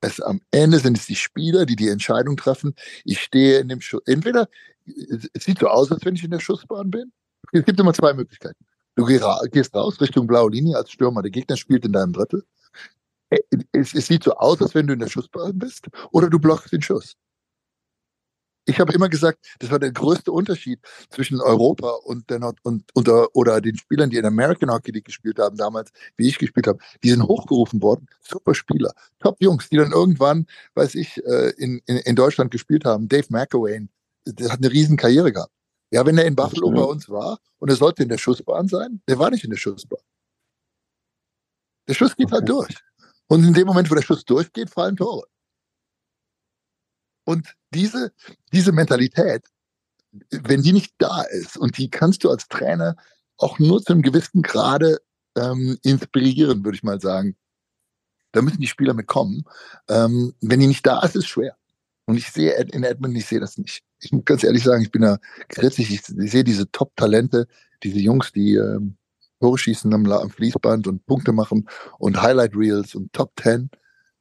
Es, 0.00 0.20
am 0.20 0.40
Ende 0.50 0.78
sind 0.78 0.98
es 0.98 1.06
die 1.06 1.16
Spieler, 1.16 1.66
die 1.66 1.76
die 1.76 1.88
Entscheidung 1.88 2.36
treffen. 2.36 2.74
Ich 3.04 3.20
stehe 3.20 3.58
in 3.58 3.68
dem 3.68 3.80
Schuss. 3.80 4.02
Entweder 4.06 4.48
es 5.34 5.44
sieht 5.44 5.58
so 5.58 5.68
aus, 5.68 5.90
als 5.90 6.04
wenn 6.04 6.14
ich 6.14 6.24
in 6.24 6.30
der 6.30 6.40
Schussbahn 6.40 6.90
bin. 6.90 7.12
Es 7.52 7.64
gibt 7.64 7.78
immer 7.80 7.94
zwei 7.94 8.12
Möglichkeiten. 8.14 8.64
Du 8.94 9.04
gehst 9.04 9.74
raus 9.74 10.00
Richtung 10.00 10.26
blaue 10.26 10.50
Linie 10.50 10.76
als 10.76 10.90
Stürmer. 10.90 11.22
Der 11.22 11.30
Gegner 11.30 11.56
spielt 11.56 11.84
in 11.84 11.92
deinem 11.92 12.12
Drittel. 12.12 12.44
Es, 13.72 13.94
es 13.94 14.06
sieht 14.06 14.24
so 14.24 14.34
aus, 14.34 14.60
als 14.62 14.74
wenn 14.74 14.86
du 14.86 14.94
in 14.94 15.00
der 15.00 15.08
Schussbahn 15.08 15.58
bist. 15.58 15.88
Oder 16.12 16.30
du 16.30 16.38
blockst 16.38 16.72
den 16.72 16.82
Schuss. 16.82 17.14
Ich 18.64 18.78
habe 18.78 18.92
immer 18.92 19.08
gesagt, 19.08 19.38
das 19.60 19.70
war 19.70 19.78
der 19.78 19.92
größte 19.92 20.30
Unterschied 20.30 20.78
zwischen 21.08 21.40
Europa 21.40 21.88
und 22.04 22.28
der 22.28 22.38
Nord 22.38 22.58
und, 22.64 22.84
und 22.94 23.08
oder 23.32 23.62
den 23.62 23.78
Spielern, 23.78 24.10
die 24.10 24.18
in 24.18 24.26
American 24.26 24.70
Hockey 24.70 24.90
League 24.90 25.06
gespielt 25.06 25.38
haben 25.38 25.56
damals, 25.56 25.90
wie 26.18 26.28
ich 26.28 26.38
gespielt 26.38 26.66
habe. 26.66 26.78
Die 27.02 27.08
sind 27.08 27.22
hochgerufen 27.22 27.80
worden, 27.80 28.06
super 28.20 28.54
Spieler, 28.54 28.92
Top 29.20 29.38
Jungs, 29.40 29.70
die 29.70 29.76
dann 29.78 29.92
irgendwann, 29.92 30.46
weiß 30.74 30.96
ich, 30.96 31.16
in, 31.56 31.80
in, 31.86 31.96
in 31.96 32.14
Deutschland 32.14 32.50
gespielt 32.50 32.84
haben. 32.84 33.08
Dave 33.08 33.24
McElwain, 33.30 33.88
der 34.26 34.50
hat 34.50 34.58
eine 34.58 34.70
riesen 34.70 34.98
Karriere 34.98 35.32
gehabt. 35.32 35.52
Ja, 35.90 36.04
wenn 36.04 36.18
er 36.18 36.26
in 36.26 36.36
Buffalo 36.36 36.70
bei 36.70 36.82
uns 36.82 37.08
war 37.08 37.38
und 37.60 37.70
er 37.70 37.76
sollte 37.76 38.02
in 38.02 38.10
der 38.10 38.18
Schussbahn 38.18 38.68
sein, 38.68 39.00
der 39.08 39.18
war 39.18 39.30
nicht 39.30 39.44
in 39.44 39.50
der 39.50 39.56
Schussbahn. 39.56 40.02
Der 41.88 41.94
Schuss 41.94 42.14
geht 42.14 42.30
halt 42.30 42.46
durch. 42.46 42.74
Und 43.28 43.44
in 43.44 43.54
dem 43.54 43.66
Moment, 43.66 43.90
wo 43.90 43.94
der 43.94 44.02
Schuss 44.02 44.24
durchgeht, 44.24 44.70
fallen 44.70 44.96
Tore. 44.96 45.26
Und 47.24 47.54
diese, 47.74 48.12
diese 48.52 48.72
Mentalität, 48.72 49.44
wenn 50.30 50.62
die 50.62 50.72
nicht 50.72 50.94
da 50.98 51.22
ist, 51.22 51.56
und 51.56 51.76
die 51.76 51.90
kannst 51.90 52.24
du 52.24 52.30
als 52.30 52.48
Trainer 52.48 52.96
auch 53.36 53.58
nur 53.58 53.82
zu 53.82 53.92
einem 53.92 54.02
gewissen 54.02 54.42
Grade 54.42 54.98
ähm, 55.36 55.78
inspirieren, 55.82 56.64
würde 56.64 56.76
ich 56.76 56.82
mal 56.82 57.00
sagen. 57.00 57.36
Da 58.32 58.42
müssen 58.42 58.60
die 58.60 58.66
Spieler 58.66 58.94
mitkommen. 58.94 59.44
Ähm, 59.88 60.34
wenn 60.40 60.60
die 60.60 60.66
nicht 60.66 60.86
da 60.86 61.00
ist, 61.00 61.16
ist 61.16 61.24
es 61.24 61.26
schwer. 61.26 61.56
Und 62.06 62.16
ich 62.16 62.30
sehe 62.30 62.52
in 62.54 62.84
Edmund, 62.84 63.16
ich 63.16 63.26
sehe 63.26 63.40
das 63.40 63.58
nicht. 63.58 63.82
Ich 64.00 64.12
muss 64.12 64.24
ganz 64.24 64.42
ehrlich 64.42 64.64
sagen, 64.64 64.82
ich 64.82 64.90
bin 64.90 65.02
da 65.02 65.18
kritzig. 65.48 65.92
Ich, 65.92 66.08
ich 66.08 66.30
sehe 66.30 66.44
diese 66.44 66.70
Top-Talente, 66.70 67.46
diese 67.82 67.98
Jungs, 67.98 68.32
die 68.32 68.54
ähm, 68.54 68.96
Tore 69.40 69.58
schießen 69.58 69.92
am, 69.92 70.10
am 70.10 70.30
Fließband 70.30 70.86
und 70.86 71.06
Punkte 71.06 71.32
machen 71.32 71.68
und 71.98 72.20
Highlight 72.20 72.54
Reels 72.56 72.94
und 72.94 73.12
Top 73.12 73.34
Ten. 73.36 73.70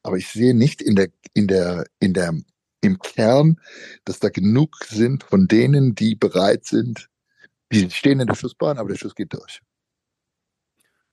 Aber 0.04 0.18
ich 0.18 0.28
sehe 0.28 0.54
nicht 0.54 0.82
in 0.82 0.96
der, 0.96 1.10
in 1.34 1.48
der, 1.48 1.86
in 2.00 2.14
der, 2.14 2.34
im 2.82 3.00
Kern, 3.00 3.60
dass 4.06 4.20
da 4.20 4.30
genug 4.30 4.78
sind 4.86 5.24
von 5.24 5.48
denen, 5.48 5.96
die 5.96 6.16
bereit 6.16 6.66
sind. 6.66 7.10
Die 7.72 7.90
stehen 7.90 8.20
in 8.20 8.28
der 8.28 8.36
Schussbahn, 8.36 8.78
aber 8.78 8.90
der 8.90 8.98
Schuss 8.98 9.16
geht 9.16 9.34
durch. 9.34 9.62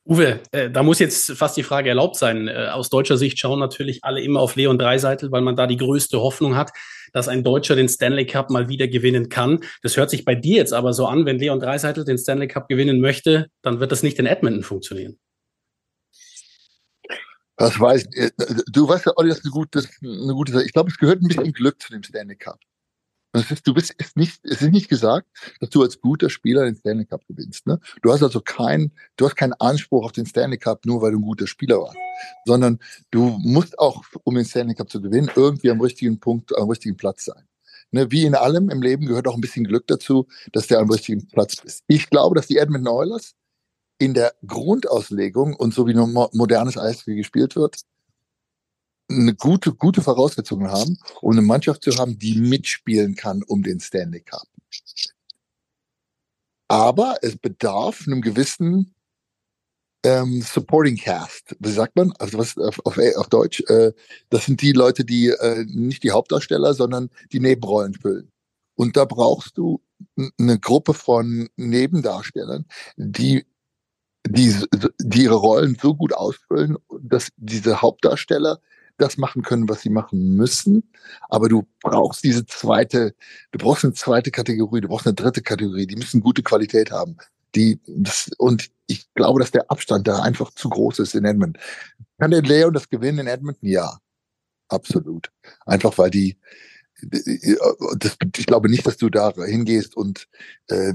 Uwe, 0.06 0.40
äh, 0.52 0.70
da 0.70 0.82
muss 0.82 0.98
jetzt 0.98 1.32
fast 1.32 1.56
die 1.56 1.62
Frage 1.62 1.88
erlaubt 1.88 2.16
sein. 2.16 2.46
Äh, 2.46 2.68
aus 2.72 2.90
deutscher 2.90 3.16
Sicht 3.16 3.38
schauen 3.38 3.58
natürlich 3.58 4.04
alle 4.04 4.20
immer 4.20 4.40
auf 4.40 4.54
Leon 4.54 4.78
Dreiseitel, 4.78 5.32
weil 5.32 5.40
man 5.40 5.56
da 5.56 5.66
die 5.66 5.78
größte 5.78 6.20
Hoffnung 6.20 6.56
hat, 6.56 6.72
dass 7.14 7.26
ein 7.26 7.42
Deutscher 7.42 7.74
den 7.74 7.88
Stanley 7.88 8.26
Cup 8.26 8.50
mal 8.50 8.68
wieder 8.68 8.86
gewinnen 8.86 9.30
kann. 9.30 9.60
Das 9.82 9.96
hört 9.96 10.10
sich 10.10 10.26
bei 10.26 10.34
dir 10.34 10.56
jetzt 10.56 10.74
aber 10.74 10.92
so 10.92 11.06
an, 11.06 11.24
wenn 11.24 11.38
Leon 11.38 11.58
Dreiseitel 11.58 12.04
den 12.04 12.18
Stanley 12.18 12.48
Cup 12.48 12.68
gewinnen 12.68 13.00
möchte, 13.00 13.48
dann 13.62 13.80
wird 13.80 13.92
das 13.92 14.02
nicht 14.02 14.18
in 14.18 14.26
Edmonton 14.26 14.62
funktionieren. 14.62 15.18
Das 17.56 17.80
weiß 17.80 18.04
äh, 18.14 18.30
du 18.70 18.86
weißt 18.86 19.06
ja, 19.06 19.12
Olli, 19.16 19.30
das 19.30 19.38
ist 19.38 19.44
eine 19.44 19.52
gute, 19.52 19.82
eine 20.02 20.34
gute 20.34 20.52
Sache. 20.52 20.64
Ich 20.64 20.72
glaube, 20.72 20.90
es 20.90 20.98
gehört 20.98 21.22
ein 21.22 21.28
bisschen 21.28 21.52
Glück 21.54 21.80
zu 21.80 21.90
dem 21.90 22.02
Stanley 22.02 22.36
Cup. 22.36 22.58
Ist, 23.34 23.66
du 23.66 23.74
bist 23.74 23.94
ist 23.98 24.16
nicht, 24.16 24.40
es 24.44 24.62
ist 24.62 24.70
nicht 24.70 24.88
gesagt, 24.88 25.26
dass 25.60 25.70
du 25.70 25.82
als 25.82 26.00
guter 26.00 26.30
Spieler 26.30 26.64
den 26.64 26.76
Stanley 26.76 27.04
Cup 27.04 27.26
gewinnst. 27.26 27.66
Ne? 27.66 27.80
Du 28.00 28.12
hast 28.12 28.22
also 28.22 28.40
keinen, 28.40 28.92
du 29.16 29.26
hast 29.26 29.34
keinen 29.34 29.54
Anspruch 29.54 30.04
auf 30.04 30.12
den 30.12 30.24
Stanley 30.24 30.56
Cup 30.56 30.86
nur, 30.86 31.02
weil 31.02 31.12
du 31.12 31.18
ein 31.18 31.22
guter 31.22 31.48
Spieler 31.48 31.80
warst, 31.80 31.96
sondern 32.44 32.78
du 33.10 33.38
musst 33.42 33.78
auch, 33.78 34.04
um 34.22 34.36
den 34.36 34.44
Stanley 34.44 34.74
Cup 34.74 34.88
zu 34.88 35.02
gewinnen, 35.02 35.30
irgendwie 35.34 35.70
am 35.70 35.80
richtigen 35.80 36.20
Punkt, 36.20 36.56
am 36.56 36.68
richtigen 36.68 36.96
Platz 36.96 37.24
sein. 37.24 37.44
Ne? 37.90 38.10
Wie 38.12 38.24
in 38.24 38.36
allem 38.36 38.70
im 38.70 38.82
Leben 38.82 39.06
gehört 39.06 39.26
auch 39.26 39.34
ein 39.34 39.40
bisschen 39.40 39.64
Glück 39.64 39.86
dazu, 39.88 40.28
dass 40.52 40.68
der 40.68 40.78
am 40.78 40.90
richtigen 40.90 41.26
Platz 41.26 41.56
ist. 41.64 41.82
Ich 41.88 42.10
glaube, 42.10 42.36
dass 42.36 42.46
die 42.46 42.58
Edmonton 42.58 42.88
Oilers 42.88 43.34
in 43.98 44.14
der 44.14 44.34
Grundauslegung 44.46 45.54
und 45.54 45.74
so 45.74 45.86
wie 45.86 45.94
nur 45.94 46.30
modernes 46.32 46.76
Eishockey 46.76 47.16
gespielt 47.16 47.56
wird, 47.56 47.80
eine 49.10 49.34
gute, 49.34 49.74
gute 49.74 50.02
Voraussetzungen 50.02 50.70
haben, 50.70 50.98
um 51.20 51.32
eine 51.32 51.42
Mannschaft 51.42 51.82
zu 51.82 51.96
haben, 51.96 52.18
die 52.18 52.38
mitspielen 52.38 53.14
kann 53.14 53.42
um 53.42 53.62
den 53.62 53.80
Stanley 53.80 54.20
Cup. 54.20 54.46
Aber 56.68 57.16
es 57.22 57.36
bedarf 57.36 58.06
einem 58.06 58.22
gewissen 58.22 58.94
ähm, 60.04 60.42
Supporting 60.42 60.96
Cast. 60.96 61.56
Wie 61.58 61.70
sagt 61.70 61.96
man? 61.96 62.12
Also 62.18 62.38
was 62.38 62.56
auf, 62.56 62.80
auf, 62.84 62.98
auf 62.98 63.28
Deutsch? 63.28 63.60
Äh, 63.68 63.92
das 64.30 64.46
sind 64.46 64.60
die 64.62 64.72
Leute, 64.72 65.04
die 65.04 65.28
äh, 65.28 65.64
nicht 65.66 66.02
die 66.02 66.10
Hauptdarsteller, 66.10 66.74
sondern 66.74 67.10
die 67.32 67.40
Nebenrollen 67.40 67.94
füllen. 67.94 68.30
Und 68.74 68.96
da 68.96 69.04
brauchst 69.04 69.56
du 69.58 69.80
eine 70.38 70.58
Gruppe 70.58 70.94
von 70.94 71.48
Nebendarstellern, 71.56 72.66
die 72.96 73.44
die, 74.26 74.54
die 75.00 75.24
ihre 75.24 75.34
Rollen 75.34 75.76
so 75.80 75.94
gut 75.94 76.14
ausfüllen, 76.14 76.78
dass 77.00 77.28
diese 77.36 77.82
Hauptdarsteller 77.82 78.58
das 78.98 79.16
machen 79.16 79.42
können, 79.42 79.68
was 79.68 79.82
sie 79.82 79.90
machen 79.90 80.36
müssen. 80.36 80.90
Aber 81.28 81.48
du 81.48 81.66
brauchst 81.80 82.24
diese 82.24 82.46
zweite, 82.46 83.14
du 83.52 83.58
brauchst 83.58 83.84
eine 83.84 83.94
zweite 83.94 84.30
Kategorie, 84.30 84.80
du 84.80 84.88
brauchst 84.88 85.06
eine 85.06 85.14
dritte 85.14 85.42
Kategorie, 85.42 85.86
die 85.86 85.96
müssen 85.96 86.20
gute 86.20 86.42
Qualität 86.42 86.90
haben. 86.90 87.16
Die, 87.54 87.80
das, 87.86 88.30
und 88.38 88.70
ich 88.86 89.12
glaube, 89.14 89.40
dass 89.40 89.50
der 89.50 89.70
Abstand 89.70 90.08
da 90.08 90.22
einfach 90.22 90.50
zu 90.52 90.68
groß 90.68 90.98
ist 91.00 91.14
in 91.14 91.24
Edmonton. 91.24 91.60
Kann 92.18 92.30
der 92.30 92.42
Leon 92.42 92.74
das 92.74 92.88
gewinnen 92.88 93.20
in 93.20 93.26
Edmonton? 93.26 93.68
Ja, 93.68 93.98
absolut. 94.68 95.30
Einfach 95.66 95.96
weil 95.98 96.10
die, 96.10 96.36
das, 97.98 98.16
ich 98.36 98.46
glaube 98.46 98.68
nicht, 98.68 98.86
dass 98.86 98.96
du 98.96 99.10
da 99.10 99.32
hingehst 99.32 99.96
und 99.96 100.28
äh, 100.68 100.92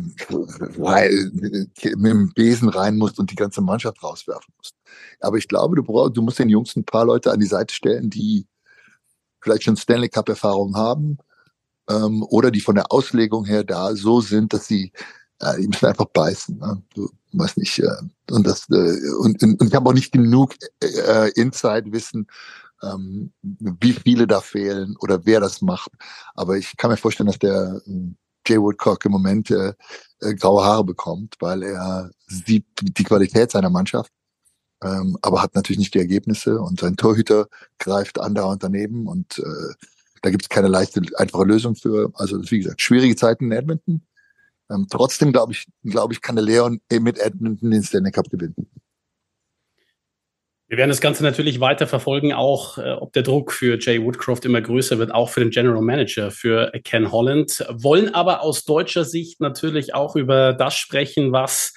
mit 1.98 2.12
dem 2.12 2.34
Besen 2.34 2.70
rein 2.70 2.98
musst 2.98 3.20
und 3.20 3.32
die 3.32 3.36
ganze 3.36 3.62
Mannschaft 3.62 4.02
rauswerfen 4.04 4.54
musst. 4.58 4.76
Aber 5.20 5.38
ich 5.38 5.48
glaube, 5.48 5.76
du 5.76 5.84
brauchst, 5.84 6.18
du 6.18 6.22
musst 6.22 6.40
den 6.40 6.50
Jungs 6.50 6.76
ein 6.76 6.86
paar 6.86 7.06
Leute 7.06 7.32
an 7.32 7.40
die 7.40 7.46
Seite 7.46 7.74
stellen, 7.74 8.10
die 8.10 8.48
vielleicht 9.42 9.64
schon 9.64 9.78
Stanley 9.78 10.10
Cup 10.10 10.30
Erfahrung 10.30 10.76
haben 10.76 11.18
ähm, 11.90 12.24
oder 12.24 12.52
die 12.52 12.62
von 12.62 12.76
der 12.76 12.92
Auslegung 12.92 13.46
her 13.46 13.64
da 13.64 13.96
so 13.96 14.22
sind, 14.22 14.54
dass 14.54 14.68
sie 14.68 14.92
äh, 15.42 15.58
die 15.60 15.68
müssen 15.68 15.86
einfach 15.86 16.06
beißen. 16.06 16.58
Ne? 16.58 16.82
Du 16.94 17.10
weißt 17.34 17.58
nicht 17.58 17.80
äh, 17.80 17.90
und 18.32 18.46
das 18.46 18.70
äh, 18.70 19.12
und, 19.20 19.42
und, 19.42 19.62
und 19.62 19.68
ich 19.68 19.76
habe 19.76 19.90
auch 19.90 19.94
nicht 19.94 20.12
genug 20.12 20.56
äh, 20.82 21.32
Inside-Wissen 21.36 22.28
ähm, 22.84 23.34
wie 23.42 23.94
viele 23.94 24.28
da 24.28 24.42
fehlen 24.42 24.96
oder 25.00 25.26
wer 25.26 25.40
das 25.40 25.62
macht. 25.62 25.92
Aber 26.36 26.58
ich 26.58 26.76
kann 26.78 26.92
mir 26.92 26.98
vorstellen, 26.98 27.28
dass 27.28 27.40
der 27.40 27.82
äh, 27.86 28.14
Jay 28.48 28.60
Woodcock 28.60 29.06
im 29.06 29.12
Moment 29.12 29.52
äh, 29.52 29.74
äh, 30.22 30.34
graue 30.36 30.64
Haare 30.64 30.84
bekommt, 30.84 31.36
weil 31.40 31.64
er 31.64 32.12
sieht 32.28 32.66
die 32.82 33.04
Qualität 33.04 33.52
seiner 33.52 33.70
Mannschaft, 33.70 34.12
ähm, 34.84 35.18
aber 35.22 35.42
hat 35.42 35.56
natürlich 35.56 35.80
nicht 35.80 35.94
die 35.94 36.00
Ergebnisse 36.00 36.60
und 36.60 36.80
sein 36.80 36.98
Torhüter 36.98 37.48
greift 37.78 38.20
andauernd 38.20 38.64
daneben 38.64 39.08
und 39.08 39.40
äh, 39.40 39.74
da 40.22 40.30
gibt 40.32 40.44
es 40.44 40.50
keine 40.50 40.68
leichte, 40.68 41.02
einfache 41.16 41.46
Lösung 41.46 41.76
für. 41.76 42.12
Also 42.16 42.42
wie 42.50 42.60
gesagt, 42.60 42.82
schwierige 42.82 43.16
Zeiten 43.16 43.46
in 43.46 43.52
Edmonton. 43.52 44.02
Ähm, 44.70 44.88
trotzdem 44.90 45.32
glaube 45.32 45.54
ich, 45.54 45.68
glaube 45.84 46.14
ich, 46.14 46.22
kann 46.22 46.36
der 46.36 46.46
Leon 46.46 46.82
mit 46.92 47.18
Edmonton 47.20 47.72
den 47.72 47.84
Stanley 47.84 48.12
Cup 48.12 48.30
gewinnen. 48.30 48.56
Wir 50.70 50.78
werden 50.78 50.92
das 50.92 51.02
Ganze 51.02 51.24
natürlich 51.24 51.60
weiter 51.60 51.88
verfolgen, 51.88 52.32
auch 52.32 52.78
äh, 52.78 52.92
ob 52.92 53.12
der 53.14 53.24
Druck 53.24 53.52
für 53.52 53.80
Jay 53.80 54.04
Woodcroft 54.04 54.46
immer 54.46 54.62
größer 54.62 55.00
wird, 55.00 55.12
auch 55.12 55.30
für 55.30 55.40
den 55.40 55.50
General 55.50 55.82
Manager, 55.82 56.30
für 56.30 56.72
Ken 56.84 57.12
Holland. 57.12 57.66
Wollen 57.72 58.14
aber 58.14 58.44
aus 58.44 58.66
deutscher 58.66 59.04
Sicht 59.04 59.42
natürlich 59.42 59.96
auch 59.96 60.16
über 60.16 60.54
das 60.54 60.76
sprechen, 60.76 61.32
was 61.32 61.74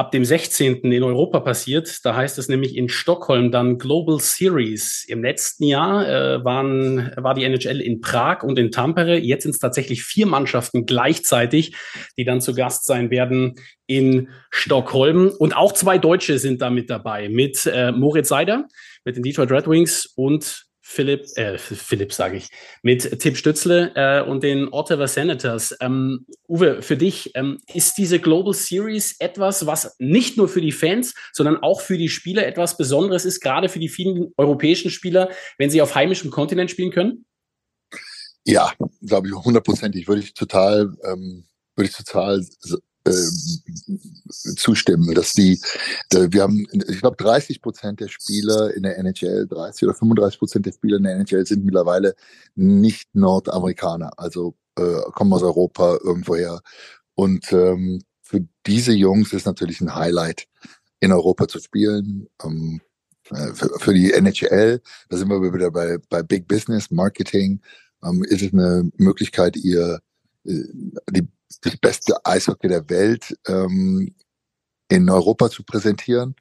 ab 0.00 0.12
dem 0.12 0.24
16. 0.24 0.76
in 0.76 1.02
Europa 1.02 1.40
passiert. 1.40 1.98
Da 2.04 2.16
heißt 2.16 2.38
es 2.38 2.48
nämlich 2.48 2.74
in 2.74 2.88
Stockholm 2.88 3.50
dann 3.50 3.76
Global 3.76 4.18
Series. 4.18 5.04
Im 5.06 5.22
letzten 5.22 5.64
Jahr 5.64 6.08
äh, 6.08 6.42
waren, 6.42 7.12
war 7.16 7.34
die 7.34 7.44
NHL 7.44 7.82
in 7.82 8.00
Prag 8.00 8.42
und 8.42 8.58
in 8.58 8.70
Tampere. 8.70 9.18
Jetzt 9.18 9.42
sind 9.42 9.50
es 9.50 9.58
tatsächlich 9.58 10.02
vier 10.02 10.24
Mannschaften 10.24 10.86
gleichzeitig, 10.86 11.76
die 12.16 12.24
dann 12.24 12.40
zu 12.40 12.54
Gast 12.54 12.86
sein 12.86 13.10
werden 13.10 13.56
in 13.86 14.30
Stockholm. 14.50 15.30
Und 15.38 15.54
auch 15.54 15.72
zwei 15.72 15.98
Deutsche 15.98 16.38
sind 16.38 16.62
da 16.62 16.70
mit 16.70 16.88
dabei, 16.88 17.28
mit 17.28 17.66
äh, 17.66 17.92
Moritz 17.92 18.28
Seider, 18.28 18.68
mit 19.04 19.16
den 19.16 19.22
Detroit 19.22 19.50
Red 19.50 19.68
Wings 19.68 20.06
und 20.16 20.64
Philipp, 20.82 21.26
äh, 21.36 21.58
Philipp 21.58 22.12
sage 22.12 22.38
ich, 22.38 22.48
mit 22.82 23.20
Tim 23.20 23.34
Stützle 23.34 23.92
äh, 23.94 24.22
und 24.22 24.42
den 24.42 24.68
Ottawa 24.72 25.06
Senators. 25.06 25.76
Ähm, 25.80 26.26
Uwe, 26.48 26.82
für 26.82 26.96
dich 26.96 27.32
ähm, 27.34 27.58
ist 27.72 27.98
diese 27.98 28.18
Global 28.18 28.54
Series 28.54 29.16
etwas, 29.18 29.66
was 29.66 29.94
nicht 29.98 30.36
nur 30.36 30.48
für 30.48 30.60
die 30.60 30.72
Fans, 30.72 31.14
sondern 31.32 31.58
auch 31.62 31.80
für 31.80 31.98
die 31.98 32.08
Spieler 32.08 32.46
etwas 32.46 32.76
Besonderes 32.76 33.24
ist, 33.24 33.40
gerade 33.40 33.68
für 33.68 33.78
die 33.78 33.88
vielen 33.88 34.32
europäischen 34.36 34.90
Spieler, 34.90 35.30
wenn 35.58 35.70
sie 35.70 35.82
auf 35.82 35.94
heimischem 35.94 36.30
Kontinent 36.30 36.70
spielen 36.70 36.90
können? 36.90 37.24
Ja, 38.44 38.72
glaube 39.02 39.28
ich, 39.28 39.34
hundertprozentig. 39.34 40.08
Würde 40.08 40.22
ich 40.22 40.34
total, 40.34 40.96
ähm, 41.04 41.44
würde 41.76 41.90
ich 41.90 41.96
total 41.96 42.44
zustimmen, 44.56 45.14
dass 45.14 45.32
die, 45.32 45.60
wir 46.12 46.42
haben, 46.42 46.66
ich 46.88 47.00
glaube, 47.00 47.16
30 47.16 47.62
Prozent 47.62 48.00
der 48.00 48.08
Spieler 48.08 48.74
in 48.74 48.82
der 48.82 48.98
NHL, 48.98 49.46
30 49.46 49.84
oder 49.84 49.94
35 49.94 50.38
Prozent 50.38 50.66
der 50.66 50.72
Spieler 50.72 50.98
in 50.98 51.04
der 51.04 51.16
NHL 51.16 51.46
sind 51.46 51.64
mittlerweile 51.64 52.14
nicht 52.54 53.08
Nordamerikaner, 53.14 54.10
also 54.18 54.54
äh, 54.76 55.00
kommen 55.12 55.32
aus 55.32 55.42
Europa 55.42 55.98
irgendwoher. 56.02 56.60
Und 57.14 57.52
ähm, 57.52 58.02
für 58.22 58.46
diese 58.66 58.92
Jungs 58.92 59.32
ist 59.32 59.46
natürlich 59.46 59.80
ein 59.80 59.94
Highlight, 59.94 60.46
in 61.00 61.12
Europa 61.12 61.48
zu 61.48 61.58
spielen. 61.58 62.28
Ähm, 62.44 62.80
äh, 63.30 63.54
für, 63.54 63.70
für 63.78 63.94
die 63.94 64.12
NHL, 64.12 64.80
da 65.08 65.16
sind 65.16 65.28
wir 65.28 65.52
wieder 65.52 65.70
bei, 65.70 65.98
bei 66.08 66.22
Big 66.22 66.46
Business, 66.46 66.90
Marketing, 66.90 67.60
ähm, 68.04 68.22
ist 68.24 68.42
es 68.42 68.52
eine 68.52 68.90
Möglichkeit, 68.96 69.56
ihr 69.56 70.00
äh, 70.44 70.64
die 71.10 71.28
das 71.62 71.76
beste 71.76 72.24
Eishockey 72.24 72.68
der 72.68 72.88
Welt 72.88 73.36
ähm, 73.46 74.14
in 74.88 75.08
Europa 75.08 75.50
zu 75.50 75.62
präsentieren 75.62 76.34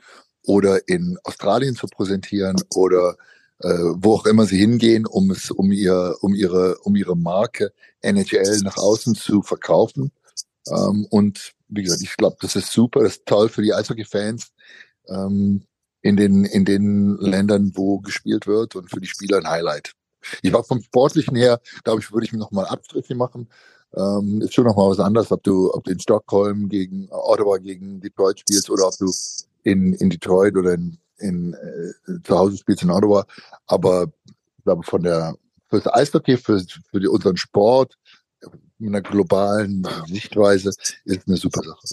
oder 0.43 0.87
in 0.87 1.17
Australien 1.23 1.75
zu 1.75 1.87
präsentieren 1.87 2.55
oder 2.73 3.15
äh, 3.59 3.67
wo 3.67 4.13
auch 4.13 4.25
immer 4.25 4.45
sie 4.45 4.57
hingehen, 4.57 5.05
um 5.05 5.31
es, 5.31 5.51
um 5.51 5.71
ihr, 5.71 6.15
um 6.21 6.33
ihre, 6.33 6.77
um 6.79 6.95
ihre 6.95 7.17
Marke 7.17 7.73
NHL 8.01 8.61
nach 8.61 8.77
außen 8.77 9.15
zu 9.15 9.41
verkaufen. 9.41 10.11
Ähm, 10.67 11.05
und 11.09 11.53
wie 11.67 11.83
gesagt, 11.83 12.01
ich 12.01 12.15
glaube, 12.15 12.37
das 12.39 12.55
ist 12.55 12.71
super, 12.71 13.03
das 13.03 13.17
ist 13.17 13.25
toll 13.25 13.49
für 13.49 13.61
die 13.61 13.73
Eishockey-Fans 13.73 14.51
ähm, 15.09 15.65
in 16.01 16.15
den 16.15 16.45
in 16.45 16.63
den 16.63 17.17
Ländern, 17.17 17.71
wo 17.75 17.99
gespielt 17.99 18.47
wird 18.47 18.75
und 18.75 18.89
für 18.89 19.01
die 19.01 19.07
Spieler 19.07 19.37
ein 19.37 19.49
Highlight. 19.49 19.93
Ich 20.41 20.53
war 20.53 20.63
vom 20.63 20.81
Sportlichen 20.81 21.35
her, 21.35 21.59
glaube 21.83 22.01
ich, 22.01 22.11
würde 22.11 22.25
ich 22.25 22.31
mir 22.31 22.39
noch 22.39 22.51
mal 22.51 22.65
Abstriche 22.65 23.15
machen 23.15 23.49
ähm, 23.95 24.41
ist 24.41 24.53
schon 24.53 24.65
nochmal 24.65 24.89
was 24.89 24.99
anderes, 24.99 25.31
ob 25.31 25.43
du, 25.43 25.73
ob 25.73 25.83
du 25.83 25.91
in 25.91 25.99
Stockholm 25.99 26.69
gegen 26.69 27.07
Ottawa 27.11 27.57
gegen 27.57 27.99
Detroit 28.01 28.39
spielst 28.39 28.69
oder 28.69 28.87
ob 28.87 28.97
du 28.97 29.11
in, 29.63 29.93
in 29.93 30.09
Detroit 30.09 30.55
oder 30.55 30.73
in, 30.73 30.97
in 31.17 31.53
äh, 31.53 32.21
zu 32.23 32.37
Hause 32.37 32.57
spielst 32.57 32.83
in 32.83 32.91
Ottawa. 32.91 33.25
Aber 33.67 34.11
ich 34.57 34.63
glaube, 34.63 34.83
von 34.83 35.03
der 35.03 35.35
fürs 35.69 35.87
Eishockey, 35.87 36.37
für, 36.37 36.61
für 36.89 36.99
die, 36.99 37.07
unseren 37.07 37.37
Sport, 37.37 37.95
mit 38.77 38.89
einer 38.89 39.01
globalen 39.01 39.85
Sichtweise, 40.07 40.69
ist 41.05 41.27
eine 41.27 41.37
super 41.37 41.61
Sache. 41.61 41.87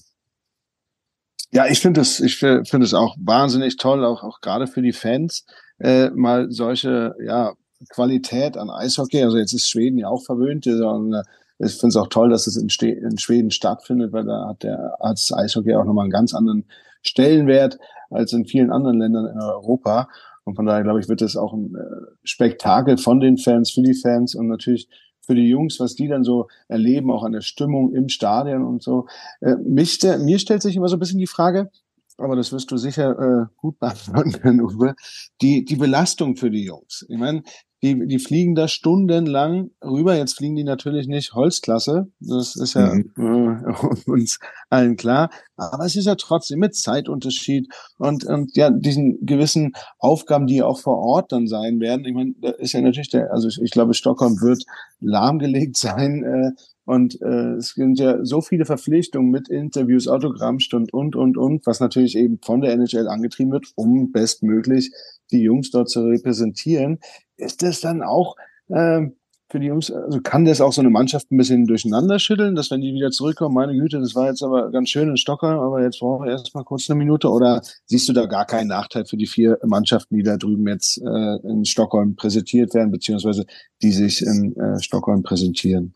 Ja, 1.50 1.66
ich 1.66 1.80
finde 1.80 2.00
es, 2.00 2.20
ich 2.20 2.42
auch 2.42 3.16
wahnsinnig 3.18 3.76
toll, 3.76 4.04
auch, 4.04 4.22
auch 4.22 4.40
gerade 4.40 4.66
für 4.66 4.82
die 4.82 4.92
Fans, 4.92 5.44
äh, 5.78 6.10
mal 6.10 6.50
solche, 6.50 7.14
ja, 7.22 7.54
Qualität 7.90 8.56
an 8.56 8.70
Eishockey. 8.70 9.22
Also 9.22 9.38
jetzt 9.38 9.52
ist 9.52 9.68
Schweden 9.68 9.98
ja 9.98 10.08
auch 10.08 10.24
verwöhnt, 10.24 10.64
sondern 10.64 11.22
ich 11.58 11.72
finde 11.72 11.88
es 11.88 11.96
auch 11.96 12.08
toll, 12.08 12.28
dass 12.28 12.46
es 12.46 12.56
in, 12.56 12.68
in, 12.88 13.18
Schweden 13.18 13.50
stattfindet, 13.50 14.12
weil 14.12 14.24
da 14.24 14.48
hat 14.48 14.62
der 14.62 14.96
als 15.00 15.32
Eishockey 15.32 15.74
auch 15.74 15.84
nochmal 15.84 16.04
einen 16.04 16.12
ganz 16.12 16.34
anderen 16.34 16.66
Stellenwert 17.02 17.78
als 18.10 18.32
in 18.32 18.44
vielen 18.44 18.70
anderen 18.70 18.98
Ländern 18.98 19.26
in 19.26 19.40
Europa. 19.40 20.08
Und 20.44 20.54
von 20.54 20.66
daher, 20.66 20.82
glaube 20.82 21.00
ich, 21.00 21.08
wird 21.08 21.22
es 21.22 21.36
auch 21.36 21.52
ein 21.52 21.74
äh, 21.74 22.06
Spektakel 22.24 22.98
von 22.98 23.20
den 23.20 23.38
Fans, 23.38 23.70
für 23.70 23.82
die 23.82 23.94
Fans 23.94 24.34
und 24.34 24.48
natürlich 24.48 24.88
für 25.20 25.34
die 25.34 25.48
Jungs, 25.48 25.80
was 25.80 25.96
die 25.96 26.06
dann 26.06 26.22
so 26.22 26.46
erleben, 26.68 27.10
auch 27.10 27.24
an 27.24 27.32
der 27.32 27.40
Stimmung 27.40 27.92
im 27.92 28.08
Stadion 28.08 28.64
und 28.64 28.82
so. 28.82 29.06
Äh, 29.40 29.56
mich, 29.56 29.98
mir 30.20 30.38
stellt 30.38 30.62
sich 30.62 30.76
immer 30.76 30.88
so 30.88 30.96
ein 30.96 31.00
bisschen 31.00 31.18
die 31.18 31.26
Frage, 31.26 31.70
aber 32.16 32.36
das 32.36 32.52
wirst 32.52 32.70
du 32.70 32.76
sicher 32.76 33.18
äh, 33.18 33.46
gut 33.56 33.78
beantworten 33.78 34.60
Uwe, 34.60 34.94
die, 35.42 35.64
die 35.64 35.76
Belastung 35.76 36.36
für 36.36 36.50
die 36.50 36.64
Jungs. 36.64 37.04
Ich 37.08 37.18
meine, 37.18 37.42
die, 37.82 38.06
die 38.06 38.18
fliegen 38.18 38.54
da 38.54 38.68
stundenlang 38.68 39.70
rüber. 39.84 40.16
Jetzt 40.16 40.38
fliegen 40.38 40.56
die 40.56 40.64
natürlich 40.64 41.08
nicht 41.08 41.34
Holzklasse. 41.34 42.08
Das 42.20 42.56
ist 42.56 42.74
ja 42.74 42.94
mhm. 42.94 43.64
äh, 43.66 44.10
uns 44.10 44.38
allen 44.70 44.96
klar. 44.96 45.30
Aber 45.56 45.84
es 45.84 45.96
ist 45.96 46.06
ja 46.06 46.14
trotzdem 46.14 46.58
mit 46.58 46.74
Zeitunterschied 46.74 47.68
und, 47.98 48.24
und 48.24 48.56
ja, 48.56 48.70
diesen 48.70 49.24
gewissen 49.24 49.72
Aufgaben, 49.98 50.46
die 50.46 50.62
auch 50.62 50.80
vor 50.80 50.98
Ort 50.98 51.32
dann 51.32 51.46
sein 51.46 51.80
werden. 51.80 52.04
Ich 52.06 52.14
meine, 52.14 52.34
da 52.40 52.50
ist 52.50 52.72
ja 52.72 52.80
natürlich 52.80 53.10
der, 53.10 53.32
also 53.32 53.48
ich, 53.48 53.60
ich 53.60 53.70
glaube, 53.70 53.94
Stockholm 53.94 54.40
wird 54.40 54.64
lahmgelegt 55.00 55.76
sein. 55.76 56.22
Äh, 56.24 56.50
und 56.86 57.20
äh, 57.20 57.54
es 57.54 57.70
sind 57.70 57.98
ja 57.98 58.24
so 58.24 58.40
viele 58.40 58.64
Verpflichtungen 58.64 59.30
mit 59.30 59.48
Interviews, 59.48 60.06
Autogrammstund 60.06 60.94
und, 60.94 61.16
und, 61.16 61.36
und, 61.36 61.66
was 61.66 61.80
natürlich 61.80 62.16
eben 62.16 62.38
von 62.40 62.60
der 62.60 62.72
NHL 62.74 63.08
angetrieben 63.08 63.50
wird, 63.50 63.66
um 63.74 64.12
bestmöglich 64.12 64.92
die 65.30 65.42
Jungs 65.42 65.70
dort 65.70 65.88
zu 65.88 66.02
repräsentieren. 66.02 66.98
Ist 67.36 67.62
das 67.62 67.80
dann 67.80 68.02
auch 68.02 68.36
ähm, 68.68 69.16
für 69.48 69.60
die 69.60 69.66
Jungs, 69.66 69.92
also 69.92 70.20
kann 70.20 70.44
das 70.44 70.60
auch 70.60 70.72
so 70.72 70.80
eine 70.80 70.90
Mannschaft 70.90 71.30
ein 71.30 71.36
bisschen 71.36 71.66
durcheinander 71.66 72.18
schütteln, 72.18 72.56
dass 72.56 72.70
wenn 72.70 72.80
die 72.80 72.92
wieder 72.92 73.10
zurückkommen, 73.10 73.54
meine 73.54 73.74
Güte, 73.74 74.00
das 74.00 74.14
war 74.16 74.26
jetzt 74.26 74.42
aber 74.42 74.70
ganz 74.72 74.88
schön 74.88 75.08
in 75.08 75.16
Stockholm, 75.16 75.60
aber 75.60 75.82
jetzt 75.82 76.00
brauchen 76.00 76.24
wir 76.24 76.32
erstmal 76.32 76.64
kurz 76.64 76.90
eine 76.90 76.98
Minute 76.98 77.30
oder 77.30 77.62
siehst 77.84 78.08
du 78.08 78.12
da 78.12 78.26
gar 78.26 78.44
keinen 78.44 78.68
Nachteil 78.68 79.04
für 79.04 79.16
die 79.16 79.26
vier 79.26 79.58
Mannschaften, 79.64 80.16
die 80.16 80.24
da 80.24 80.36
drüben 80.36 80.66
jetzt 80.66 80.98
äh, 80.98 81.36
in 81.48 81.64
Stockholm 81.64 82.16
präsentiert 82.16 82.74
werden, 82.74 82.90
beziehungsweise 82.90 83.46
die 83.82 83.92
sich 83.92 84.22
in 84.22 84.56
äh, 84.56 84.80
Stockholm 84.80 85.22
präsentieren? 85.22 85.94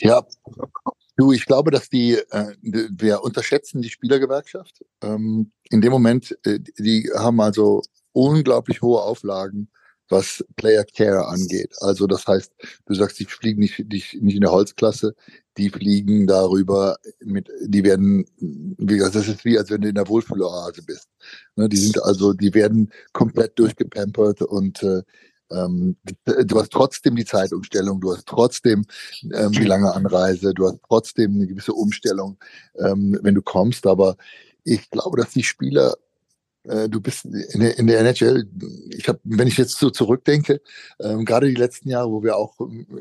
Ja, 0.00 0.24
du, 1.16 1.32
ich 1.32 1.46
glaube, 1.46 1.70
dass 1.70 1.88
die, 1.88 2.14
äh, 2.14 2.54
wir 2.62 3.22
unterschätzen 3.22 3.82
die 3.82 3.90
Spielergewerkschaft. 3.90 4.84
Ähm, 5.02 5.52
in 5.70 5.80
dem 5.80 5.92
Moment, 5.92 6.38
äh, 6.44 6.60
die 6.78 7.10
haben 7.14 7.40
also 7.40 7.82
unglaublich 8.12 8.82
hohe 8.82 9.02
Auflagen 9.02 9.68
was 10.08 10.44
Player 10.56 10.84
Care 10.84 11.26
angeht. 11.26 11.74
Also 11.80 12.06
das 12.06 12.26
heißt, 12.26 12.52
du 12.86 12.94
sagst, 12.94 13.18
die 13.18 13.24
fliegen 13.24 13.60
nicht, 13.60 13.78
nicht, 13.78 14.22
nicht 14.22 14.36
in 14.36 14.40
der 14.40 14.52
Holzklasse, 14.52 15.14
die 15.56 15.70
fliegen 15.70 16.26
darüber 16.26 16.96
mit, 17.20 17.48
die 17.62 17.82
werden, 17.84 18.26
wie 18.38 18.96
gesagt, 18.96 19.16
das 19.16 19.28
ist 19.28 19.44
wie, 19.44 19.58
als 19.58 19.70
wenn 19.70 19.80
du 19.80 19.88
in 19.88 19.94
der 19.94 20.08
Wohlfühloase 20.08 20.82
bist. 20.82 21.08
Ne, 21.56 21.68
die 21.68 21.76
sind 21.76 22.02
also, 22.02 22.32
die 22.32 22.54
werden 22.54 22.92
komplett 23.12 23.58
durchgepampert 23.58 24.42
und 24.42 24.82
äh, 24.82 25.02
ähm, 25.50 25.96
du 26.24 26.60
hast 26.60 26.72
trotzdem 26.72 27.16
die 27.16 27.24
Zeitumstellung, 27.24 28.00
du 28.00 28.14
hast 28.14 28.26
trotzdem 28.26 28.84
ähm, 29.34 29.52
die 29.52 29.64
lange 29.64 29.92
Anreise, 29.94 30.54
du 30.54 30.66
hast 30.66 30.80
trotzdem 30.88 31.34
eine 31.34 31.46
gewisse 31.46 31.72
Umstellung, 31.72 32.38
ähm, 32.78 33.18
wenn 33.22 33.34
du 33.34 33.42
kommst. 33.42 33.86
Aber 33.86 34.16
ich 34.64 34.90
glaube, 34.90 35.18
dass 35.18 35.30
die 35.30 35.44
Spieler 35.44 35.94
äh, 36.68 36.88
du 36.88 37.00
bist 37.00 37.24
in 37.24 37.60
der, 37.60 37.78
in 37.78 37.86
der 37.86 38.00
NHL, 38.00 38.48
ich 38.90 39.08
habe, 39.08 39.20
wenn 39.24 39.48
ich 39.48 39.56
jetzt 39.56 39.78
so 39.78 39.90
zurückdenke, 39.90 40.60
ähm, 41.00 41.24
gerade 41.24 41.48
die 41.48 41.54
letzten 41.54 41.88
Jahre, 41.88 42.10
wo 42.10 42.22
wir 42.22 42.36
auch 42.36 42.56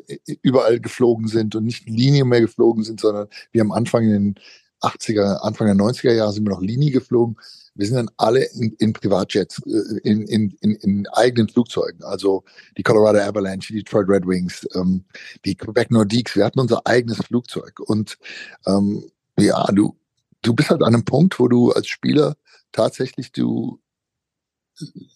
äh, 0.07 0.17
überall 0.41 0.79
geflogen 0.79 1.27
sind 1.27 1.55
und 1.55 1.65
nicht 1.65 1.89
Linie 1.89 2.25
mehr 2.25 2.41
geflogen 2.41 2.83
sind, 2.83 2.99
sondern 2.99 3.27
wir 3.51 3.61
am 3.61 3.71
Anfang 3.71 4.03
in 4.03 4.11
den 4.11 4.35
80er, 4.81 5.37
Anfang 5.41 5.67
der 5.67 5.75
90er 5.75 6.11
Jahre 6.11 6.33
sind 6.33 6.45
wir 6.45 6.51
noch 6.51 6.61
Linie 6.61 6.91
geflogen. 6.91 7.37
Wir 7.75 7.85
sind 7.85 7.95
dann 7.97 8.09
alle 8.17 8.43
in, 8.45 8.73
in 8.79 8.93
Privatjets, 8.93 9.61
äh, 9.65 9.99
in, 10.03 10.23
in, 10.23 10.51
in, 10.61 11.07
eigenen 11.07 11.49
Flugzeugen. 11.49 12.03
Also 12.03 12.43
die 12.77 12.83
Colorado 12.83 13.19
Avalanche, 13.19 13.73
die 13.73 13.83
Detroit 13.83 14.07
Red 14.07 14.25
Wings, 14.25 14.65
ähm, 14.75 15.03
die 15.43 15.55
Quebec 15.55 15.91
Nordiques. 15.91 16.35
Wir 16.35 16.45
hatten 16.45 16.59
unser 16.59 16.85
eigenes 16.87 17.17
Flugzeug. 17.17 17.79
Und 17.79 18.17
ähm, 18.65 19.11
ja, 19.37 19.65
du, 19.73 19.97
du 20.41 20.53
bist 20.53 20.69
halt 20.69 20.81
an 20.81 20.93
einem 20.93 21.05
Punkt, 21.05 21.39
wo 21.39 21.47
du 21.47 21.71
als 21.71 21.87
Spieler 21.87 22.35
tatsächlich 22.71 23.31
du 23.31 23.79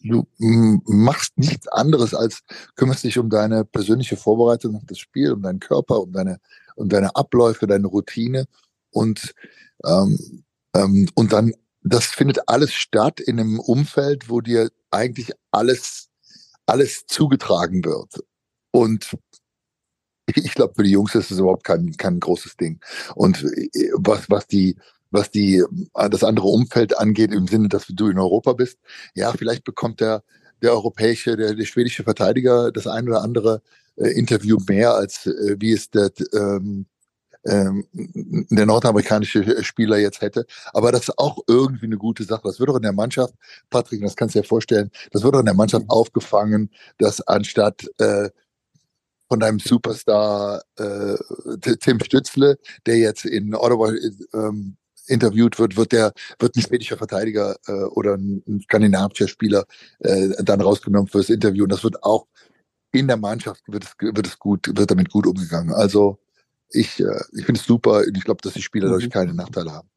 du 0.01 0.25
machst 0.85 1.37
nichts 1.37 1.67
anderes 1.67 2.13
als 2.13 2.43
kümmerst 2.75 3.03
dich 3.03 3.17
um 3.17 3.29
deine 3.29 3.65
persönliche 3.65 4.15
Vorbereitung 4.15 4.77
auf 4.77 4.85
das 4.85 4.99
Spiel, 4.99 5.33
um 5.33 5.41
deinen 5.41 5.59
Körper, 5.59 6.01
um 6.01 6.13
deine 6.13 6.39
um 6.75 6.87
deine 6.87 7.13
Abläufe, 7.15 7.67
deine 7.67 7.87
Routine 7.87 8.45
und 8.91 9.33
ähm, 9.85 10.43
ähm, 10.73 11.09
und 11.13 11.33
dann 11.33 11.53
das 11.81 12.05
findet 12.05 12.47
alles 12.47 12.73
statt 12.73 13.19
in 13.19 13.39
einem 13.39 13.59
Umfeld, 13.59 14.29
wo 14.29 14.41
dir 14.41 14.69
eigentlich 14.91 15.31
alles 15.51 16.09
alles 16.65 17.05
zugetragen 17.07 17.83
wird 17.83 18.23
und 18.71 19.17
ich 20.35 20.53
glaube, 20.53 20.73
für 20.75 20.83
die 20.83 20.91
Jungs 20.91 21.15
ist 21.15 21.31
es 21.31 21.39
überhaupt 21.39 21.63
kein, 21.63 21.95
kein 21.97 22.19
großes 22.19 22.57
Ding. 22.57 22.79
Und 23.15 23.43
äh, 23.43 23.91
was, 23.95 24.29
was 24.29 24.47
die, 24.47 24.77
was 25.11 25.31
die, 25.31 25.63
äh, 25.95 26.09
das 26.09 26.23
andere 26.23 26.47
Umfeld 26.47 26.97
angeht, 26.97 27.33
im 27.33 27.47
Sinne, 27.47 27.69
dass 27.69 27.87
du 27.87 28.09
in 28.09 28.19
Europa 28.19 28.53
bist. 28.53 28.77
Ja, 29.15 29.31
vielleicht 29.31 29.63
bekommt 29.63 30.01
der, 30.01 30.23
der 30.61 30.71
europäische, 30.71 31.35
der, 31.35 31.55
der 31.55 31.65
schwedische 31.65 32.03
Verteidiger 32.03 32.71
das 32.71 32.87
ein 32.87 33.07
oder 33.07 33.21
andere 33.21 33.61
äh, 33.95 34.09
Interview 34.09 34.57
mehr, 34.67 34.93
als 34.93 35.25
äh, 35.25 35.55
wie 35.59 35.71
es 35.73 35.89
der, 35.89 36.11
ähm, 36.33 36.85
ähm, 37.49 37.85
der 38.49 38.65
nordamerikanische 38.65 39.63
Spieler 39.63 39.97
jetzt 39.97 40.21
hätte. 40.21 40.45
Aber 40.73 40.91
das 40.91 41.09
ist 41.09 41.17
auch 41.17 41.39
irgendwie 41.47 41.87
eine 41.87 41.97
gute 41.97 42.23
Sache. 42.23 42.41
Das 42.43 42.59
wird 42.59 42.69
auch 42.69 42.75
in 42.75 42.83
der 42.83 42.93
Mannschaft, 42.93 43.33
Patrick, 43.69 44.01
das 44.01 44.15
kannst 44.15 44.35
du 44.35 44.41
dir 44.41 44.47
vorstellen, 44.47 44.91
das 45.11 45.23
wird 45.23 45.35
auch 45.35 45.39
in 45.39 45.45
der 45.45 45.55
Mannschaft 45.55 45.85
aufgefangen, 45.89 46.69
dass 46.97 47.21
anstatt 47.21 47.89
äh, 47.97 48.29
von 49.27 49.39
deinem 49.39 49.59
Superstar 49.59 50.61
äh, 50.77 51.15
Tim 51.79 51.99
Stützle, 51.99 52.57
der 52.85 52.97
jetzt 52.97 53.25
in 53.25 53.53
Ottawa 53.53 53.93
ähm, 54.33 54.77
interviewt 55.07 55.59
wird, 55.59 55.77
wird 55.77 55.91
der 55.91 56.13
wird 56.39 56.55
ein 56.55 56.61
schwedischer 56.61 56.97
Verteidiger 56.97 57.57
äh, 57.67 57.71
oder 57.71 58.15
ein 58.15 58.61
skandinavischer 58.63 59.27
Spieler 59.27 59.65
äh, 59.99 60.29
dann 60.43 60.61
rausgenommen 60.61 61.07
fürs 61.07 61.29
Interview. 61.29 61.63
Und 61.63 61.71
das 61.71 61.83
wird 61.83 62.03
auch 62.03 62.27
in 62.91 63.07
der 63.07 63.17
Mannschaft 63.17 63.61
wird 63.67 63.83
es, 63.83 63.95
wird 63.99 64.27
es 64.27 64.39
gut, 64.39 64.67
wird 64.75 64.89
damit 64.89 65.09
gut 65.11 65.27
umgegangen. 65.27 65.73
Also 65.73 66.17
ich, 66.71 66.99
äh, 66.99 67.19
ich 67.33 67.45
finde 67.45 67.59
es 67.59 67.65
super. 67.65 68.03
Ich 68.05 68.23
glaube, 68.23 68.41
dass 68.41 68.53
die 68.53 68.61
Spieler 68.61 68.87
mhm. 68.87 68.91
dadurch 68.91 69.09
keine 69.09 69.33
Nachteile 69.33 69.71
haben. 69.71 69.89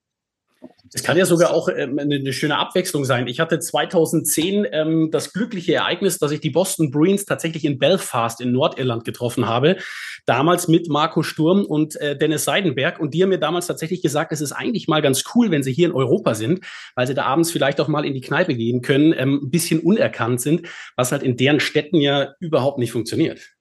Es 0.95 1.03
kann 1.03 1.17
ja 1.17 1.25
sogar 1.25 1.53
auch 1.53 1.69
ähm, 1.69 1.99
eine, 1.99 2.17
eine, 2.17 2.33
schöne 2.35 2.59
Abwechslung 2.59 3.07
sein. 3.07 3.27
Ich 3.27 3.41
hatte 3.41 3.59
2010 3.59 4.67
ähm, 4.71 5.09
das 5.11 5.33
glückliche 5.33 5.75
Ereignis, 5.75 6.19
dass 6.19 6.33
ich 6.33 6.41
die 6.41 6.51
Boston 6.51 6.91
Bruins 6.91 7.25
tatsächlich 7.25 7.65
in 7.65 7.79
Belfast 7.79 8.41
in 8.43 8.53
Nordirland 8.53 9.05
getroffen 9.05 9.47
habe. 9.47 9.79
Damals 10.27 10.69
mit 10.69 10.89
Marco 10.89 11.23
Sturm 11.23 11.65
und 11.65 11.97
äh, 11.97 12.17
Dennis 12.17 12.45
Seidenberg. 12.45 13.01
Und 13.01 13.15
die 13.15 13.23
haben 13.23 13.31
mir 13.31 13.39
damals 13.39 13.67
tatsächlich 13.67 14.03
gesagt, 14.03 14.33
es 14.33 14.43
ist 14.43 14.53
eigentlich 14.53 14.87
mal 14.87 15.01
ganz 15.01 15.25
cool, 15.35 15.51
wenn 15.51 15.63
sie 15.63 15.73
hier 15.73 15.89
in 15.89 15.95
Europa 15.95 16.35
sind, 16.35 16.61
weil 16.95 17.07
sie 17.07 17.15
da 17.15 17.25
abends 17.25 17.51
vielleicht 17.51 17.81
auch 17.81 17.89
mal 17.89 18.05
in 18.05 18.13
die 18.13 18.21
Kneipe 18.21 18.55
gehen 18.55 18.83
können, 18.83 19.15
ähm, 19.17 19.41
ein 19.45 19.51
bisschen 19.51 19.81
unerkannt 19.81 20.43
sind, 20.43 20.69
was 20.95 21.11
halt 21.11 21.23
in 21.23 21.39
deren 21.39 21.61
Städten 21.61 21.97
ja 21.97 22.35
überhaupt 22.39 22.79
nicht 22.79 22.93
funktioniert. 22.93 23.52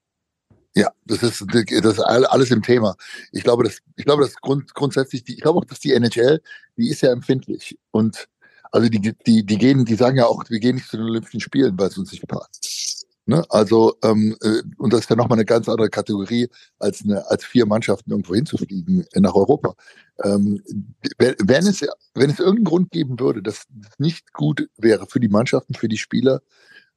Ja, 0.74 0.90
das 1.06 1.22
ist, 1.22 1.46
das 1.52 1.98
ist 1.98 2.00
alles 2.00 2.52
im 2.52 2.62
Thema. 2.62 2.96
Ich 3.32 3.44
glaube, 3.44 3.64
dass, 3.64 3.80
ich 3.98 4.06
glaube, 4.06 4.24
dass 4.24 4.36
grund, 4.36 4.74
grundsätzlich, 4.74 5.24
die, 5.24 5.34
ich 5.34 5.42
glaube 5.42 5.60
auch, 5.60 5.66
dass 5.66 5.80
die 5.80 5.94
NHL, 5.94 6.42
die 6.78 6.90
ist 6.90 7.02
ja 7.02 7.12
empfindlich. 7.12 7.78
Und 7.92 8.30
also 8.72 8.88
die, 8.88 9.00
die, 9.00 9.46
die 9.46 9.58
gehen, 9.58 9.84
die 9.84 9.96
sagen 9.96 10.18
ja 10.18 10.26
auch, 10.28 10.44
wir 10.50 10.60
gehen 10.60 10.76
nicht 10.76 10.88
zu 10.88 10.98
den 10.98 11.08
Olympischen 11.08 11.42
Spielen, 11.42 11.78
weil 11.78 11.90
es 11.90 11.98
uns 11.98 12.12
nicht 12.14 12.26
passt. 12.26 13.06
Ne? 13.26 13.46
Also, 13.50 13.98
ähm, 14.04 14.36
äh, 14.42 14.62
und 14.78 14.94
das 14.94 15.02
ist 15.02 15.10
ja 15.10 15.16
nochmal 15.16 15.38
eine 15.38 15.46
ganz 15.46 15.70
andere 15.70 15.90
Kategorie, 15.90 16.50
als 16.80 17.04
eine, 17.04 17.30
als 17.30 17.46
vier 17.46 17.66
Mannschaften 17.66 18.12
irgendwo 18.12 18.34
hinzufliegen 18.34 19.06
nach 19.16 19.36
Europa. 19.36 19.76
Ähm, 20.24 20.64
wenn 21.20 21.68
es, 21.68 21.82
wenn 22.16 22.30
es 22.30 22.40
irgendeinen 22.40 22.64
Grund 22.64 22.92
geben 22.92 23.20
würde, 23.20 23.44
dass 23.44 23.68
es 23.82 24.00
nicht 24.00 24.34
gut 24.34 24.70
wäre 24.78 25.06
für 25.08 25.20
die 25.20 25.30
Mannschaften, 25.30 25.76
für 25.76 25.88
die 25.88 25.98
Spieler, 25.98 26.42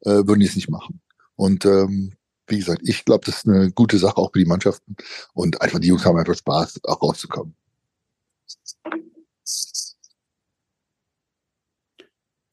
äh, 0.00 0.10
würden 0.10 0.40
die 0.40 0.46
es 0.46 0.56
nicht 0.56 0.70
machen. 0.70 1.00
Und 1.36 1.66
ähm, 1.66 2.12
wie 2.46 2.58
gesagt, 2.58 2.82
ich 2.84 3.04
glaube, 3.04 3.24
das 3.26 3.38
ist 3.38 3.48
eine 3.48 3.70
gute 3.72 3.98
Sache 3.98 4.18
auch 4.18 4.32
für 4.32 4.38
die 4.38 4.44
Mannschaften 4.44 4.96
und 5.32 5.60
einfach 5.62 5.78
die 5.78 5.88
Jungs 5.88 6.04
haben 6.04 6.18
einfach 6.18 6.34
Spaß, 6.36 6.80
auch 6.84 7.02
rauszukommen. 7.02 7.54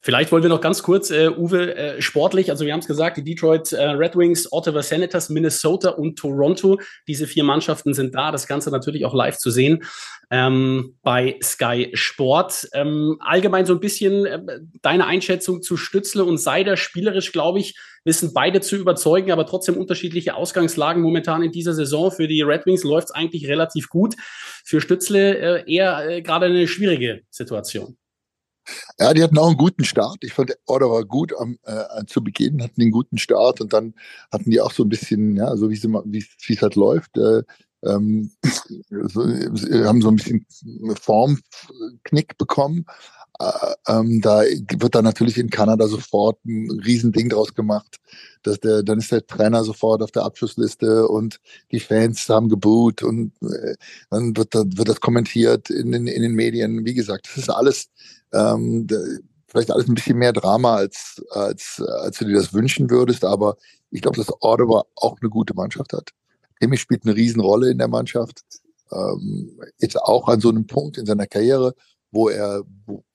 Vielleicht 0.04 0.32
wollen 0.32 0.42
wir 0.42 0.50
noch 0.50 0.60
ganz 0.60 0.82
kurz, 0.82 1.10
äh, 1.12 1.28
Uwe, 1.28 1.76
äh, 1.76 2.02
sportlich, 2.02 2.50
also 2.50 2.66
wir 2.66 2.72
haben 2.72 2.80
es 2.80 2.88
gesagt, 2.88 3.16
die 3.18 3.24
Detroit 3.24 3.72
äh, 3.72 3.84
Red 3.84 4.16
Wings, 4.16 4.52
Ottawa 4.52 4.82
Senators, 4.82 5.28
Minnesota 5.28 5.90
und 5.90 6.18
Toronto, 6.18 6.80
diese 7.06 7.28
vier 7.28 7.44
Mannschaften 7.44 7.94
sind 7.94 8.12
da, 8.16 8.32
das 8.32 8.48
Ganze 8.48 8.72
natürlich 8.72 9.04
auch 9.04 9.14
live 9.14 9.38
zu 9.38 9.52
sehen 9.52 9.84
ähm, 10.32 10.96
bei 11.02 11.38
Sky 11.40 11.90
Sport. 11.94 12.68
Ähm, 12.72 13.18
allgemein 13.20 13.64
so 13.64 13.74
ein 13.74 13.80
bisschen 13.80 14.26
äh, 14.26 14.40
deine 14.82 15.06
Einschätzung 15.06 15.62
zu 15.62 15.76
Stützle 15.76 16.24
und 16.24 16.38
Seider, 16.38 16.76
spielerisch, 16.76 17.30
glaube 17.30 17.60
ich, 17.60 17.76
wissen 18.04 18.32
beide 18.34 18.60
zu 18.60 18.74
überzeugen, 18.74 19.30
aber 19.30 19.46
trotzdem 19.46 19.76
unterschiedliche 19.76 20.34
Ausgangslagen 20.34 21.00
momentan 21.00 21.44
in 21.44 21.52
dieser 21.52 21.74
Saison. 21.74 22.10
Für 22.10 22.26
die 22.26 22.42
Red 22.42 22.66
Wings 22.66 22.82
läuft 22.82 23.10
es 23.10 23.14
eigentlich 23.14 23.46
relativ 23.46 23.88
gut, 23.88 24.16
für 24.64 24.80
Stützle 24.80 25.38
äh, 25.38 25.72
eher 25.72 26.08
äh, 26.08 26.22
gerade 26.22 26.46
eine 26.46 26.66
schwierige 26.66 27.22
Situation. 27.30 27.96
Ja, 28.98 29.12
die 29.12 29.22
hatten 29.22 29.38
auch 29.38 29.48
einen 29.48 29.56
guten 29.56 29.84
Start. 29.84 30.18
Ich 30.22 30.32
fand, 30.32 30.52
Order 30.66 30.90
war 30.90 31.04
gut 31.04 31.32
am, 31.38 31.58
äh, 31.64 32.04
zu 32.06 32.22
Beginn, 32.22 32.62
hatten 32.62 32.80
einen 32.80 32.90
guten 32.90 33.18
Start 33.18 33.60
und 33.60 33.72
dann 33.72 33.94
hatten 34.30 34.50
die 34.50 34.60
auch 34.60 34.72
so 34.72 34.84
ein 34.84 34.88
bisschen, 34.88 35.36
ja, 35.36 35.56
so 35.56 35.70
wie 35.70 35.74
es 35.74 36.62
halt 36.62 36.76
läuft, 36.76 37.16
äh, 37.18 37.42
ähm, 37.84 38.30
so, 39.08 39.22
haben 39.24 40.02
so 40.02 40.08
ein 40.08 40.16
bisschen 40.16 40.46
Formknick 41.00 42.38
bekommen. 42.38 42.86
Äh, 43.42 43.74
ähm, 43.88 44.20
da 44.20 44.42
wird 44.42 44.94
dann 44.94 45.04
natürlich 45.04 45.36
in 45.38 45.50
Kanada 45.50 45.88
sofort 45.88 46.44
ein 46.44 46.70
Riesending 46.84 47.28
draus 47.28 47.54
gemacht. 47.54 47.98
Dass 48.42 48.60
der, 48.60 48.82
dann 48.82 48.98
ist 48.98 49.12
der 49.12 49.26
Trainer 49.26 49.64
sofort 49.64 50.02
auf 50.02 50.10
der 50.10 50.24
Abschlussliste 50.24 51.08
und 51.08 51.40
die 51.70 51.80
Fans 51.80 52.28
haben 52.28 52.48
geboot 52.48 53.02
und 53.02 53.32
äh, 53.42 53.74
dann 54.10 54.36
wird, 54.36 54.54
wird 54.54 54.88
das 54.88 55.00
kommentiert 55.00 55.70
in 55.70 55.92
den, 55.92 56.06
in 56.06 56.22
den 56.22 56.34
Medien. 56.34 56.84
Wie 56.84 56.94
gesagt, 56.94 57.28
das 57.28 57.36
ist 57.38 57.50
alles 57.50 57.88
ähm, 58.32 58.86
vielleicht 59.52 59.70
alles 59.70 59.86
ein 59.86 59.94
bisschen 59.94 60.18
mehr 60.18 60.32
Drama, 60.32 60.76
als, 60.76 61.22
als, 61.30 61.82
als 62.00 62.18
du 62.18 62.24
dir 62.24 62.36
das 62.36 62.54
wünschen 62.54 62.88
würdest, 62.88 63.22
aber 63.24 63.56
ich 63.90 64.00
glaube, 64.00 64.16
dass 64.16 64.32
Ottawa 64.40 64.84
auch 64.96 65.18
eine 65.20 65.28
gute 65.28 65.52
Mannschaft 65.52 65.92
hat. 65.92 66.10
Timmy 66.58 66.78
spielt 66.78 67.04
eine 67.04 67.14
Riesenrolle 67.14 67.70
in 67.70 67.76
der 67.76 67.88
Mannschaft, 67.88 68.42
ähm, 68.90 69.60
ist 69.78 70.00
auch 70.00 70.26
an 70.28 70.40
so 70.40 70.48
einem 70.48 70.66
Punkt 70.66 70.96
in 70.96 71.04
seiner 71.04 71.26
Karriere, 71.26 71.74
wo 72.12 72.28
er, 72.28 72.62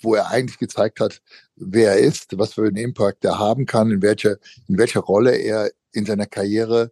wo, 0.01 0.15
er 0.15 0.29
eigentlich 0.29 0.57
gezeigt 0.57 0.99
hat, 0.99 1.21
wer 1.55 1.93
er 1.93 1.99
ist, 1.99 2.37
was 2.37 2.53
für 2.53 2.67
einen 2.67 2.77
Impact 2.77 3.23
er 3.23 3.39
haben 3.39 3.65
kann, 3.65 3.91
in 3.91 4.01
welcher, 4.01 4.37
in 4.67 4.77
welcher 4.77 5.01
Rolle 5.01 5.35
er 5.35 5.71
in 5.93 6.05
seiner 6.05 6.25
Karriere 6.25 6.91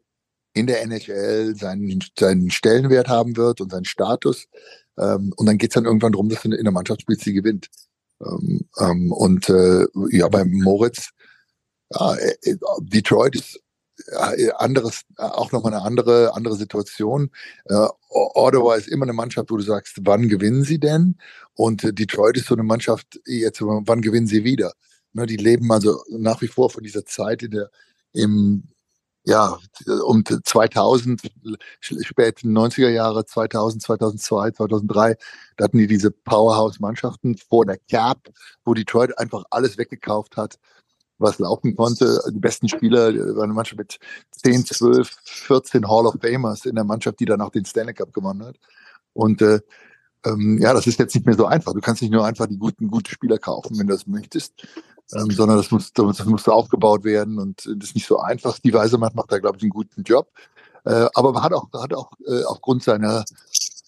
in 0.54 0.68
der 0.68 0.82
NHL 0.84 1.56
seinen, 1.56 2.02
seinen 2.18 2.50
Stellenwert 2.50 3.10
haben 3.10 3.36
wird 3.36 3.60
und 3.60 3.72
seinen 3.72 3.86
Status. 3.86 4.48
Ähm, 4.98 5.34
und 5.36 5.48
dann 5.48 5.58
geht's 5.58 5.76
dann 5.76 5.86
irgendwann 5.86 6.14
darum, 6.14 6.30
dass 6.30 6.44
du 6.44 6.52
in 6.52 6.64
der 6.64 6.72
Mannschaft 6.72 7.02
spielst, 7.02 7.24
sie 7.24 7.34
gewinnt. 7.34 7.68
Ähm, 8.26 8.62
ähm, 8.80 9.12
und 9.12 9.50
äh, 9.50 9.86
ja, 10.12 10.30
beim 10.30 10.52
Moritz, 10.52 11.10
ja, 11.92 12.16
äh, 12.16 12.36
äh, 12.44 12.58
Detroit 12.82 13.36
ist 13.36 13.60
anderes, 14.58 15.02
auch 15.18 15.52
nochmal 15.52 15.74
eine 15.74 15.84
andere, 15.84 16.34
andere 16.36 16.56
Situation. 16.56 17.32
Äh, 17.66 17.88
Ottawa 18.10 18.76
ist 18.76 18.88
immer 18.88 19.04
eine 19.04 19.14
Mannschaft, 19.14 19.52
wo 19.52 19.58
du 19.58 19.64
sagst, 19.64 19.98
wann 20.02 20.28
gewinnen 20.28 20.64
sie 20.64 20.80
denn? 20.80 21.18
Und 21.54 21.84
äh, 21.84 21.94
Detroit 21.94 22.38
ist 22.38 22.48
so 22.48 22.56
eine 22.56 22.64
Mannschaft, 22.64 23.20
jetzt, 23.26 23.62
wann 23.62 24.02
gewinnen 24.02 24.28
sie 24.28 24.44
wieder? 24.44 24.74
Ne, 25.14 25.26
die 25.26 25.38
leben 25.38 25.72
also 25.72 26.04
nach 26.10 26.42
wie 26.42 26.48
vor 26.48 26.70
von 26.70 26.84
dieser 26.84 27.06
Zeit 27.06 27.42
in 27.42 27.52
der, 27.52 27.70
im, 28.12 28.64
ja, 29.24 29.58
um 30.06 30.24
2000, 30.26 31.22
späten 31.80 32.56
90er 32.56 32.90
Jahre, 32.90 33.26
2000, 33.26 33.82
2002, 33.82 34.52
2003, 34.52 35.16
da 35.58 35.64
hatten 35.64 35.78
die 35.78 35.88
diese 35.88 36.12
Powerhouse-Mannschaften 36.12 37.38
vor 37.38 37.66
der 37.66 37.78
Cap, 37.90 38.30
wo 38.66 38.74
Detroit 38.74 39.18
einfach 39.18 39.46
alles 39.52 39.78
weggekauft 39.78 40.38
hat, 40.38 40.60
was 41.18 41.40
laufen 41.40 41.76
konnte. 41.76 42.22
Die 42.30 42.40
besten 42.40 42.68
Spieler 42.68 43.14
waren 43.36 43.52
manchmal 43.52 43.84
mit 43.84 44.00
10, 44.44 44.66
12, 44.66 45.10
14 45.24 45.88
Hall 45.88 46.06
of 46.06 46.16
Famers 46.22 46.66
in 46.66 46.76
der 46.76 46.84
Mannschaft, 46.84 47.20
die 47.20 47.26
dann 47.26 47.42
auch 47.42 47.52
den 47.52 47.66
Stanley 47.66 47.94
Cup 47.94 48.14
gewonnen 48.14 48.46
hat. 48.46 48.58
Und 49.14 49.42
äh, 49.42 49.60
ähm, 50.26 50.58
ja, 50.60 50.74
das 50.74 50.88
ist 50.88 51.00
jetzt 51.00 51.16
nicht 51.16 51.26
mehr 51.26 51.36
so 51.36 51.46
einfach. 51.46 51.74
Du 51.74 51.82
kannst 51.82 52.02
nicht 52.02 52.12
nur 52.12 52.26
einfach 52.26 52.48
die 52.48 52.58
guten, 52.58 52.90
guten 52.90 53.10
Spieler 53.10 53.38
kaufen, 53.38 53.78
wenn 53.78 53.88
du 53.88 53.94
das 53.94 54.08
möchtest, 54.08 54.54
ähm, 55.14 55.30
sondern 55.32 55.58
das 55.58 55.72
muss, 55.72 55.94
das 55.94 56.26
muss 56.26 56.48
aufgebaut 56.48 57.04
werden 57.04 57.40
und 57.40 57.66
das 57.66 57.90
ist 57.90 57.96
nicht 57.96 58.08
so 58.08 58.20
einfach. 58.20 58.60
Die 58.60 58.74
Weisemann 58.74 59.12
macht 59.14 59.32
da, 59.32 59.40
glaube 59.40 59.58
ich, 59.58 59.64
einen 59.64 59.72
guten 59.72 60.04
Job. 60.04 60.30
Äh, 60.84 61.08
aber 61.14 61.32
man 61.32 61.44
hat 61.44 61.54
auch, 61.54 61.72
hat 61.74 61.94
auch 61.94 62.12
äh, 62.28 62.44
aufgrund 62.44 62.84
seiner, 62.84 63.24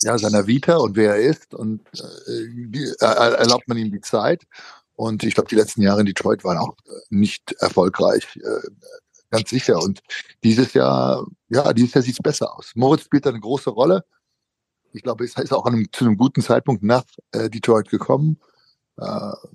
ja, 0.01 0.17
seiner 0.17 0.47
Vita 0.47 0.77
und 0.77 0.95
wer 0.95 1.15
er 1.15 1.21
ist 1.21 1.53
und 1.53 1.81
äh, 1.93 2.93
erlaubt 2.99 3.67
man 3.67 3.77
ihm 3.77 3.91
die 3.91 4.01
Zeit. 4.01 4.43
Und 4.97 5.23
ich 5.23 5.35
glaube, 5.35 5.47
die 5.47 5.55
letzten 5.55 5.83
Jahre 5.83 5.99
in 5.99 6.07
Detroit 6.07 6.43
waren 6.43 6.57
auch 6.57 6.75
äh, 6.85 6.91
nicht 7.11 7.53
erfolgreich, 7.59 8.25
äh, 8.37 8.67
ganz 9.29 9.51
sicher. 9.51 9.79
Und 9.79 10.01
dieses 10.43 10.73
Jahr, 10.73 11.23
ja, 11.49 11.71
dieses 11.71 11.93
Jahr 11.93 12.01
sieht 12.01 12.15
es 12.15 12.23
besser 12.23 12.57
aus. 12.57 12.71
Moritz 12.73 13.03
spielt 13.03 13.27
eine 13.27 13.39
große 13.39 13.69
Rolle. 13.69 14.03
Ich 14.93 15.03
glaube, 15.03 15.23
es 15.23 15.37
ist 15.37 15.53
auch 15.53 15.65
einem, 15.65 15.87
zu 15.91 16.03
einem 16.03 16.17
guten 16.17 16.41
Zeitpunkt 16.41 16.81
nach 16.81 17.03
äh, 17.31 17.49
Detroit 17.49 17.89
gekommen. 17.89 18.39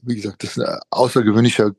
Wie 0.03 0.15
gesagt, 0.15 0.45
das 0.45 0.57
ist 0.57 0.65
ein 0.65 0.79
außergewöhnlicher 0.91 1.73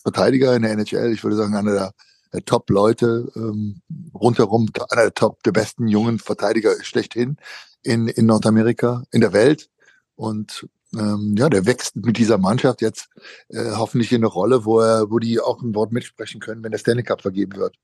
Verteidiger 0.00 0.54
in 0.54 0.62
der 0.62 0.70
NHL. 0.70 1.12
Ich 1.12 1.24
würde 1.24 1.36
sagen, 1.36 1.56
einer 1.56 1.72
der, 1.72 1.94
der 2.32 2.44
Top-Leute 2.44 3.32
ähm, 3.34 3.82
rundherum, 4.14 4.68
einer 4.90 5.02
der 5.02 5.14
Top, 5.14 5.42
der 5.42 5.50
besten 5.50 5.88
jungen 5.88 6.20
Verteidiger 6.20 6.72
schlechthin 6.84 7.36
in, 7.82 8.06
in 8.06 8.26
Nordamerika, 8.26 9.02
in 9.10 9.22
der 9.22 9.32
Welt. 9.32 9.70
Und 10.14 10.68
ähm, 10.94 11.34
ja, 11.38 11.48
der 11.48 11.66
wächst 11.66 11.96
mit 11.96 12.18
dieser 12.18 12.38
Mannschaft 12.38 12.82
jetzt 12.82 13.08
äh, 13.48 13.72
hoffentlich 13.72 14.12
in 14.12 14.18
eine 14.18 14.26
Rolle, 14.26 14.64
wo 14.64 14.80
er, 14.80 15.10
wo 15.10 15.18
die 15.18 15.40
auch 15.40 15.62
ein 15.62 15.74
Wort 15.74 15.92
mitsprechen 15.92 16.40
können, 16.40 16.64
wenn 16.64 16.72
der 16.72 16.78
Stanley 16.78 17.02
Cup 17.02 17.22
vergeben 17.22 17.56
wird. 17.56 17.76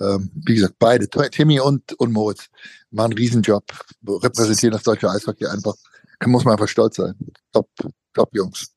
Ähm, 0.00 0.30
wie 0.34 0.54
gesagt, 0.54 0.76
beide, 0.78 1.08
Timmy 1.08 1.60
und, 1.60 1.92
und 1.94 2.12
Moritz, 2.12 2.48
machen 2.90 3.12
einen 3.12 3.18
Riesenjob, 3.18 3.64
repräsentieren 4.06 4.72
das 4.72 4.84
deutsche 4.84 5.10
Eishockey 5.10 5.46
einfach. 5.46 5.74
Da 6.20 6.28
muss 6.28 6.44
man 6.44 6.52
einfach 6.52 6.68
stolz 6.68 6.96
sein. 6.96 7.14
Top, 7.52 7.68
top 8.12 8.34
Jungs. 8.34 8.72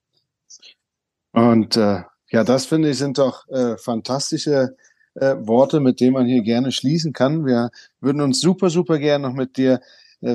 Und 1.32 1.78
äh, 1.78 2.04
ja, 2.30 2.44
das 2.44 2.66
finde 2.66 2.90
ich 2.90 2.98
sind 2.98 3.18
doch 3.18 3.48
äh, 3.50 3.78
fantastische 3.78 4.76
äh, 5.16 5.36
Worte, 5.40 5.80
mit 5.80 6.00
denen 6.00 6.14
man 6.14 6.26
hier 6.26 6.42
gerne 6.42 6.72
schließen 6.72 7.14
kann. 7.14 7.46
Wir 7.46 7.72
würden 8.00 8.22
uns 8.22 8.42
super, 8.42 8.70
super 8.70 9.00
gerne 9.00 9.28
noch 9.28 9.36
mit 9.36 9.58
dir 9.58 9.82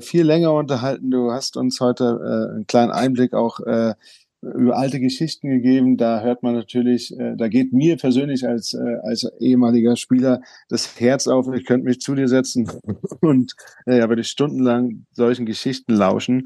viel 0.01 0.25
länger 0.25 0.53
unterhalten. 0.53 1.11
Du 1.11 1.31
hast 1.31 1.57
uns 1.57 1.81
heute 1.81 2.05
äh, 2.05 2.55
einen 2.55 2.67
kleinen 2.67 2.93
Einblick 2.93 3.35
auch 3.35 3.61
äh, 3.61 3.95
über 4.43 4.77
alte 4.77 5.01
Geschichten 5.01 5.49
gegeben. 5.49 5.97
Da 5.97 6.21
hört 6.21 6.43
man 6.43 6.55
natürlich, 6.55 7.17
äh, 7.19 7.37
da 7.37 7.49
geht 7.49 7.73
mir 7.73 7.97
persönlich 7.97 8.47
als, 8.47 8.75
äh, 8.75 8.97
als 9.03 9.31
ehemaliger 9.41 9.97
Spieler 9.97 10.41
das 10.69 11.01
Herz 11.01 11.27
auf. 11.27 11.49
Ich 11.55 11.65
könnte 11.65 11.87
mich 11.87 12.01
zu 12.01 12.15
dir 12.15 12.29
setzen 12.29 12.71
und 13.21 13.55
äh, 13.87 13.99
ja, 13.99 14.09
würde 14.09 14.25
stundenlang 14.25 15.07
solchen 15.13 15.47
Geschichten 15.47 15.95
lauschen. 15.95 16.45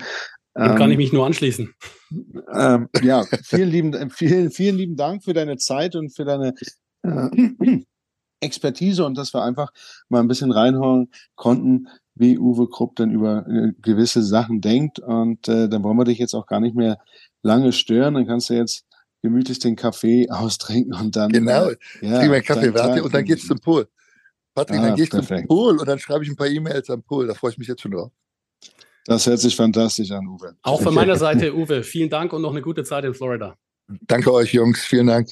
Dem 0.56 0.74
kann 0.74 0.90
ich 0.90 0.94
ähm, 0.94 0.98
mich 0.98 1.12
nur 1.12 1.26
anschließen. 1.26 1.72
Ähm, 2.52 2.88
ja, 3.02 3.24
vielen 3.44 3.70
lieben, 3.70 4.10
vielen, 4.10 4.50
vielen 4.50 4.76
lieben 4.76 4.96
Dank 4.96 5.22
für 5.22 5.32
deine 5.32 5.56
Zeit 5.58 5.94
und 5.94 6.10
für 6.10 6.24
deine 6.24 6.54
äh, 7.02 7.84
Expertise 8.40 9.04
und 9.04 9.16
dass 9.16 9.32
wir 9.32 9.42
einfach 9.42 9.72
mal 10.08 10.20
ein 10.20 10.28
bisschen 10.28 10.50
reinhauen 10.50 11.10
konnten, 11.36 11.86
wie 12.20 12.38
Uwe 12.38 12.68
Krupp 12.68 12.96
denn 12.96 13.10
über 13.10 13.46
äh, 13.48 13.72
gewisse 13.80 14.22
Sachen 14.22 14.60
denkt. 14.60 15.00
Und 15.00 15.48
äh, 15.48 15.68
dann 15.68 15.82
wollen 15.82 15.96
wir 15.96 16.04
dich 16.04 16.18
jetzt 16.18 16.34
auch 16.34 16.46
gar 16.46 16.60
nicht 16.60 16.76
mehr 16.76 16.98
lange 17.42 17.72
stören. 17.72 18.14
Dann 18.14 18.26
kannst 18.26 18.50
du 18.50 18.54
jetzt 18.54 18.84
gemütlich 19.22 19.58
den 19.58 19.74
Kaffee 19.74 20.28
austrinken 20.30 20.94
und 20.94 21.16
dann. 21.16 21.32
Genau, 21.32 21.70
äh, 21.70 21.76
ja, 22.02 22.18
trinke 22.18 22.28
meinen 22.28 22.44
Kaffee, 22.44 22.74
warte, 22.74 23.02
und 23.02 23.12
dann 23.12 23.24
geht's 23.24 23.46
zum 23.46 23.58
Pool. 23.58 23.88
Patrick, 24.54 24.80
ah, 24.80 24.88
dann 24.88 24.96
gehst 24.96 25.12
du 25.14 25.22
zum 25.22 25.46
Pool 25.46 25.78
und 25.78 25.88
dann 25.88 25.98
schreibe 25.98 26.24
ich 26.24 26.30
ein 26.30 26.36
paar 26.36 26.48
E-Mails 26.48 26.90
am 26.90 27.02
Pool. 27.02 27.26
Da 27.26 27.34
freue 27.34 27.52
ich 27.52 27.58
mich 27.58 27.68
jetzt 27.68 27.82
schon 27.82 27.92
drauf. 27.92 28.10
Das 29.06 29.26
hört 29.26 29.38
sich 29.38 29.56
fantastisch 29.56 30.10
an, 30.10 30.26
Uwe. 30.26 30.56
Auch 30.62 30.82
von 30.82 30.94
meiner 30.94 31.16
Seite, 31.16 31.54
Uwe, 31.56 31.82
vielen 31.82 32.10
Dank 32.10 32.32
und 32.32 32.42
noch 32.42 32.50
eine 32.50 32.60
gute 32.60 32.84
Zeit 32.84 33.04
in 33.04 33.14
Florida. 33.14 33.56
Danke 34.02 34.32
euch, 34.32 34.52
Jungs. 34.52 34.84
Vielen 34.84 35.06
Dank. 35.06 35.30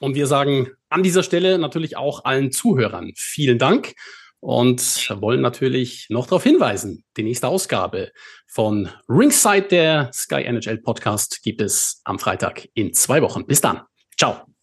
Und 0.00 0.14
wir 0.14 0.26
sagen 0.26 0.68
an 0.88 1.02
dieser 1.02 1.22
Stelle 1.22 1.58
natürlich 1.58 1.96
auch 1.96 2.24
allen 2.24 2.50
Zuhörern 2.50 3.12
vielen 3.16 3.58
Dank 3.58 3.94
und 4.44 5.08
wollen 5.22 5.40
natürlich 5.40 6.06
noch 6.10 6.26
darauf 6.26 6.42
hinweisen, 6.42 7.02
die 7.16 7.22
nächste 7.22 7.48
Ausgabe 7.48 8.12
von 8.46 8.90
Ringside, 9.08 9.68
der 9.68 10.10
Sky 10.12 10.44
NHL 10.44 10.82
Podcast, 10.82 11.42
gibt 11.42 11.62
es 11.62 12.02
am 12.04 12.18
Freitag 12.18 12.68
in 12.74 12.92
zwei 12.92 13.22
Wochen. 13.22 13.46
Bis 13.46 13.62
dann. 13.62 13.80
Ciao. 14.18 14.53